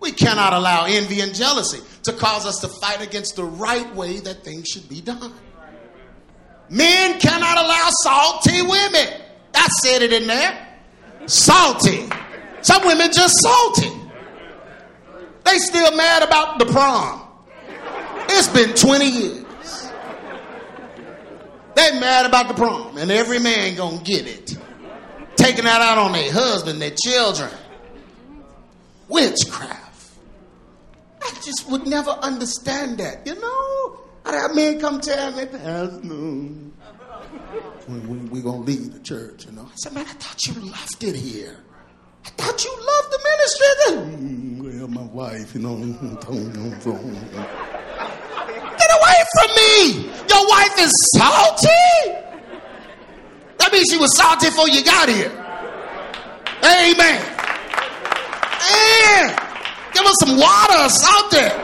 We 0.00 0.10
cannot 0.10 0.52
allow 0.52 0.86
envy 0.86 1.20
and 1.20 1.32
jealousy 1.32 1.78
to 2.02 2.12
cause 2.12 2.44
us 2.44 2.58
to 2.62 2.68
fight 2.80 3.06
against 3.06 3.36
the 3.36 3.44
right 3.44 3.94
way 3.94 4.18
that 4.18 4.42
things 4.42 4.66
should 4.66 4.88
be 4.88 5.00
done. 5.00 5.32
Men 6.68 7.20
cannot 7.20 7.56
allow 7.56 7.88
salty 8.02 8.62
women. 8.62 9.22
I 9.54 9.68
said 9.80 10.02
it 10.02 10.12
in 10.12 10.26
there 10.26 10.64
salty. 11.28 12.08
Some 12.62 12.84
women 12.84 13.10
just 13.12 13.34
salty. 13.40 13.92
They 15.44 15.58
still 15.58 15.96
mad 15.96 16.22
about 16.22 16.58
the 16.58 16.66
prom. 16.66 17.22
It's 18.30 18.48
been 18.48 18.74
20 18.74 19.06
years. 19.06 19.44
They 21.74 22.00
mad 22.00 22.26
about 22.26 22.48
the 22.48 22.54
prom, 22.54 22.98
and 22.98 23.10
every 23.10 23.38
man 23.38 23.76
gonna 23.76 23.98
get 23.98 24.26
it. 24.26 24.58
Taking 25.36 25.64
that 25.64 25.80
out 25.80 25.96
on 25.96 26.12
their 26.12 26.32
husband, 26.32 26.82
their 26.82 26.90
children. 26.90 27.50
Witchcraft. 29.08 30.12
I 31.22 31.30
just 31.44 31.70
would 31.70 31.86
never 31.86 32.10
understand 32.10 32.98
that, 32.98 33.26
you 33.26 33.34
know? 33.40 34.00
I'd 34.24 34.34
have 34.34 34.54
men 34.54 34.80
come 34.80 35.00
tell 35.00 35.32
me, 35.32 35.46
Pastor, 35.46 36.00
when 37.88 38.06
we, 38.08 38.18
we 38.28 38.40
gonna 38.42 38.58
leave 38.58 38.92
the 38.92 39.00
church, 39.00 39.46
you 39.46 39.52
know. 39.52 39.62
I 39.62 39.74
said, 39.76 39.94
man, 39.94 40.04
I 40.06 40.12
thought 40.12 40.46
you 40.46 40.54
loved 40.60 41.02
it 41.02 41.16
here. 41.16 41.56
I 42.24 42.28
thought 42.30 42.62
you 42.62 42.70
loved 42.70 43.12
the 43.12 43.18
ministry. 43.30 43.66
Then, 43.86 43.96
mm, 44.18 44.78
well, 44.78 44.88
my 44.88 45.04
wife, 45.12 45.54
you 45.54 45.60
know. 45.60 45.76
Get 48.78 48.90
away 49.00 49.18
from 49.34 49.48
me! 49.56 50.04
Your 50.28 50.48
wife 50.48 50.78
is 50.78 50.92
salty. 51.16 51.68
That 53.58 53.72
means 53.72 53.86
she 53.90 53.96
was 53.96 54.14
salty 54.16 54.48
before 54.48 54.68
you 54.68 54.84
got 54.84 55.08
here. 55.08 55.32
Amen. 56.62 57.22
And 58.70 59.30
give 59.94 60.04
us 60.04 60.16
some 60.20 60.36
water, 60.36 60.88
salt 60.90 61.30
there. 61.30 61.56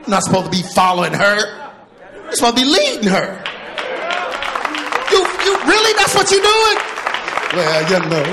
You're 0.00 0.08
not 0.08 0.24
supposed 0.24 0.46
to 0.46 0.50
be 0.50 0.62
following 0.74 1.12
her. 1.12 1.63
You're 2.24 2.32
supposed 2.32 2.56
to 2.56 2.62
be 2.62 2.68
leading 2.68 3.08
her. 3.08 3.44
You, 5.10 5.18
you 5.18 5.58
really? 5.64 5.92
That's 5.94 6.14
what 6.14 6.30
you're 6.30 6.40
doing? 6.40 6.78
Well, 7.54 7.90
you 7.90 7.98
know. 8.08 8.24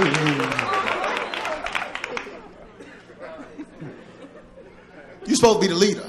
You're 5.27 5.35
supposed 5.35 5.61
to 5.61 5.61
be 5.61 5.67
the 5.67 5.75
leader. 5.75 6.07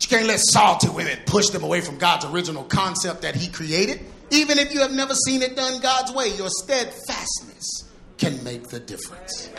You 0.00 0.08
can't 0.08 0.26
let 0.28 0.38
salty 0.38 0.88
women 0.88 1.18
push 1.26 1.48
them 1.48 1.64
away 1.64 1.80
from 1.80 1.98
God's 1.98 2.24
original 2.26 2.64
concept 2.64 3.22
that 3.22 3.34
He 3.34 3.48
created. 3.48 4.00
Even 4.30 4.58
if 4.58 4.72
you 4.72 4.80
have 4.80 4.92
never 4.92 5.14
seen 5.14 5.42
it 5.42 5.56
done 5.56 5.80
God's 5.80 6.12
way, 6.12 6.28
your 6.36 6.48
steadfastness 6.48 7.85
can 8.18 8.42
make 8.44 8.68
the 8.68 8.80
difference. 8.80 9.50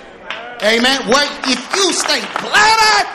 Amen. 0.62 1.08
Well, 1.08 1.30
if 1.46 1.76
you 1.76 1.94
stay 1.94 2.22
planted 2.42 3.08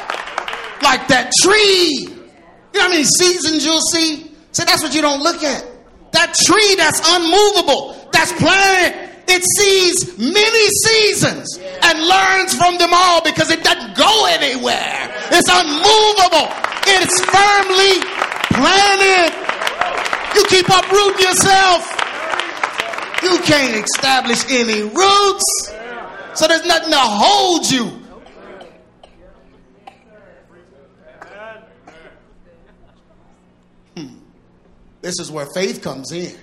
like 0.82 1.09
that 1.09 1.30
tree, 1.43 2.07
you 2.09 2.78
know 2.78 2.80
how 2.80 2.88
many 2.88 3.05
seasons 3.05 3.64
you'll 3.64 3.80
see? 3.80 4.30
See, 4.53 4.64
that's 4.64 4.82
what 4.82 4.95
you 4.95 5.03
don't 5.03 5.22
look 5.22 5.43
at. 5.43 5.66
That 6.12 6.34
tree 6.34 6.74
that's 6.76 7.01
unmovable, 7.03 8.09
that's 8.12 8.32
planted, 8.34 9.11
it 9.28 9.43
sees 9.57 10.18
many 10.18 10.66
seasons 10.84 11.59
and 11.59 11.99
learns 12.07 12.55
from 12.55 12.78
them 12.78 12.90
all 12.93 13.22
because 13.22 13.51
it 13.51 13.64
doesn't 13.64 13.97
go 13.97 14.26
anywhere. 14.28 15.09
It's 15.32 15.49
unmovable. 15.49 16.53
It's 16.84 17.16
firmly 17.26 18.03
planted. 18.53 19.32
You 20.36 20.45
keep 20.49 20.68
uprooting 20.68 21.22
yourself. 21.22 22.01
You 23.22 23.38
can't 23.44 23.84
establish 23.84 24.44
any 24.50 24.82
roots. 24.82 25.72
So 26.34 26.48
there's 26.48 26.64
nothing 26.66 26.90
to 26.90 26.98
hold 26.98 27.70
you. 27.70 27.84
Hmm. 33.96 34.18
This 35.02 35.20
is 35.20 35.30
where 35.30 35.46
faith 35.54 35.82
comes 35.82 36.10
in. 36.10 36.34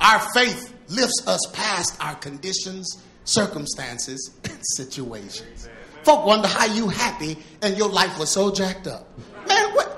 Our 0.00 0.20
faith 0.34 0.72
lifts 0.88 1.26
us 1.26 1.40
past 1.52 1.96
our 2.00 2.14
conditions, 2.14 3.02
circumstances, 3.24 4.30
and 4.44 4.58
situations. 4.76 5.68
Folk 6.04 6.24
wonder 6.24 6.46
how 6.46 6.66
you 6.66 6.88
happy 6.88 7.36
and 7.62 7.76
your 7.76 7.88
life 7.88 8.18
was 8.18 8.30
so 8.30 8.52
jacked 8.52 8.86
up. 8.86 9.08
Man, 9.48 9.74
what, 9.74 9.88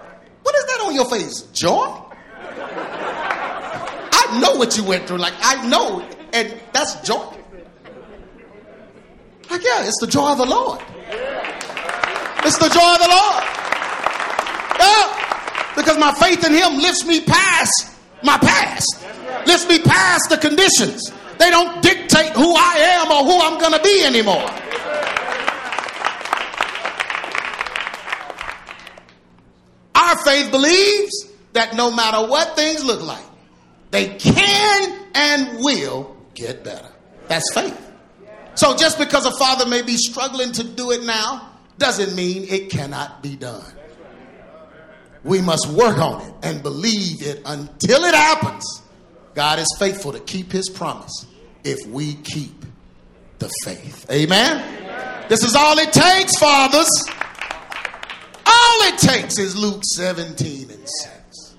what 0.42 0.56
is 0.56 0.64
that 0.64 0.80
on 0.86 0.94
your 0.94 1.10
face? 1.10 1.42
Joy? 1.52 2.07
Know 4.40 4.56
what 4.56 4.76
you 4.76 4.84
went 4.84 5.06
through. 5.06 5.18
Like, 5.18 5.34
I 5.40 5.66
know. 5.66 6.06
And 6.32 6.54
that's 6.72 7.00
joy. 7.06 7.34
Like, 9.50 9.62
yeah, 9.64 9.86
it's 9.86 9.98
the 10.00 10.06
joy 10.06 10.32
of 10.32 10.38
the 10.38 10.46
Lord. 10.46 10.80
It's 12.44 12.58
the 12.58 12.68
joy 12.68 12.92
of 12.92 13.00
the 13.00 13.08
Lord. 13.08 13.44
Yeah. 14.78 15.74
Because 15.76 15.98
my 15.98 16.12
faith 16.14 16.44
in 16.44 16.52
Him 16.52 16.78
lifts 16.78 17.04
me 17.06 17.20
past 17.20 17.88
my 18.22 18.38
past, 18.38 19.04
lifts 19.46 19.68
me 19.68 19.78
past 19.80 20.28
the 20.30 20.38
conditions. 20.38 21.12
They 21.38 21.50
don't 21.50 21.82
dictate 21.82 22.32
who 22.32 22.54
I 22.56 22.98
am 22.98 23.12
or 23.12 23.24
who 23.24 23.40
I'm 23.40 23.58
going 23.60 23.72
to 23.72 23.82
be 23.82 24.04
anymore. 24.04 24.48
Our 29.94 30.24
faith 30.24 30.50
believes 30.50 31.28
that 31.52 31.74
no 31.76 31.90
matter 31.90 32.28
what 32.28 32.56
things 32.56 32.84
look 32.84 33.02
like, 33.02 33.24
they 33.90 34.14
can 34.16 34.98
and 35.14 35.58
will 35.58 36.16
get 36.34 36.64
better. 36.64 36.88
That's 37.28 37.52
faith. 37.54 37.92
So 38.54 38.76
just 38.76 38.98
because 38.98 39.24
a 39.24 39.36
father 39.38 39.66
may 39.66 39.82
be 39.82 39.96
struggling 39.96 40.52
to 40.52 40.64
do 40.64 40.90
it 40.90 41.04
now 41.04 41.52
doesn't 41.78 42.14
mean 42.16 42.44
it 42.48 42.70
cannot 42.70 43.22
be 43.22 43.36
done. 43.36 43.64
We 45.24 45.40
must 45.40 45.68
work 45.68 45.98
on 45.98 46.22
it 46.22 46.34
and 46.42 46.62
believe 46.62 47.22
it 47.22 47.42
until 47.44 48.04
it 48.04 48.14
happens. 48.14 48.82
God 49.34 49.58
is 49.58 49.76
faithful 49.78 50.12
to 50.12 50.20
keep 50.20 50.50
his 50.50 50.68
promise 50.68 51.26
if 51.64 51.78
we 51.88 52.14
keep 52.14 52.64
the 53.38 53.48
faith. 53.64 54.06
Amen. 54.10 55.26
This 55.28 55.44
is 55.44 55.54
all 55.54 55.78
it 55.78 55.92
takes, 55.92 56.36
fathers. 56.38 56.88
All 58.46 58.88
it 58.88 58.98
takes 58.98 59.38
is 59.38 59.56
Luke 59.56 59.82
17 59.84 60.70
and 60.70 60.88
6. 60.88 61.54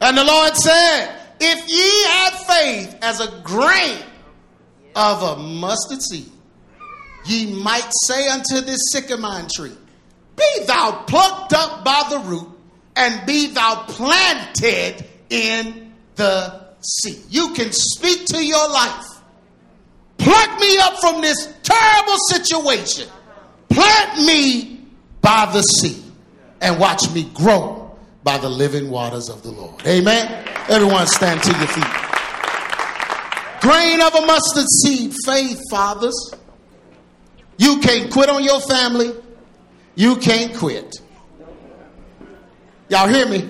And 0.00 0.16
the 0.16 0.24
Lord 0.24 0.56
said, 0.56 1.21
If 1.44 1.68
ye 1.68 2.04
had 2.04 2.30
faith 2.46 2.98
as 3.02 3.18
a 3.18 3.40
grain 3.42 3.98
of 4.94 5.22
a 5.24 5.42
mustard 5.42 6.00
seed, 6.00 6.30
ye 7.26 7.52
might 7.60 7.90
say 8.04 8.28
unto 8.28 8.60
this 8.60 8.78
sycamore 8.92 9.48
tree, 9.52 9.76
Be 10.36 10.64
thou 10.66 11.02
plucked 11.08 11.52
up 11.52 11.84
by 11.84 12.04
the 12.10 12.20
root, 12.20 12.48
and 12.94 13.26
be 13.26 13.48
thou 13.48 13.82
planted 13.88 15.04
in 15.30 15.92
the 16.14 16.64
sea. 16.80 17.20
You 17.28 17.52
can 17.54 17.72
speak 17.72 18.26
to 18.26 18.44
your 18.44 18.70
life. 18.70 19.06
Pluck 20.18 20.60
me 20.60 20.78
up 20.78 21.00
from 21.00 21.22
this 21.22 21.52
terrible 21.64 22.18
situation. 22.28 23.08
Plant 23.68 24.24
me 24.24 24.80
by 25.20 25.50
the 25.52 25.62
sea 25.62 26.00
and 26.60 26.78
watch 26.78 27.10
me 27.12 27.28
grow 27.34 27.81
by 28.24 28.38
the 28.38 28.48
living 28.48 28.90
waters 28.90 29.28
of 29.28 29.42
the 29.42 29.50
Lord. 29.50 29.84
Amen. 29.86 30.44
Everyone 30.68 31.06
stand 31.06 31.42
to 31.42 31.50
your 31.50 31.66
feet. 31.66 31.84
Grain 33.60 34.00
of 34.00 34.14
a 34.14 34.26
mustard 34.26 34.66
seed, 34.82 35.14
faith, 35.24 35.60
fathers. 35.70 36.34
You 37.58 37.78
can't 37.78 38.10
quit 38.10 38.28
on 38.28 38.42
your 38.42 38.60
family. 38.60 39.12
You 39.94 40.16
can't 40.16 40.56
quit. 40.56 41.00
Y'all 42.88 43.08
hear 43.08 43.28
me? 43.28 43.48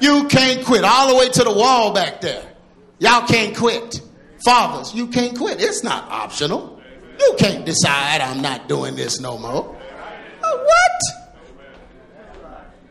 You 0.00 0.28
can't 0.28 0.64
quit. 0.64 0.84
All 0.84 1.08
the 1.08 1.16
way 1.16 1.28
to 1.28 1.44
the 1.44 1.52
wall 1.52 1.92
back 1.92 2.20
there. 2.20 2.44
Y'all 2.98 3.26
can't 3.26 3.56
quit. 3.56 4.00
Fathers, 4.44 4.94
you 4.94 5.08
can't 5.08 5.36
quit. 5.36 5.60
It's 5.60 5.82
not 5.82 6.04
optional. 6.10 6.80
You 7.18 7.34
can't 7.38 7.66
decide 7.66 8.20
I'm 8.20 8.40
not 8.40 8.68
doing 8.68 8.94
this 8.94 9.20
no 9.20 9.36
more. 9.38 9.76
Uh, 10.42 10.56
what? 10.56 10.92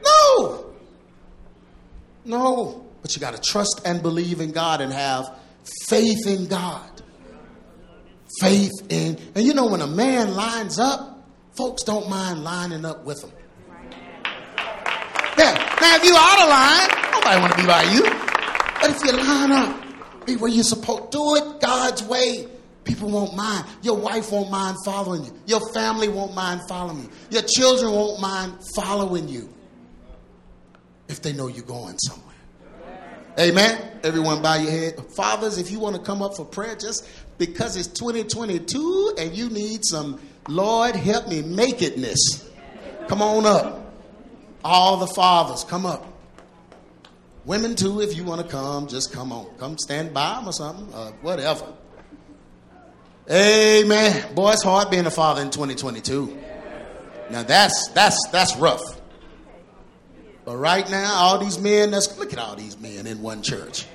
No. 0.03 0.66
No. 2.27 2.85
But 3.01 3.15
you 3.15 3.21
got 3.21 3.35
to 3.35 3.41
trust 3.41 3.81
and 3.85 4.01
believe 4.01 4.41
in 4.41 4.51
God 4.51 4.81
and 4.81 4.91
have 4.91 5.39
faith 5.87 6.27
in 6.27 6.47
God. 6.47 6.91
Faith 8.41 8.73
in, 8.89 9.17
and 9.33 9.45
you 9.45 9.53
know, 9.53 9.67
when 9.67 9.81
a 9.81 9.87
man 9.87 10.35
lines 10.35 10.77
up, 10.77 11.25
folks 11.55 11.83
don't 11.83 12.09
mind 12.09 12.43
lining 12.43 12.85
up 12.85 13.05
with 13.05 13.23
him. 13.23 13.31
Yeah. 15.37 15.53
Now, 15.79 15.95
if 15.95 16.03
you 16.03 16.13
out 16.15 16.41
of 16.41 16.49
line, 16.49 17.11
nobody 17.13 17.41
want 17.41 17.53
to 17.53 17.59
be 17.61 17.65
by 17.65 17.83
you. 17.83 18.03
But 18.81 18.91
if 18.91 19.03
you 19.05 19.11
line 19.13 19.51
up, 19.53 20.25
be 20.25 20.35
where 20.35 20.51
you're 20.51 20.63
supposed 20.63 21.11
do 21.11 21.35
it 21.35 21.61
God's 21.61 22.03
way. 22.03 22.47
People 22.83 23.09
won't 23.09 23.35
mind. 23.35 23.65
Your 23.81 23.97
wife 23.97 24.31
won't 24.31 24.51
mind 24.51 24.77
following 24.83 25.23
you. 25.23 25.31
Your 25.45 25.61
family 25.73 26.09
won't 26.09 26.35
mind 26.35 26.61
following 26.67 27.03
you. 27.03 27.09
Your 27.31 27.43
children 27.43 27.91
won't 27.91 28.19
mind 28.21 28.53
following 28.75 29.29
you 29.29 29.53
if 31.07 31.21
they 31.21 31.33
know 31.33 31.47
you're 31.47 31.65
going 31.65 31.97
somewhere. 31.99 32.35
Amen. 33.39 33.99
Everyone 34.03 34.41
bow 34.41 34.55
your 34.55 34.71
head. 34.71 34.95
Fathers, 35.15 35.57
if 35.57 35.69
you 35.69 35.79
want 35.79 35.95
to 35.95 36.01
come 36.01 36.21
up 36.23 36.35
for 36.35 36.43
prayer, 36.43 36.75
just 36.75 37.07
because 37.37 37.75
it's 37.75 37.87
2022 37.87 39.15
and 39.19 39.35
you 39.35 39.49
need 39.49 39.85
some 39.85 40.19
Lord 40.47 40.95
help 40.95 41.27
me 41.27 41.41
make 41.41 41.79
itness. 41.79 42.17
Come 43.07 43.21
on 43.21 43.45
up. 43.45 43.93
All 44.63 44.97
the 44.97 45.07
fathers, 45.07 45.63
come 45.63 45.85
up. 45.85 46.05
Women 47.45 47.75
too, 47.75 48.01
if 48.01 48.15
you 48.17 48.23
want 48.23 48.41
to 48.41 48.47
come, 48.47 48.87
just 48.87 49.13
come 49.13 49.31
on. 49.31 49.45
Come 49.57 49.77
stand 49.77 50.13
by 50.13 50.35
them 50.35 50.49
or 50.49 50.53
something, 50.53 50.93
uh, 50.93 51.11
whatever. 51.21 51.65
Amen. 53.29 54.35
Boy, 54.35 54.51
it's 54.51 54.63
hard 54.63 54.89
being 54.89 55.05
a 55.05 55.11
father 55.11 55.41
in 55.41 55.49
2022. 55.49 56.37
Now 57.29 57.43
that's 57.43 57.89
that's 57.89 58.17
that's 58.31 58.55
rough. 58.57 58.96
But 60.47 60.55
right 60.55 60.89
now, 60.89 61.13
all 61.13 61.39
these 61.39 61.59
men, 61.59 61.91
that's 61.91 62.17
look 62.17 62.31
at 62.31 62.39
all 62.39 62.55
these 62.55 62.79
men 62.79 63.05
in 63.05 63.21
one 63.21 63.41
church. 63.41 63.85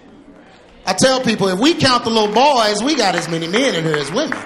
I 0.85 0.93
tell 0.93 1.23
people 1.23 1.49
if 1.49 1.59
we 1.59 1.73
count 1.73 2.05
the 2.05 2.11
little 2.11 2.35
boys, 2.35 2.83
we 2.83 2.95
got 2.95 3.15
as 3.15 3.27
many 3.27 3.49
men 3.49 3.75
in 3.75 3.85
here 3.85 3.97
as 3.97 4.13
women. 4.13 4.39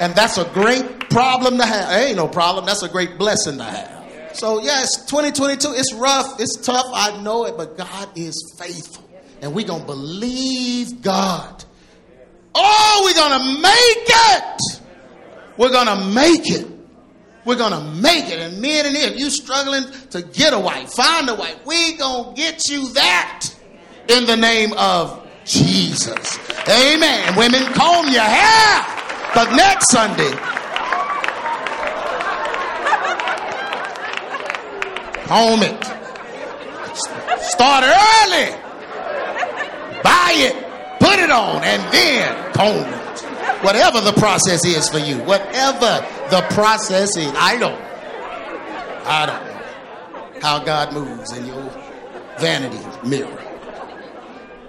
And 0.00 0.12
that's 0.16 0.38
a 0.38 0.44
great 0.46 1.08
problem 1.08 1.58
to 1.58 1.64
have. 1.64 1.92
It 1.92 2.08
ain't 2.08 2.16
no 2.16 2.26
problem, 2.26 2.66
that's 2.66 2.82
a 2.82 2.88
great 2.88 3.16
blessing 3.16 3.58
to 3.58 3.62
have. 3.62 4.34
So, 4.34 4.60
yes, 4.60 5.06
2022, 5.06 5.68
it's 5.76 5.94
rough, 5.94 6.40
it's 6.40 6.56
tough, 6.56 6.86
I 6.92 7.22
know 7.22 7.44
it, 7.44 7.56
but 7.56 7.76
God 7.76 8.08
is 8.16 8.56
faithful. 8.58 9.08
And 9.40 9.54
we're 9.54 9.68
going 9.68 9.82
to 9.82 9.86
believe 9.86 11.00
God. 11.00 11.64
Oh, 12.56 13.02
we're 13.04 13.14
going 13.14 13.38
to 13.38 13.62
make 13.62 14.08
it. 14.08 14.82
We're 15.58 15.70
going 15.70 15.86
to 15.86 16.06
make 16.12 16.50
it. 16.50 16.77
We're 17.48 17.56
going 17.56 17.72
to 17.72 17.80
make 18.02 18.26
it. 18.26 18.38
And 18.40 18.60
men 18.60 18.84
and 18.84 18.94
if 18.94 19.18
you 19.18 19.30
struggling 19.30 19.84
to 20.10 20.20
get 20.20 20.52
a 20.52 20.58
wife, 20.58 20.92
find 20.92 21.26
a 21.30 21.34
wife, 21.34 21.56
we 21.64 21.96
going 21.96 22.34
to 22.34 22.38
get 22.38 22.68
you 22.68 22.92
that 22.92 23.48
in 24.06 24.26
the 24.26 24.36
name 24.36 24.74
of 24.74 25.26
Jesus. 25.46 26.38
Amen. 26.68 27.34
Women, 27.38 27.64
comb 27.72 28.12
your 28.12 28.20
hair. 28.20 28.84
But 29.34 29.56
next 29.56 29.90
Sunday, 29.90 30.30
comb 35.24 35.62
it. 35.62 35.84
Start 37.40 37.84
early. 37.84 38.52
Buy 40.02 40.32
it. 40.36 41.00
Put 41.00 41.18
it 41.18 41.30
on. 41.30 41.64
And 41.64 41.82
then 41.94 42.52
comb 42.52 42.92
it. 42.92 43.64
Whatever 43.64 44.02
the 44.02 44.12
process 44.12 44.66
is 44.66 44.90
for 44.90 44.98
you. 44.98 45.16
Whatever 45.24 46.06
the 46.30 46.46
process 46.50 47.16
is. 47.16 47.32
I 47.36 47.56
don't. 47.58 47.80
I 49.06 49.26
don't 49.26 49.44
know 49.44 50.40
how 50.40 50.64
God 50.64 50.92
moves 50.92 51.36
in 51.36 51.46
your 51.46 51.62
vanity 52.38 53.08
mirror. 53.08 53.44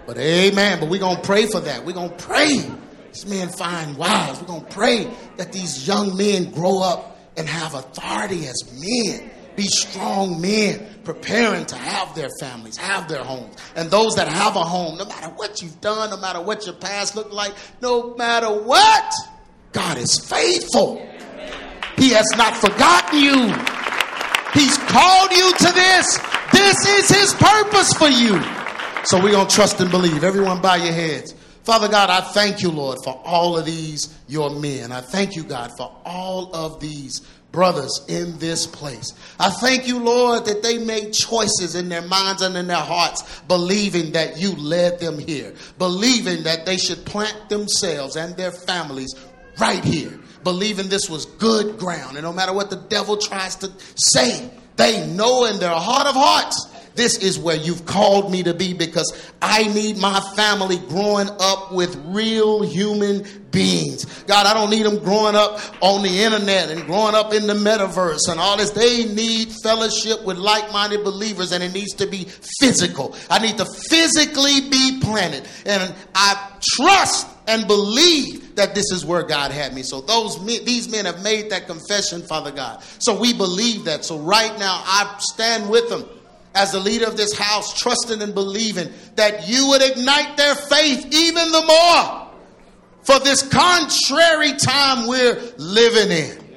But 0.05 0.17
amen. 0.17 0.79
But 0.79 0.89
we're 0.89 0.99
going 0.99 1.17
to 1.17 1.21
pray 1.21 1.45
for 1.45 1.59
that. 1.59 1.85
We're 1.85 1.93
going 1.93 2.09
to 2.09 2.15
pray 2.15 2.65
these 3.11 3.25
men 3.25 3.49
find 3.49 3.97
wives. 3.97 4.39
We're 4.39 4.47
going 4.47 4.65
to 4.65 4.71
pray 4.71 5.11
that 5.37 5.51
these 5.51 5.87
young 5.87 6.15
men 6.15 6.51
grow 6.51 6.81
up 6.81 7.19
and 7.37 7.47
have 7.47 7.73
authority 7.73 8.47
as 8.47 8.63
men. 8.79 9.29
Be 9.55 9.67
strong 9.67 10.39
men, 10.39 10.87
preparing 11.03 11.65
to 11.65 11.75
have 11.75 12.15
their 12.15 12.29
families, 12.39 12.77
have 12.77 13.09
their 13.09 13.23
homes. 13.23 13.57
And 13.75 13.89
those 13.91 14.15
that 14.15 14.29
have 14.29 14.55
a 14.55 14.63
home, 14.63 14.97
no 14.97 15.05
matter 15.05 15.27
what 15.35 15.61
you've 15.61 15.81
done, 15.81 16.11
no 16.11 16.17
matter 16.17 16.41
what 16.41 16.65
your 16.65 16.75
past 16.75 17.15
looked 17.15 17.33
like, 17.33 17.53
no 17.81 18.15
matter 18.15 18.47
what, 18.47 19.13
God 19.73 19.97
is 19.97 20.17
faithful. 20.17 21.05
He 21.99 22.09
has 22.11 22.27
not 22.37 22.55
forgotten 22.55 23.19
you. 23.19 23.53
He's 24.53 24.77
called 24.77 25.31
you 25.31 25.51
to 25.51 25.73
this. 25.73 26.17
This 26.51 26.87
is 26.87 27.09
His 27.09 27.33
purpose 27.35 27.93
for 27.93 28.07
you. 28.07 28.41
So 29.03 29.21
we're 29.21 29.31
going 29.31 29.47
to 29.47 29.55
trust 29.55 29.79
and 29.79 29.91
believe. 29.91 30.23
Everyone, 30.23 30.61
bow 30.61 30.75
your 30.75 30.93
heads. 30.93 31.33
Father 31.63 31.87
God, 31.87 32.09
I 32.09 32.21
thank 32.21 32.61
you, 32.61 32.71
Lord, 32.71 32.97
for 33.03 33.21
all 33.23 33.57
of 33.57 33.65
these, 33.65 34.17
your 34.27 34.49
men. 34.49 34.91
I 34.91 35.01
thank 35.01 35.35
you, 35.35 35.43
God, 35.43 35.71
for 35.77 35.95
all 36.03 36.55
of 36.55 36.79
these 36.79 37.21
brothers 37.51 38.05
in 38.07 38.37
this 38.39 38.65
place. 38.65 39.13
I 39.39 39.49
thank 39.49 39.87
you, 39.87 39.99
Lord, 39.99 40.45
that 40.45 40.63
they 40.63 40.77
made 40.77 41.13
choices 41.13 41.75
in 41.75 41.89
their 41.89 42.01
minds 42.01 42.41
and 42.41 42.55
in 42.55 42.67
their 42.67 42.77
hearts, 42.77 43.41
believing 43.41 44.13
that 44.13 44.39
you 44.39 44.55
led 44.55 44.99
them 44.99 45.19
here, 45.19 45.53
believing 45.77 46.43
that 46.43 46.65
they 46.65 46.77
should 46.77 47.05
plant 47.05 47.49
themselves 47.49 48.15
and 48.15 48.35
their 48.35 48.51
families 48.51 49.13
right 49.59 49.83
here, 49.83 50.19
believing 50.43 50.89
this 50.89 51.09
was 51.09 51.25
good 51.25 51.77
ground. 51.77 52.17
And 52.17 52.23
no 52.23 52.33
matter 52.33 52.53
what 52.53 52.69
the 52.69 52.77
devil 52.77 53.17
tries 53.17 53.55
to 53.57 53.71
say, 53.95 54.49
they 54.75 55.05
know 55.07 55.45
in 55.45 55.59
their 55.59 55.69
heart 55.69 56.07
of 56.07 56.15
hearts 56.15 56.67
this 56.99 57.17
is 57.19 57.39
where 57.39 57.55
you've 57.55 57.85
called 57.85 58.29
me 58.29 58.43
to 58.43 58.53
be 58.53 58.73
because 58.73 59.31
I 59.41 59.63
need 59.69 59.97
my 59.97 60.19
family 60.35 60.79
growing 60.89 61.29
up 61.39 61.71
with 61.71 61.95
real 62.07 62.61
human 62.61 63.25
beings. 63.51 64.03
God, 64.23 64.45
I 64.45 64.53
don't 64.53 64.69
need 64.69 64.85
them 64.85 64.99
growing 64.99 65.33
up 65.33 65.61
on 65.81 66.03
the 66.03 66.23
internet 66.23 66.69
and 66.69 66.85
growing 66.85 67.15
up 67.15 67.33
in 67.33 67.47
the 67.47 67.53
metaverse 67.53 68.29
and 68.29 68.37
all 68.37 68.57
this. 68.57 68.71
They 68.71 69.05
need 69.05 69.49
fellowship 69.63 70.25
with 70.25 70.37
like 70.37 70.73
minded 70.73 71.05
believers 71.05 71.53
and 71.53 71.63
it 71.63 71.73
needs 71.73 71.93
to 71.93 72.05
be 72.05 72.25
physical. 72.59 73.15
I 73.29 73.39
need 73.39 73.57
to 73.59 73.65
physically 73.89 74.69
be 74.69 74.99
planted. 75.01 75.47
And 75.65 75.95
I 76.13 76.51
trust 76.75 77.27
and 77.49 77.67
believe 77.67 78.55
that 78.55 78.75
this 78.75 78.91
is 78.91 79.03
where 79.03 79.23
God 79.23 79.51
had 79.51 79.73
me. 79.73 79.81
So 79.81 80.01
those 80.01 80.45
these 80.45 80.87
men 80.87 81.05
have 81.05 81.23
made 81.23 81.49
that 81.49 81.65
confession, 81.65 82.21
Father 82.21 82.51
God. 82.51 82.83
So 82.99 83.19
we 83.19 83.33
believe 83.33 83.85
that. 83.85 84.05
So 84.05 84.19
right 84.19 84.57
now 84.59 84.81
I 84.85 85.15
stand 85.19 85.69
with 85.69 85.89
them 85.89 86.05
as 86.53 86.71
the 86.71 86.79
leader 86.79 87.07
of 87.07 87.17
this 87.17 87.37
house, 87.37 87.77
trusting 87.79 88.21
and 88.21 88.35
believing 88.35 88.89
that 89.15 89.49
you 89.49 89.67
would 89.69 89.81
ignite 89.81 90.37
their 90.37 90.53
faith 90.55 91.07
even 91.11 91.51
the 91.51 91.65
more 91.65 92.27
for 93.03 93.19
this 93.19 93.41
contrary 93.47 94.53
time 94.53 95.07
we're 95.07 95.41
living 95.57 96.11
in. 96.11 96.48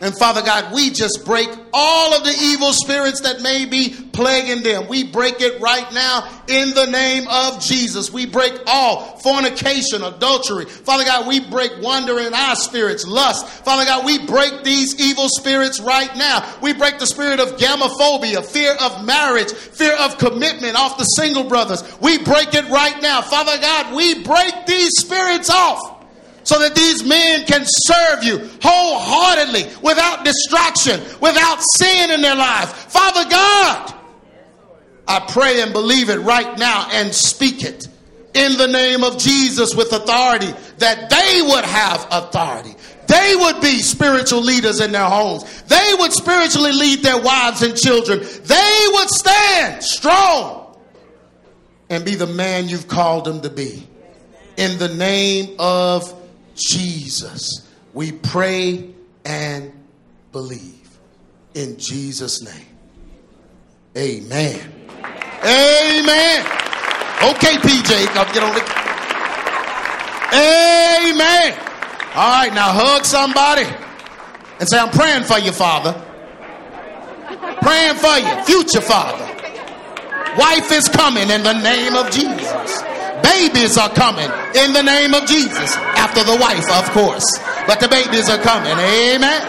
And 0.00 0.16
Father 0.16 0.42
God, 0.42 0.72
we 0.72 0.90
just 0.90 1.24
break 1.24 1.48
all 1.72 2.14
of 2.14 2.22
the 2.22 2.30
evil 2.30 2.72
spirits 2.72 3.22
that 3.22 3.42
may 3.42 3.64
be 3.64 3.96
plaguing 4.12 4.62
them. 4.62 4.86
We 4.88 5.02
break 5.04 5.40
it 5.40 5.60
right 5.60 5.92
now 5.92 6.28
in 6.46 6.70
the 6.70 6.86
name 6.86 7.26
of 7.28 7.60
Jesus. 7.60 8.12
We 8.12 8.26
break 8.26 8.52
all 8.66 9.18
fornication, 9.18 10.04
adultery. 10.04 10.66
Father 10.66 11.04
God, 11.04 11.26
we 11.26 11.40
break 11.40 11.72
wonder 11.82 12.20
in 12.20 12.32
our 12.32 12.54
spirits, 12.54 13.06
lust. 13.06 13.48
Father 13.64 13.84
God, 13.84 14.06
we 14.06 14.24
break 14.24 14.62
these 14.62 15.00
evil 15.00 15.28
spirits 15.28 15.80
right 15.80 16.14
now. 16.16 16.48
We 16.62 16.74
break 16.74 17.00
the 17.00 17.06
spirit 17.06 17.40
of 17.40 17.56
gamophobia, 17.56 18.46
fear 18.46 18.74
of 18.80 19.04
marriage, 19.04 19.52
fear 19.52 19.96
of 19.96 20.16
commitment 20.18 20.76
off 20.76 20.96
the 20.96 21.04
single 21.04 21.44
brothers. 21.44 21.82
We 22.00 22.18
break 22.18 22.54
it 22.54 22.68
right 22.70 23.02
now. 23.02 23.22
Father 23.22 23.60
God, 23.60 23.96
we 23.96 24.22
break 24.22 24.66
these 24.66 24.92
spirits 24.96 25.50
off 25.50 25.97
so 26.48 26.58
that 26.60 26.74
these 26.74 27.04
men 27.04 27.44
can 27.44 27.62
serve 27.66 28.24
you 28.24 28.38
wholeheartedly 28.62 29.64
without 29.82 30.24
distraction, 30.24 30.98
without 31.20 31.58
sin 31.76 32.10
in 32.10 32.22
their 32.22 32.34
lives. 32.34 32.72
Father 32.72 33.28
God, 33.28 33.94
I 35.06 35.20
pray 35.28 35.60
and 35.60 35.74
believe 35.74 36.08
it 36.08 36.20
right 36.20 36.58
now 36.58 36.88
and 36.90 37.14
speak 37.14 37.64
it 37.64 37.86
in 38.32 38.56
the 38.56 38.66
name 38.66 39.04
of 39.04 39.18
Jesus 39.18 39.74
with 39.74 39.92
authority 39.92 40.50
that 40.78 41.10
they 41.10 41.42
would 41.42 41.66
have 41.66 42.06
authority. 42.10 42.74
They 43.08 43.34
would 43.36 43.60
be 43.60 43.80
spiritual 43.80 44.40
leaders 44.40 44.80
in 44.80 44.92
their 44.92 45.04
homes. 45.04 45.44
They 45.64 45.94
would 45.98 46.14
spiritually 46.14 46.72
lead 46.72 47.02
their 47.02 47.20
wives 47.20 47.60
and 47.60 47.76
children. 47.76 48.20
They 48.20 48.84
would 48.92 49.10
stand 49.10 49.82
strong 49.82 50.78
and 51.90 52.06
be 52.06 52.14
the 52.14 52.26
man 52.26 52.70
you've 52.70 52.88
called 52.88 53.26
them 53.26 53.42
to 53.42 53.50
be. 53.50 53.86
In 54.56 54.78
the 54.78 54.88
name 54.88 55.54
of 55.58 56.14
Jesus. 56.58 57.66
We 57.94 58.12
pray 58.12 58.90
and 59.24 59.72
believe. 60.32 60.74
in 61.54 61.76
Jesus' 61.78 62.42
name. 62.42 62.66
Amen. 63.96 64.60
Amen. 65.42 66.46
Okay, 67.30 67.56
PJ, 67.58 68.06
come 68.14 68.26
get 68.32 68.42
on 68.42 68.54
the. 68.54 68.62
Amen. 70.30 71.58
All 72.14 72.30
right, 72.30 72.52
now 72.54 72.70
hug 72.70 73.04
somebody 73.04 73.64
and 74.60 74.68
say, 74.68 74.78
I'm 74.78 74.90
praying 74.90 75.24
for 75.24 75.38
you, 75.38 75.52
Father. 75.52 75.92
Praying 77.62 77.96
for 77.96 78.16
you, 78.18 78.44
future 78.44 78.80
Father. 78.80 79.24
Wife 80.38 80.70
is 80.70 80.88
coming 80.88 81.28
in 81.30 81.42
the 81.42 81.54
name 81.60 81.94
of 81.94 82.10
Jesus. 82.10 82.82
Babies 83.22 83.76
are 83.76 83.90
coming 83.90 84.30
in 84.54 84.72
the 84.72 84.82
name 84.82 85.14
of 85.14 85.26
Jesus. 85.26 85.76
After 85.98 86.24
the 86.24 86.36
wife, 86.36 86.68
of 86.70 86.90
course. 86.90 87.26
But 87.66 87.80
the 87.80 87.88
babies 87.88 88.28
are 88.30 88.38
coming. 88.38 88.72
Amen. 88.72 89.42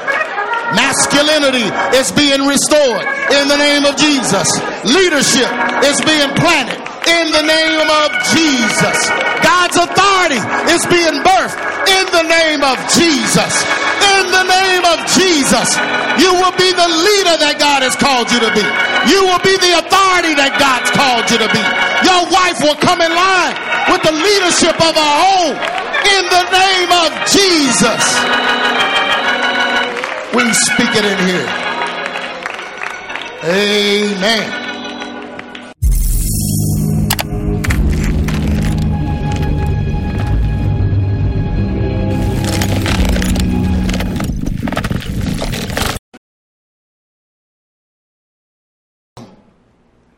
Masculinity 0.75 1.65
is 1.97 2.11
being 2.11 2.45
restored 2.45 3.05
in 3.33 3.47
the 3.47 3.57
name 3.57 3.85
of 3.85 3.95
Jesus. 3.97 4.47
Leadership 4.85 5.49
is 5.85 6.01
being 6.01 6.29
planted 6.37 6.88
in 7.07 7.25
the 7.31 7.45
name 7.45 7.89
of 8.03 8.09
Jesus. 8.33 8.97
God's 9.39 9.77
authority 9.77 10.41
is 10.73 10.83
being 10.91 11.21
birthed 11.23 11.59
in 11.87 12.05
the 12.11 12.25
name 12.27 12.61
of 12.63 12.77
Jesus. 12.91 13.53
In 13.99 14.25
the 14.31 14.45
name 14.45 14.83
of 14.85 14.99
Jesus, 15.15 15.67
you 16.19 16.31
will 16.33 16.55
be 16.55 16.69
the 16.71 16.89
leader 16.89 17.35
that 17.39 17.55
God 17.59 17.83
has 17.83 17.95
called 17.95 18.31
you 18.31 18.39
to 18.39 18.51
be. 18.51 18.65
You 19.11 19.27
will 19.27 19.41
be 19.43 19.55
the 19.59 19.79
authority 19.79 20.33
that 20.35 20.55
God's 20.59 20.91
called 20.91 21.27
you 21.31 21.39
to 21.39 21.49
be. 21.51 21.63
Your 22.03 22.23
wife 22.31 22.59
will 22.63 22.79
come 22.79 22.99
in 23.01 23.11
line 23.11 23.55
with 23.91 24.01
the 24.03 24.15
leadership 24.15 24.75
of 24.79 24.93
our 24.95 25.17
home 25.23 25.57
in 26.15 26.23
the 26.27 26.45
name 26.51 26.91
of 26.91 27.09
Jesus. 27.27 28.03
We 30.33 30.45
speak 30.53 30.93
it 30.93 31.05
in 31.05 31.19
here. 31.27 31.49
Amen. 33.43 34.68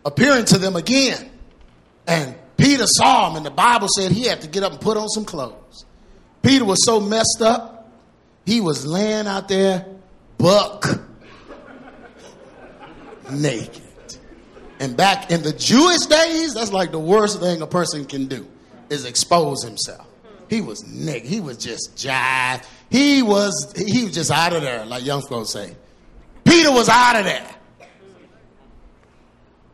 Appearing 0.06 0.46
to 0.46 0.58
them 0.58 0.76
again. 0.76 1.30
And 2.08 2.36
Peter 2.58 2.86
saw 2.86 3.30
him, 3.30 3.38
and 3.38 3.46
the 3.46 3.52
Bible 3.52 3.88
said 3.96 4.12
he 4.12 4.24
had 4.24 4.42
to 4.42 4.48
get 4.48 4.64
up 4.64 4.72
and 4.72 4.82
put 4.82 4.98
on 4.98 5.08
some 5.10 5.26
clothes. 5.26 5.86
Peter 6.42 6.66
was 6.66 6.86
so 6.86 7.00
messed 7.00 7.42
up, 7.42 7.90
he 8.46 8.62
was 8.62 8.86
laying 8.86 9.28
out 9.28 9.48
there 9.48 9.86
buck 10.38 10.86
naked. 13.32 13.82
And 14.80 14.98
back 14.98 15.30
in 15.30 15.44
the 15.44 15.54
Jewish 15.54 16.08
days, 16.08 16.56
that's 16.56 16.74
like 16.74 16.92
the 16.92 17.00
worst 17.00 17.40
thing 17.40 17.62
a 17.62 17.68
person 17.68 18.06
can 18.06 18.26
do 18.26 18.48
is 18.90 19.06
expose 19.06 19.64
himself. 19.64 20.08
He 20.50 20.60
was 20.60 20.86
naked. 20.86 21.30
He 21.30 21.40
was 21.40 21.58
just 21.58 21.96
jive. 21.96 22.66
He 22.90 23.22
was 23.22 23.74
he 23.78 24.04
was 24.04 24.14
just 24.14 24.32
out 24.32 24.54
of 24.54 24.64
there, 24.64 24.86
like 24.86 25.06
young 25.06 25.22
folks 25.22 25.52
say. 25.52 25.76
Peter 26.44 26.72
was 26.72 26.90
out 26.90 27.16
of 27.16 27.26
there. 27.26 27.48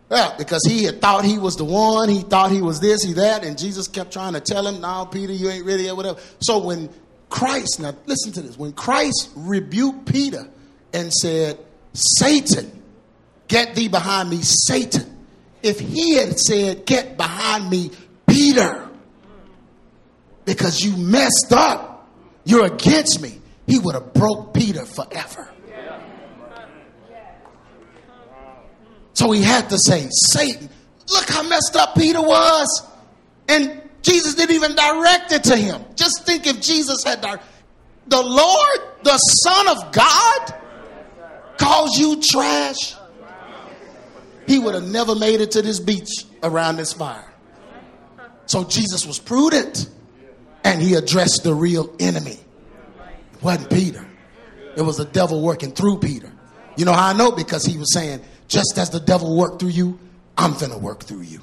Well, 0.09 0.35
because 0.37 0.63
he 0.65 0.85
had 0.85 1.01
thought 1.01 1.25
he 1.25 1.37
was 1.37 1.57
the 1.57 1.65
one, 1.65 2.07
he 2.07 2.21
thought 2.21 2.51
he 2.51 2.61
was 2.61 2.79
this, 2.79 3.03
he 3.03 3.13
that, 3.13 3.43
and 3.43 3.57
Jesus 3.57 3.87
kept 3.87 4.13
trying 4.13 4.33
to 4.33 4.39
tell 4.39 4.65
him, 4.65 4.79
"No, 4.79 5.05
Peter, 5.05 5.33
you 5.33 5.49
ain't 5.49 5.65
ready," 5.65 5.89
or 5.89 5.95
whatever." 5.95 6.19
So 6.39 6.59
when 6.59 6.89
Christ, 7.29 7.79
now 7.79 7.93
listen 8.05 8.31
to 8.33 8.41
this, 8.41 8.57
when 8.57 8.71
Christ 8.71 9.29
rebuked 9.35 10.05
Peter 10.05 10.47
and 10.93 11.11
said, 11.11 11.59
Satan, 11.93 12.83
get 13.47 13.75
thee 13.75 13.87
behind 13.87 14.29
me, 14.29 14.41
Satan. 14.41 15.17
If 15.63 15.79
he 15.79 16.15
had 16.15 16.39
said, 16.39 16.85
Get 16.85 17.17
behind 17.17 17.69
me, 17.69 17.91
Peter, 18.27 18.87
because 20.45 20.81
you 20.81 20.95
messed 20.95 21.51
up, 21.51 22.07
you're 22.45 22.65
against 22.65 23.21
me, 23.21 23.41
he 23.65 23.79
would 23.79 23.95
have 23.95 24.13
broke 24.13 24.53
Peter 24.53 24.85
forever. 24.85 25.49
So 29.17 29.31
he 29.31 29.41
had 29.41 29.71
to 29.71 29.79
say, 29.79 30.07
Satan, 30.11 30.69
look 31.11 31.27
how 31.27 31.41
messed 31.41 31.75
up 31.75 31.95
Peter 31.95 32.21
was. 32.21 32.87
And 33.49 33.81
Jesus 34.03 34.35
didn't 34.35 34.53
even 34.53 34.75
direct 34.75 35.31
it 35.31 35.43
to 35.45 35.57
him. 35.57 35.81
Just 35.95 36.23
think 36.23 36.45
if 36.45 36.61
Jesus 36.61 37.03
had 37.03 37.21
directed 37.21 37.47
the 38.05 38.21
Lord, 38.21 38.79
the 39.01 39.17
Son 39.17 39.69
of 39.69 39.91
God, 39.91 40.53
calls 41.57 41.97
you 41.97 42.21
trash, 42.21 42.93
he 44.45 44.59
would 44.59 44.75
have 44.75 44.87
never 44.87 45.15
made 45.15 45.41
it 45.41 45.49
to 45.51 45.63
this 45.63 45.79
beach 45.79 46.11
around 46.43 46.77
this 46.77 46.93
fire. 46.93 47.33
So 48.45 48.65
Jesus 48.65 49.03
was 49.07 49.17
prudent 49.17 49.89
and 50.63 50.79
he 50.79 50.93
addressed 50.93 51.43
the 51.43 51.55
real 51.55 51.91
enemy. 51.99 52.37
It 53.33 53.41
wasn't 53.41 53.71
Peter, 53.71 54.07
it 54.75 54.83
was 54.83 54.97
the 54.97 55.05
devil 55.05 55.41
working 55.41 55.71
through 55.71 56.01
Peter. 56.01 56.31
You 56.75 56.85
know 56.85 56.93
how 56.93 57.07
I 57.07 57.13
know? 57.13 57.31
Because 57.31 57.65
he 57.65 57.79
was 57.79 57.91
saying, 57.91 58.21
just 58.47 58.77
as 58.77 58.89
the 58.89 58.99
devil 58.99 59.35
worked 59.35 59.59
through 59.59 59.69
you, 59.69 59.99
I'm 60.37 60.53
going 60.53 60.71
to 60.71 60.77
work 60.77 61.03
through 61.03 61.21
you. 61.21 61.41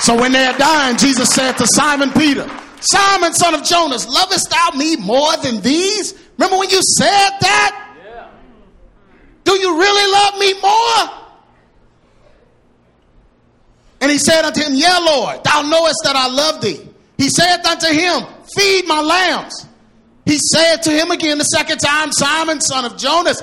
So 0.00 0.18
when 0.18 0.32
they're 0.32 0.56
dying, 0.58 0.96
Jesus 0.96 1.30
said 1.30 1.52
to 1.52 1.66
Simon 1.66 2.10
Peter, 2.10 2.48
Simon, 2.80 3.32
son 3.32 3.54
of 3.54 3.64
Jonas, 3.64 4.06
lovest 4.06 4.50
thou 4.50 4.76
me 4.76 4.96
more 4.96 5.36
than 5.38 5.60
these? 5.62 6.12
Remember 6.36 6.58
when 6.58 6.68
you 6.68 6.80
said 6.98 7.30
that? 7.40 7.96
Yeah. 8.04 8.28
Do 9.44 9.52
you 9.52 9.78
really 9.78 10.12
love 10.12 10.38
me 10.38 10.60
more? 10.60 11.24
And 14.02 14.10
he 14.10 14.18
said 14.18 14.44
unto 14.44 14.60
him, 14.60 14.74
Yea, 14.74 14.98
Lord, 15.00 15.42
thou 15.44 15.62
knowest 15.62 16.00
that 16.04 16.14
I 16.14 16.28
love 16.28 16.60
thee. 16.60 16.86
He 17.16 17.30
said 17.30 17.64
unto 17.64 17.86
him, 17.86 18.26
Feed 18.54 18.86
my 18.86 19.00
lambs. 19.00 19.66
He 20.26 20.38
said 20.38 20.82
to 20.82 20.90
him 20.90 21.10
again 21.10 21.38
the 21.38 21.44
second 21.44 21.78
time, 21.78 22.12
Simon, 22.12 22.60
son 22.60 22.84
of 22.84 22.98
Jonas, 22.98 23.42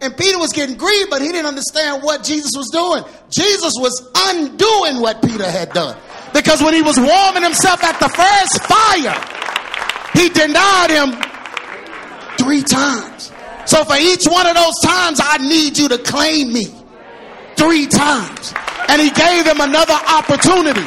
And 0.00 0.16
Peter 0.16 0.38
was 0.38 0.52
getting 0.52 0.76
grieved, 0.76 1.10
but 1.10 1.20
he 1.20 1.28
didn't 1.28 1.46
understand 1.46 2.02
what 2.02 2.24
Jesus 2.24 2.52
was 2.56 2.68
doing. 2.70 3.04
Jesus 3.28 3.74
was 3.76 4.10
undoing 4.16 5.02
what 5.02 5.20
Peter 5.22 5.48
had 5.48 5.70
done. 5.72 5.96
Because 6.32 6.62
when 6.62 6.72
he 6.72 6.80
was 6.80 6.98
warming 6.98 7.42
himself 7.42 7.84
at 7.84 7.98
the 8.00 8.08
first 8.08 8.64
fire, 8.64 9.18
he 10.14 10.28
denied 10.30 10.90
him 10.90 11.30
three 12.38 12.62
times. 12.62 13.30
So 13.66 13.84
for 13.84 13.96
each 13.96 14.24
one 14.24 14.46
of 14.46 14.54
those 14.54 14.78
times, 14.82 15.20
I 15.22 15.36
need 15.38 15.76
you 15.76 15.88
to 15.88 15.98
claim 15.98 16.52
me 16.52 16.64
three 17.56 17.86
times. 17.86 18.54
And 18.88 19.02
he 19.02 19.10
gave 19.10 19.44
him 19.44 19.60
another 19.60 19.98
opportunity. 20.08 20.86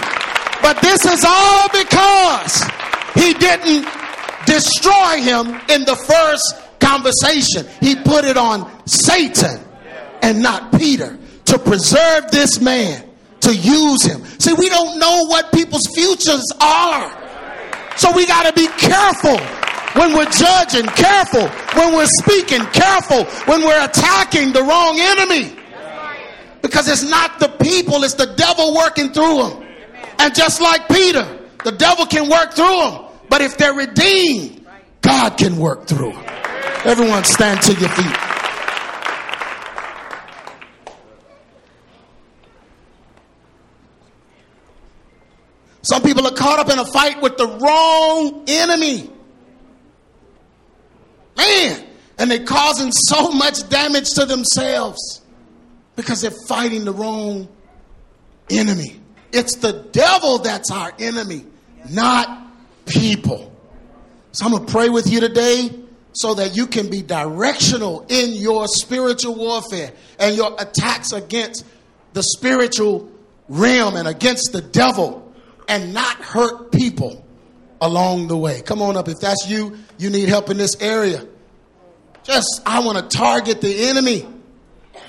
But 0.62 0.82
this 0.82 1.06
is 1.06 1.24
all 1.24 1.68
because 1.70 2.64
he 3.14 3.34
didn't 3.34 3.86
destroy 4.46 5.22
him 5.22 5.54
in 5.70 5.86
the 5.86 5.96
first 5.96 6.63
conversation. 6.84 7.66
He 7.80 7.96
put 7.96 8.26
it 8.26 8.38
on 8.38 8.70
Satan 8.88 9.60
and 10.22 10.42
not 10.42 10.74
Peter 10.78 11.18
to 11.46 11.60
preserve 11.60 12.32
this 12.32 12.60
man, 12.60 13.08
to 13.42 13.56
use 13.56 14.04
him. 14.04 14.24
See, 14.40 14.54
we 14.54 14.70
don't 14.70 15.00
know 15.00 15.26
what 15.26 15.52
people's 15.54 15.88
futures 15.94 16.46
are. 16.60 17.24
So 17.98 18.12
we 18.16 18.26
got 18.26 18.46
to 18.48 18.54
be 18.54 18.68
careful 18.68 19.38
when 19.96 20.14
we're 20.14 20.30
judging, 20.32 20.86
careful 20.88 21.48
when 21.80 21.94
we're 21.94 22.08
speaking, 22.08 22.62
careful 22.72 23.26
when 23.46 23.62
we're 23.62 23.86
attacking 23.86 24.52
the 24.52 24.64
wrong 24.64 24.98
enemy. 25.00 25.56
Because 26.62 26.88
it's 26.88 27.04
not 27.04 27.40
the 27.40 27.50
people, 27.50 28.04
it's 28.04 28.16
the 28.16 28.34
devil 28.36 28.74
working 28.74 29.12
through 29.12 29.44
them. 29.44 29.64
And 30.20 30.34
just 30.34 30.62
like 30.62 30.88
Peter, 30.88 31.28
the 31.64 31.72
devil 31.72 32.06
can 32.06 32.30
work 32.30 32.54
through 32.54 32.66
them. 32.66 33.06
But 33.30 33.42
if 33.42 33.58
they're 33.58 33.74
redeemed, 33.74 34.66
God 35.02 35.38
can 35.38 35.58
work 35.58 35.86
through 35.88 36.14
them. 36.14 36.43
Everyone 36.86 37.24
stand 37.24 37.62
to 37.62 37.74
your 37.76 37.90
feet. 37.90 38.18
Some 45.82 46.02
people 46.02 46.28
are 46.28 46.34
caught 46.34 46.60
up 46.60 46.70
in 46.70 46.80
a 46.80 46.86
fight 46.86 47.22
with 47.22 47.38
the 47.38 47.48
wrong 47.48 48.44
enemy. 48.48 49.10
Man, 51.38 51.86
and 52.18 52.30
they're 52.30 52.44
causing 52.44 52.92
so 52.92 53.32
much 53.32 53.70
damage 53.70 54.10
to 54.16 54.26
themselves. 54.26 55.22
Because 55.96 56.22
they're 56.22 56.32
fighting 56.50 56.84
the 56.84 56.94
wrong 56.94 57.48
enemy. 58.50 59.00
It's 59.32 59.56
the 59.56 59.72
devil 59.92 60.40
that's 60.40 60.70
our 60.70 60.92
enemy, 61.00 61.46
not 61.90 62.46
people. 62.86 63.54
So 64.34 64.46
I'm 64.46 64.52
going 64.52 64.66
to 64.66 64.72
pray 64.72 64.90
with 64.90 65.10
you 65.10 65.22
today 65.22 65.83
so 66.14 66.36
that 66.36 66.56
you 66.56 66.68
can 66.68 66.90
be 66.90 67.02
directional 67.02 68.06
in 68.08 68.34
your 68.34 68.68
spiritual 68.68 69.36
warfare 69.36 69.92
and 70.20 70.36
your 70.36 70.56
attacks 70.60 71.12
against 71.12 71.66
the 72.14 72.24
spiritual 72.24 73.10
realm 73.50 73.96
and 73.96 74.08
against 74.08 74.52
the 74.52 74.62
devil 74.62 75.34
and 75.68 75.94
not 75.94 76.18
hurt 76.18 76.72
people 76.72 77.26
along 77.82 78.28
the 78.28 78.38
way. 78.38 78.62
Come 78.62 78.82
on 78.82 78.96
up. 78.96 79.08
If 79.08 79.20
that's 79.20 79.50
you, 79.50 79.78
you 79.98 80.10
need 80.10 80.30
help 80.30 80.50
in 80.50 80.58
this 80.58 80.80
area. 80.82 81.26
Just, 82.24 82.62
I 82.66 82.80
want 82.80 82.98
to 82.98 83.18
target 83.18 83.60
the 83.60 83.90
enemy. 83.90 84.26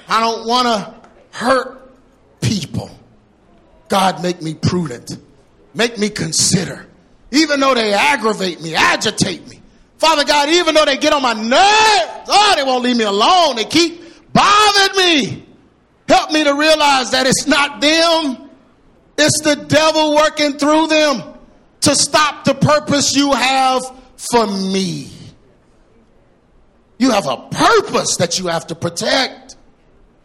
I 0.09 0.21
don't 0.21 0.47
want 0.47 0.67
to 0.67 0.95
hurt 1.31 1.93
people. 2.41 2.91
God, 3.89 4.23
make 4.23 4.43
me 4.43 4.55
prudent. 4.55 5.17
Make 5.75 5.99
me 5.99 6.09
consider. 6.09 6.87
Even 7.31 7.61
though 7.61 7.75
they 7.75 7.93
aggravate 7.93 8.61
me, 8.61 8.75
agitate 8.75 9.47
me. 9.49 9.61
Father 10.05 10.25
God, 10.25 10.51
even 10.51 10.75
though 10.75 10.85
they 10.85 10.99
get 10.99 11.15
on 11.15 11.23
my 11.23 11.33
nerves, 11.33 12.29
oh, 12.29 12.53
they 12.57 12.63
won't 12.63 12.85
leave 12.85 12.99
me 12.99 13.05
alone. 13.05 13.57
They 13.57 13.65
keep 13.65 14.03
bothering 14.35 14.97
me. 14.99 15.47
Help 16.07 16.31
me 16.31 16.45
to 16.45 16.55
realize 16.55 17.13
that 17.13 17.27
it's 17.27 17.47
not 17.47 17.81
them, 17.81 18.51
it's 19.17 19.41
the 19.41 19.57
devil 19.57 20.15
working 20.15 20.59
through 20.59 20.89
them 20.89 21.23
to 21.81 21.97
stop 21.97 22.45
the 22.45 22.55
purpose 22.55 23.17
you 23.17 23.33
have 23.33 23.83
for 24.17 24.47
me. 24.47 25.09
You 26.99 27.11
have 27.11 27.27
a 27.27 27.49
purpose 27.51 28.19
that 28.19 28.39
you 28.39 28.49
have 28.49 28.67
to 28.67 28.75
protect, 28.75 29.57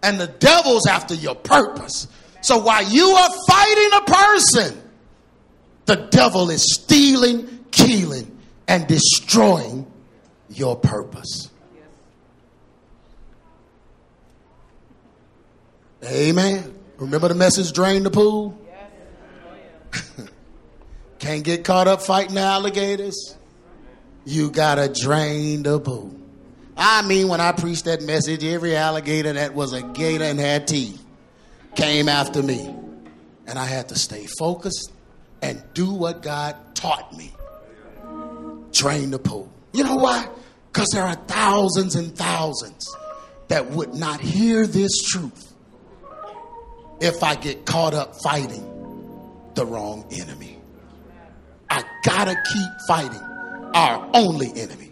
and 0.04 0.20
the 0.20 0.28
devil's 0.28 0.88
after 0.88 1.14
your 1.14 1.36
purpose. 1.36 2.10
So 2.42 2.58
while 2.58 2.84
you 2.84 3.08
are 3.08 3.30
fighting 3.48 3.90
a 3.94 4.02
person, 4.02 4.82
the 5.86 5.96
devil 6.12 6.50
is 6.50 6.66
stealing, 6.74 7.64
killing, 7.72 8.39
and 8.70 8.86
destroying 8.86 9.92
your 10.48 10.78
purpose. 10.78 11.50
Amen. 16.06 16.76
Remember 16.98 17.28
the 17.28 17.36
message 17.36 17.74
drain 17.74 18.04
the 18.04 18.12
pool? 18.12 18.58
Can't 21.20 21.44
get 21.44 21.66
caught 21.66 21.88
up 21.88 22.02
fighting 22.02 22.36
the 22.36 22.42
alligators. 22.42 23.36
You 24.24 24.52
gotta 24.52 24.88
drain 24.88 25.64
the 25.64 25.80
pool. 25.80 26.16
I 26.78 27.02
mean, 27.02 27.28
when 27.28 27.42
I 27.42 27.52
preached 27.52 27.86
that 27.86 28.04
message, 28.04 28.44
every 28.44 28.76
alligator 28.76 29.34
that 29.34 29.56
was 29.56 29.74
a 29.74 29.82
gator 29.82 30.24
and 30.24 30.40
had 30.40 30.68
teeth 30.68 31.04
came 31.76 32.08
after 32.08 32.44
me. 32.44 32.74
And 33.48 33.58
I 33.58 33.66
had 33.66 33.90
to 33.90 33.96
stay 33.96 34.28
focused 34.38 34.92
and 35.42 35.62
do 35.74 35.92
what 35.92 36.22
God 36.22 36.56
taught 36.76 37.18
me 37.18 37.34
drain 38.72 39.12
the 39.12 39.20
pool. 39.20 39.52
You 39.74 39.84
know 39.84 39.96
why? 39.96 40.28
Because 40.72 40.90
there 40.94 41.04
are 41.04 41.16
thousands 41.16 41.96
and 41.96 42.16
thousands 42.16 42.96
that 43.48 43.72
would 43.72 43.94
not 43.94 44.20
hear 44.20 44.68
this 44.68 44.92
truth 45.04 45.54
if 47.02 47.24
I 47.24 47.36
get 47.36 47.66
caught 47.66 47.94
up 47.94 48.16
fighting 48.22 48.66
the 49.56 49.66
wrong 49.66 50.06
enemy. 50.12 50.58
I 51.70 51.84
gotta 52.04 52.36
keep 52.36 52.72
fighting 52.88 53.22
our 53.74 54.10
only 54.14 54.52
enemy, 54.56 54.92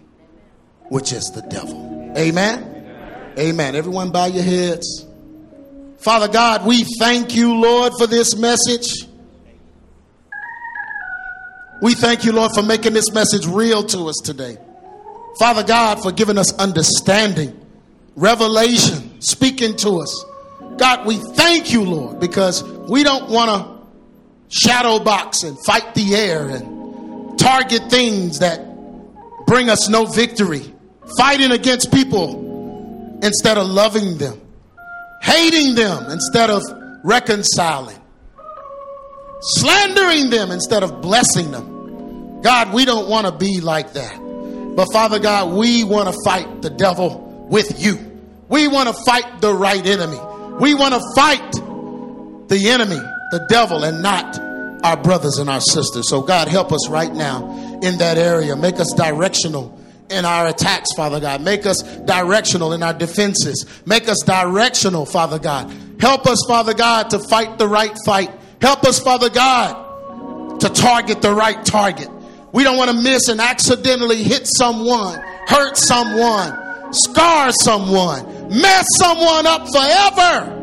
which 0.89 1.11
is 1.11 1.31
the 1.31 1.41
devil. 1.43 2.13
Amen. 2.17 3.33
Amen. 3.37 3.75
Everyone 3.75 4.11
bow 4.11 4.25
your 4.25 4.43
heads. 4.43 5.05
Father 5.99 6.27
God, 6.27 6.65
we 6.65 6.85
thank 6.99 7.35
you, 7.35 7.59
Lord, 7.59 7.93
for 7.97 8.07
this 8.07 8.35
message. 8.35 9.06
We 11.81 11.93
thank 11.93 12.23
you, 12.23 12.31
Lord, 12.31 12.51
for 12.53 12.63
making 12.63 12.93
this 12.93 13.11
message 13.13 13.45
real 13.45 13.83
to 13.83 14.07
us 14.07 14.15
today. 14.23 14.57
Father 15.39 15.63
God, 15.63 16.01
for 16.01 16.11
giving 16.11 16.37
us 16.37 16.57
understanding, 16.57 17.59
revelation, 18.15 19.21
speaking 19.21 19.75
to 19.77 19.99
us. 19.99 20.25
God, 20.77 21.05
we 21.05 21.17
thank 21.17 21.71
you, 21.71 21.83
Lord, 21.83 22.19
because 22.19 22.63
we 22.63 23.03
don't 23.03 23.29
want 23.29 23.49
to 23.49 23.77
shadow 24.49 24.99
box 24.99 25.43
and 25.43 25.57
fight 25.65 25.93
the 25.93 26.15
air 26.15 26.47
and 26.47 27.37
target 27.37 27.89
things 27.89 28.39
that 28.39 28.65
bring 29.45 29.69
us 29.69 29.89
no 29.89 30.05
victory, 30.05 30.63
fighting 31.17 31.51
against 31.51 31.91
people 31.91 33.19
instead 33.23 33.57
of 33.57 33.67
loving 33.67 34.17
them, 34.17 34.39
hating 35.21 35.75
them 35.75 36.09
instead 36.11 36.49
of 36.49 36.63
reconciling, 37.03 37.97
slandering 39.41 40.29
them 40.29 40.51
instead 40.51 40.83
of 40.83 41.01
blessing 41.01 41.51
them. 41.51 42.41
God, 42.41 42.73
we 42.73 42.85
don't 42.85 43.09
want 43.09 43.27
to 43.27 43.31
be 43.31 43.61
like 43.61 43.93
that. 43.93 44.19
But 44.75 44.87
Father 44.93 45.19
God, 45.19 45.57
we 45.57 45.83
want 45.83 46.07
to 46.07 46.15
fight 46.23 46.61
the 46.61 46.69
devil 46.69 47.47
with 47.49 47.83
you. 47.83 47.97
We 48.49 48.67
want 48.67 48.87
to 48.89 48.95
fight 49.05 49.41
the 49.41 49.53
right 49.53 49.85
enemy. 49.85 50.19
We 50.59 50.73
want 50.73 50.93
to 50.93 51.01
fight 51.15 51.51
the 52.47 52.69
enemy, 52.69 52.99
the 53.31 53.45
devil, 53.49 53.83
and 53.83 54.01
not 54.01 54.39
our 54.83 54.97
brothers 54.97 55.37
and 55.37 55.49
our 55.49 55.61
sisters. 55.61 56.09
So, 56.09 56.21
God, 56.21 56.47
help 56.47 56.71
us 56.71 56.89
right 56.89 57.13
now 57.13 57.79
in 57.81 57.97
that 57.97 58.17
area. 58.17 58.55
Make 58.55 58.79
us 58.79 58.93
directional 58.95 59.77
in 60.09 60.25
our 60.25 60.47
attacks, 60.47 60.93
Father 60.95 61.19
God. 61.19 61.41
Make 61.41 61.65
us 61.65 61.81
directional 61.81 62.73
in 62.73 62.83
our 62.83 62.93
defenses. 62.93 63.65
Make 63.85 64.07
us 64.07 64.19
directional, 64.25 65.05
Father 65.05 65.39
God. 65.39 65.73
Help 65.99 66.27
us, 66.27 66.43
Father 66.47 66.73
God, 66.73 67.09
to 67.09 67.19
fight 67.19 67.57
the 67.57 67.67
right 67.67 67.95
fight. 68.05 68.31
Help 68.61 68.83
us, 68.85 68.99
Father 68.99 69.29
God, 69.29 70.59
to 70.59 70.69
target 70.69 71.21
the 71.21 71.33
right 71.33 71.63
target. 71.63 72.09
We 72.51 72.63
don't 72.63 72.77
want 72.77 72.89
to 72.89 72.97
miss 72.97 73.27
and 73.27 73.39
accidentally 73.39 74.23
hit 74.23 74.47
someone, 74.47 75.19
hurt 75.47 75.77
someone, 75.77 76.93
scar 76.93 77.51
someone, 77.51 78.49
mess 78.49 78.85
someone 78.97 79.45
up 79.45 79.67
forever 79.67 80.53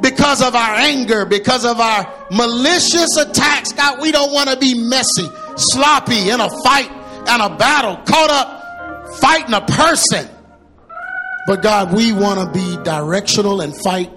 because 0.00 0.40
of 0.42 0.54
our 0.54 0.74
anger, 0.76 1.24
because 1.24 1.64
of 1.64 1.80
our 1.80 2.26
malicious 2.30 3.16
attacks. 3.16 3.72
God, 3.72 4.00
we 4.00 4.12
don't 4.12 4.32
want 4.32 4.50
to 4.50 4.56
be 4.56 4.74
messy, 4.74 5.26
sloppy 5.56 6.30
in 6.30 6.40
a 6.40 6.48
fight 6.62 6.90
and 7.26 7.42
a 7.42 7.56
battle, 7.56 7.96
caught 8.04 8.30
up 8.30 9.16
fighting 9.16 9.54
a 9.54 9.62
person. 9.62 10.28
But 11.46 11.62
God, 11.62 11.92
we 11.92 12.12
want 12.12 12.40
to 12.40 12.52
be 12.52 12.82
directional 12.84 13.62
and 13.62 13.74
fight 13.82 14.12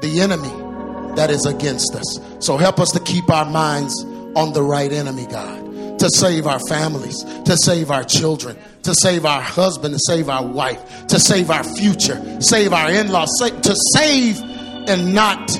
the 0.00 0.20
enemy 0.20 0.69
that 1.16 1.30
is 1.30 1.46
against 1.46 1.94
us. 1.94 2.20
So 2.38 2.56
help 2.56 2.80
us 2.80 2.92
to 2.92 3.00
keep 3.00 3.30
our 3.30 3.44
minds 3.44 4.04
on 4.36 4.52
the 4.52 4.62
right 4.62 4.92
enemy, 4.92 5.26
God, 5.26 5.98
to 5.98 6.10
save 6.10 6.46
our 6.46 6.60
families, 6.68 7.24
to 7.44 7.56
save 7.56 7.90
our 7.90 8.04
children, 8.04 8.56
to 8.84 8.94
save 8.94 9.24
our 9.26 9.40
husband, 9.40 9.94
to 9.94 10.00
save 10.06 10.28
our 10.28 10.46
wife, 10.46 11.06
to 11.08 11.18
save 11.18 11.50
our 11.50 11.64
future, 11.64 12.40
save 12.40 12.72
our 12.72 12.90
in 12.90 13.08
laws, 13.10 13.30
to 13.40 13.76
save 13.94 14.40
and 14.40 15.14
not 15.14 15.50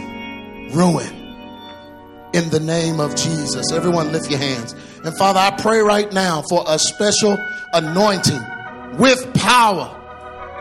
ruin. 0.73 1.17
In 2.33 2.49
the 2.51 2.61
name 2.61 3.01
of 3.01 3.17
Jesus. 3.17 3.73
Everyone 3.73 4.13
lift 4.13 4.31
your 4.31 4.39
hands. 4.39 4.73
And 5.05 5.17
Father, 5.19 5.41
I 5.41 5.51
pray 5.61 5.81
right 5.81 6.13
now 6.13 6.43
for 6.49 6.65
a 6.69 6.79
special 6.79 7.37
anointing 7.73 8.41
with 8.99 9.35
power 9.35 9.97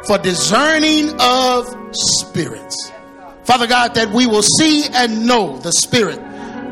for 0.05 0.17
discerning 0.17 1.11
of 1.19 1.67
spirits. 1.91 2.91
Father 3.50 3.66
God, 3.66 3.95
that 3.95 4.12
we 4.12 4.28
will 4.28 4.43
see 4.43 4.86
and 4.93 5.26
know 5.26 5.58
the 5.58 5.72
spirit 5.72 6.20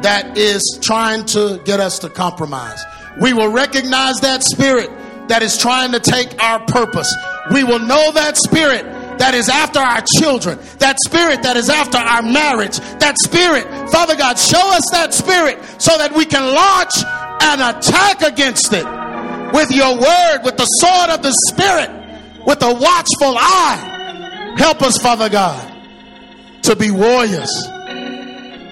that 0.03 0.37
is 0.37 0.77
trying 0.79 1.25
to 1.25 1.59
get 1.65 1.79
us 1.79 1.97
to 1.97 2.09
compromise. 2.09 2.85
We 3.19 3.33
will 3.33 3.51
recognize 3.51 4.19
that 4.21 4.43
spirit 4.43 4.91
that 5.27 5.41
is 5.41 5.57
trying 5.57 5.93
to 5.93 5.99
take 5.99 6.39
our 6.39 6.63
purpose. 6.67 7.11
We 7.51 7.63
will 7.63 7.79
know 7.79 8.11
that 8.11 8.37
spirit 8.37 8.83
that 9.17 9.33
is 9.33 9.49
after 9.49 9.79
our 9.79 10.03
children, 10.19 10.59
that 10.77 10.97
spirit 11.03 11.41
that 11.41 11.57
is 11.57 11.67
after 11.67 11.97
our 11.97 12.21
marriage, 12.21 12.77
that 13.01 13.15
spirit, 13.25 13.65
Father 13.89 14.15
God, 14.15 14.37
show 14.37 14.61
us 14.61 14.85
that 14.91 15.15
spirit 15.15 15.57
so 15.81 15.97
that 15.97 16.13
we 16.13 16.25
can 16.25 16.45
launch 16.45 16.93
an 17.41 17.57
attack 17.73 18.21
against 18.21 18.71
it 18.71 18.85
with 19.51 19.71
your 19.71 19.97
word, 19.97 20.45
with 20.45 20.57
the 20.57 20.69
sword 20.77 21.09
of 21.09 21.23
the 21.23 21.33
spirit, 21.49 21.89
with 22.45 22.61
a 22.61 22.71
watchful 22.71 23.33
eye. 23.33 24.53
Help 24.59 24.83
us, 24.83 25.01
Father 25.01 25.27
God, 25.27 25.76
to 26.67 26.75
be 26.75 26.91
warriors 26.91 27.49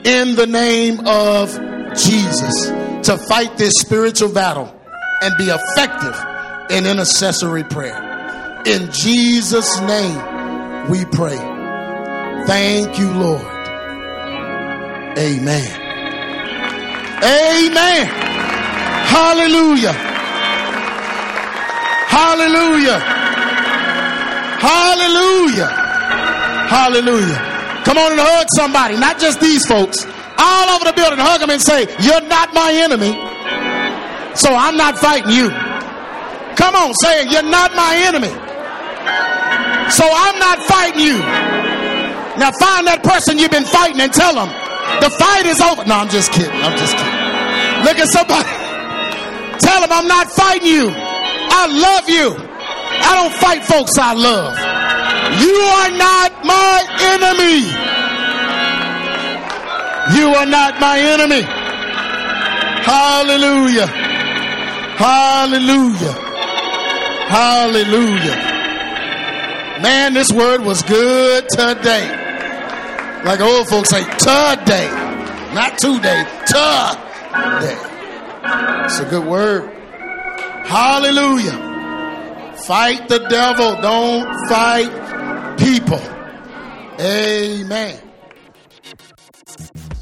in 0.04 0.36
the 0.36 0.46
name 0.46 1.00
of 1.08 1.50
Jesus 1.96 2.68
to 3.08 3.18
fight 3.18 3.58
this 3.58 3.72
spiritual 3.80 4.34
battle 4.34 4.70
and 5.22 5.34
be 5.38 5.46
effective 5.46 6.14
in 6.70 6.86
intercessory 6.86 7.64
prayer. 7.64 7.96
In 8.66 8.92
Jesus' 8.92 9.80
name 9.80 10.90
we 10.90 11.06
pray. 11.06 11.38
Thank 12.48 13.00
you, 13.00 13.14
Lord. 13.14 13.46
Amen. 15.18 15.82
Amen. 17.24 18.08
Hallelujah. 19.08 19.94
Hallelujah. 22.12 23.00
Hallelujah. 24.60 25.68
Hallelujah. 26.68 27.55
Come 27.86 27.98
on 27.98 28.12
and 28.12 28.22
hug 28.22 28.48
somebody, 28.58 28.98
not 28.98 29.20
just 29.20 29.40
these 29.40 29.66
folks. 29.66 30.06
All 30.38 30.76
over 30.76 30.86
the 30.86 30.94
building, 30.94 31.20
hug 31.20 31.40
them 31.40 31.50
and 31.50 31.62
say, 31.62 31.86
You're 32.02 32.26
not 32.28 32.54
my 32.54 32.74
enemy. 32.74 33.14
So 34.36 34.52
I'm 34.52 34.76
not 34.76 35.00
fighting 35.00 35.32
you. 35.32 35.48
Come 36.60 36.76
on, 36.76 36.94
say. 36.96 37.24
You're 37.30 37.48
not 37.48 37.72
my 37.76 37.96
enemy. 38.04 38.34
So 39.92 40.04
I'm 40.04 40.38
not 40.40 40.60
fighting 40.68 41.00
you. 41.00 41.20
Now 42.36 42.52
find 42.60 42.88
that 42.88 43.00
person 43.04 43.38
you've 43.40 43.52
been 43.52 43.64
fighting 43.68 44.02
and 44.02 44.12
tell 44.12 44.36
them 44.36 44.50
the 45.00 45.10
fight 45.16 45.46
is 45.46 45.62
over. 45.62 45.86
No, 45.86 45.96
I'm 45.96 46.10
just 46.10 46.32
kidding. 46.32 46.52
I'm 46.52 46.76
just 46.76 46.96
kidding. 46.98 47.20
Look 47.86 47.98
at 48.00 48.10
somebody. 48.12 48.50
Tell 49.66 49.80
them 49.82 49.92
I'm 49.92 50.08
not 50.08 50.28
fighting 50.32 50.68
you. 50.68 50.92
I 50.92 51.64
love 51.70 52.10
you. 52.10 52.36
I 52.36 53.16
don't 53.16 53.34
fight 53.40 53.64
folks 53.64 53.98
I 53.98 54.14
love. 54.14 54.54
You 55.42 55.58
are 55.80 55.92
not 55.98 56.46
my 56.46 56.86
enemy. 57.14 57.66
You 60.18 60.28
are 60.36 60.46
not 60.46 60.80
my 60.80 61.00
enemy. 61.00 61.42
Hallelujah. 62.86 63.88
Hallelujah. 64.98 66.14
Hallelujah. 67.28 68.38
Man, 69.82 70.14
this 70.14 70.32
word 70.32 70.62
was 70.62 70.84
good 70.84 71.50
today. 71.50 72.08
Like 73.26 73.40
old 73.42 73.68
folks 73.68 73.90
say, 73.90 74.04
today. 74.04 74.88
Not 75.54 75.78
today, 75.80 76.24
today. 76.46 77.78
It's 78.86 79.00
a 79.00 79.06
good 79.10 79.26
word. 79.26 79.72
Hallelujah. 80.68 82.54
Fight 82.66 83.08
the 83.10 83.20
devil. 83.28 83.82
Don't 83.82 84.28
fight 84.48 85.05
people. 85.66 86.00
Amen. 87.00 88.05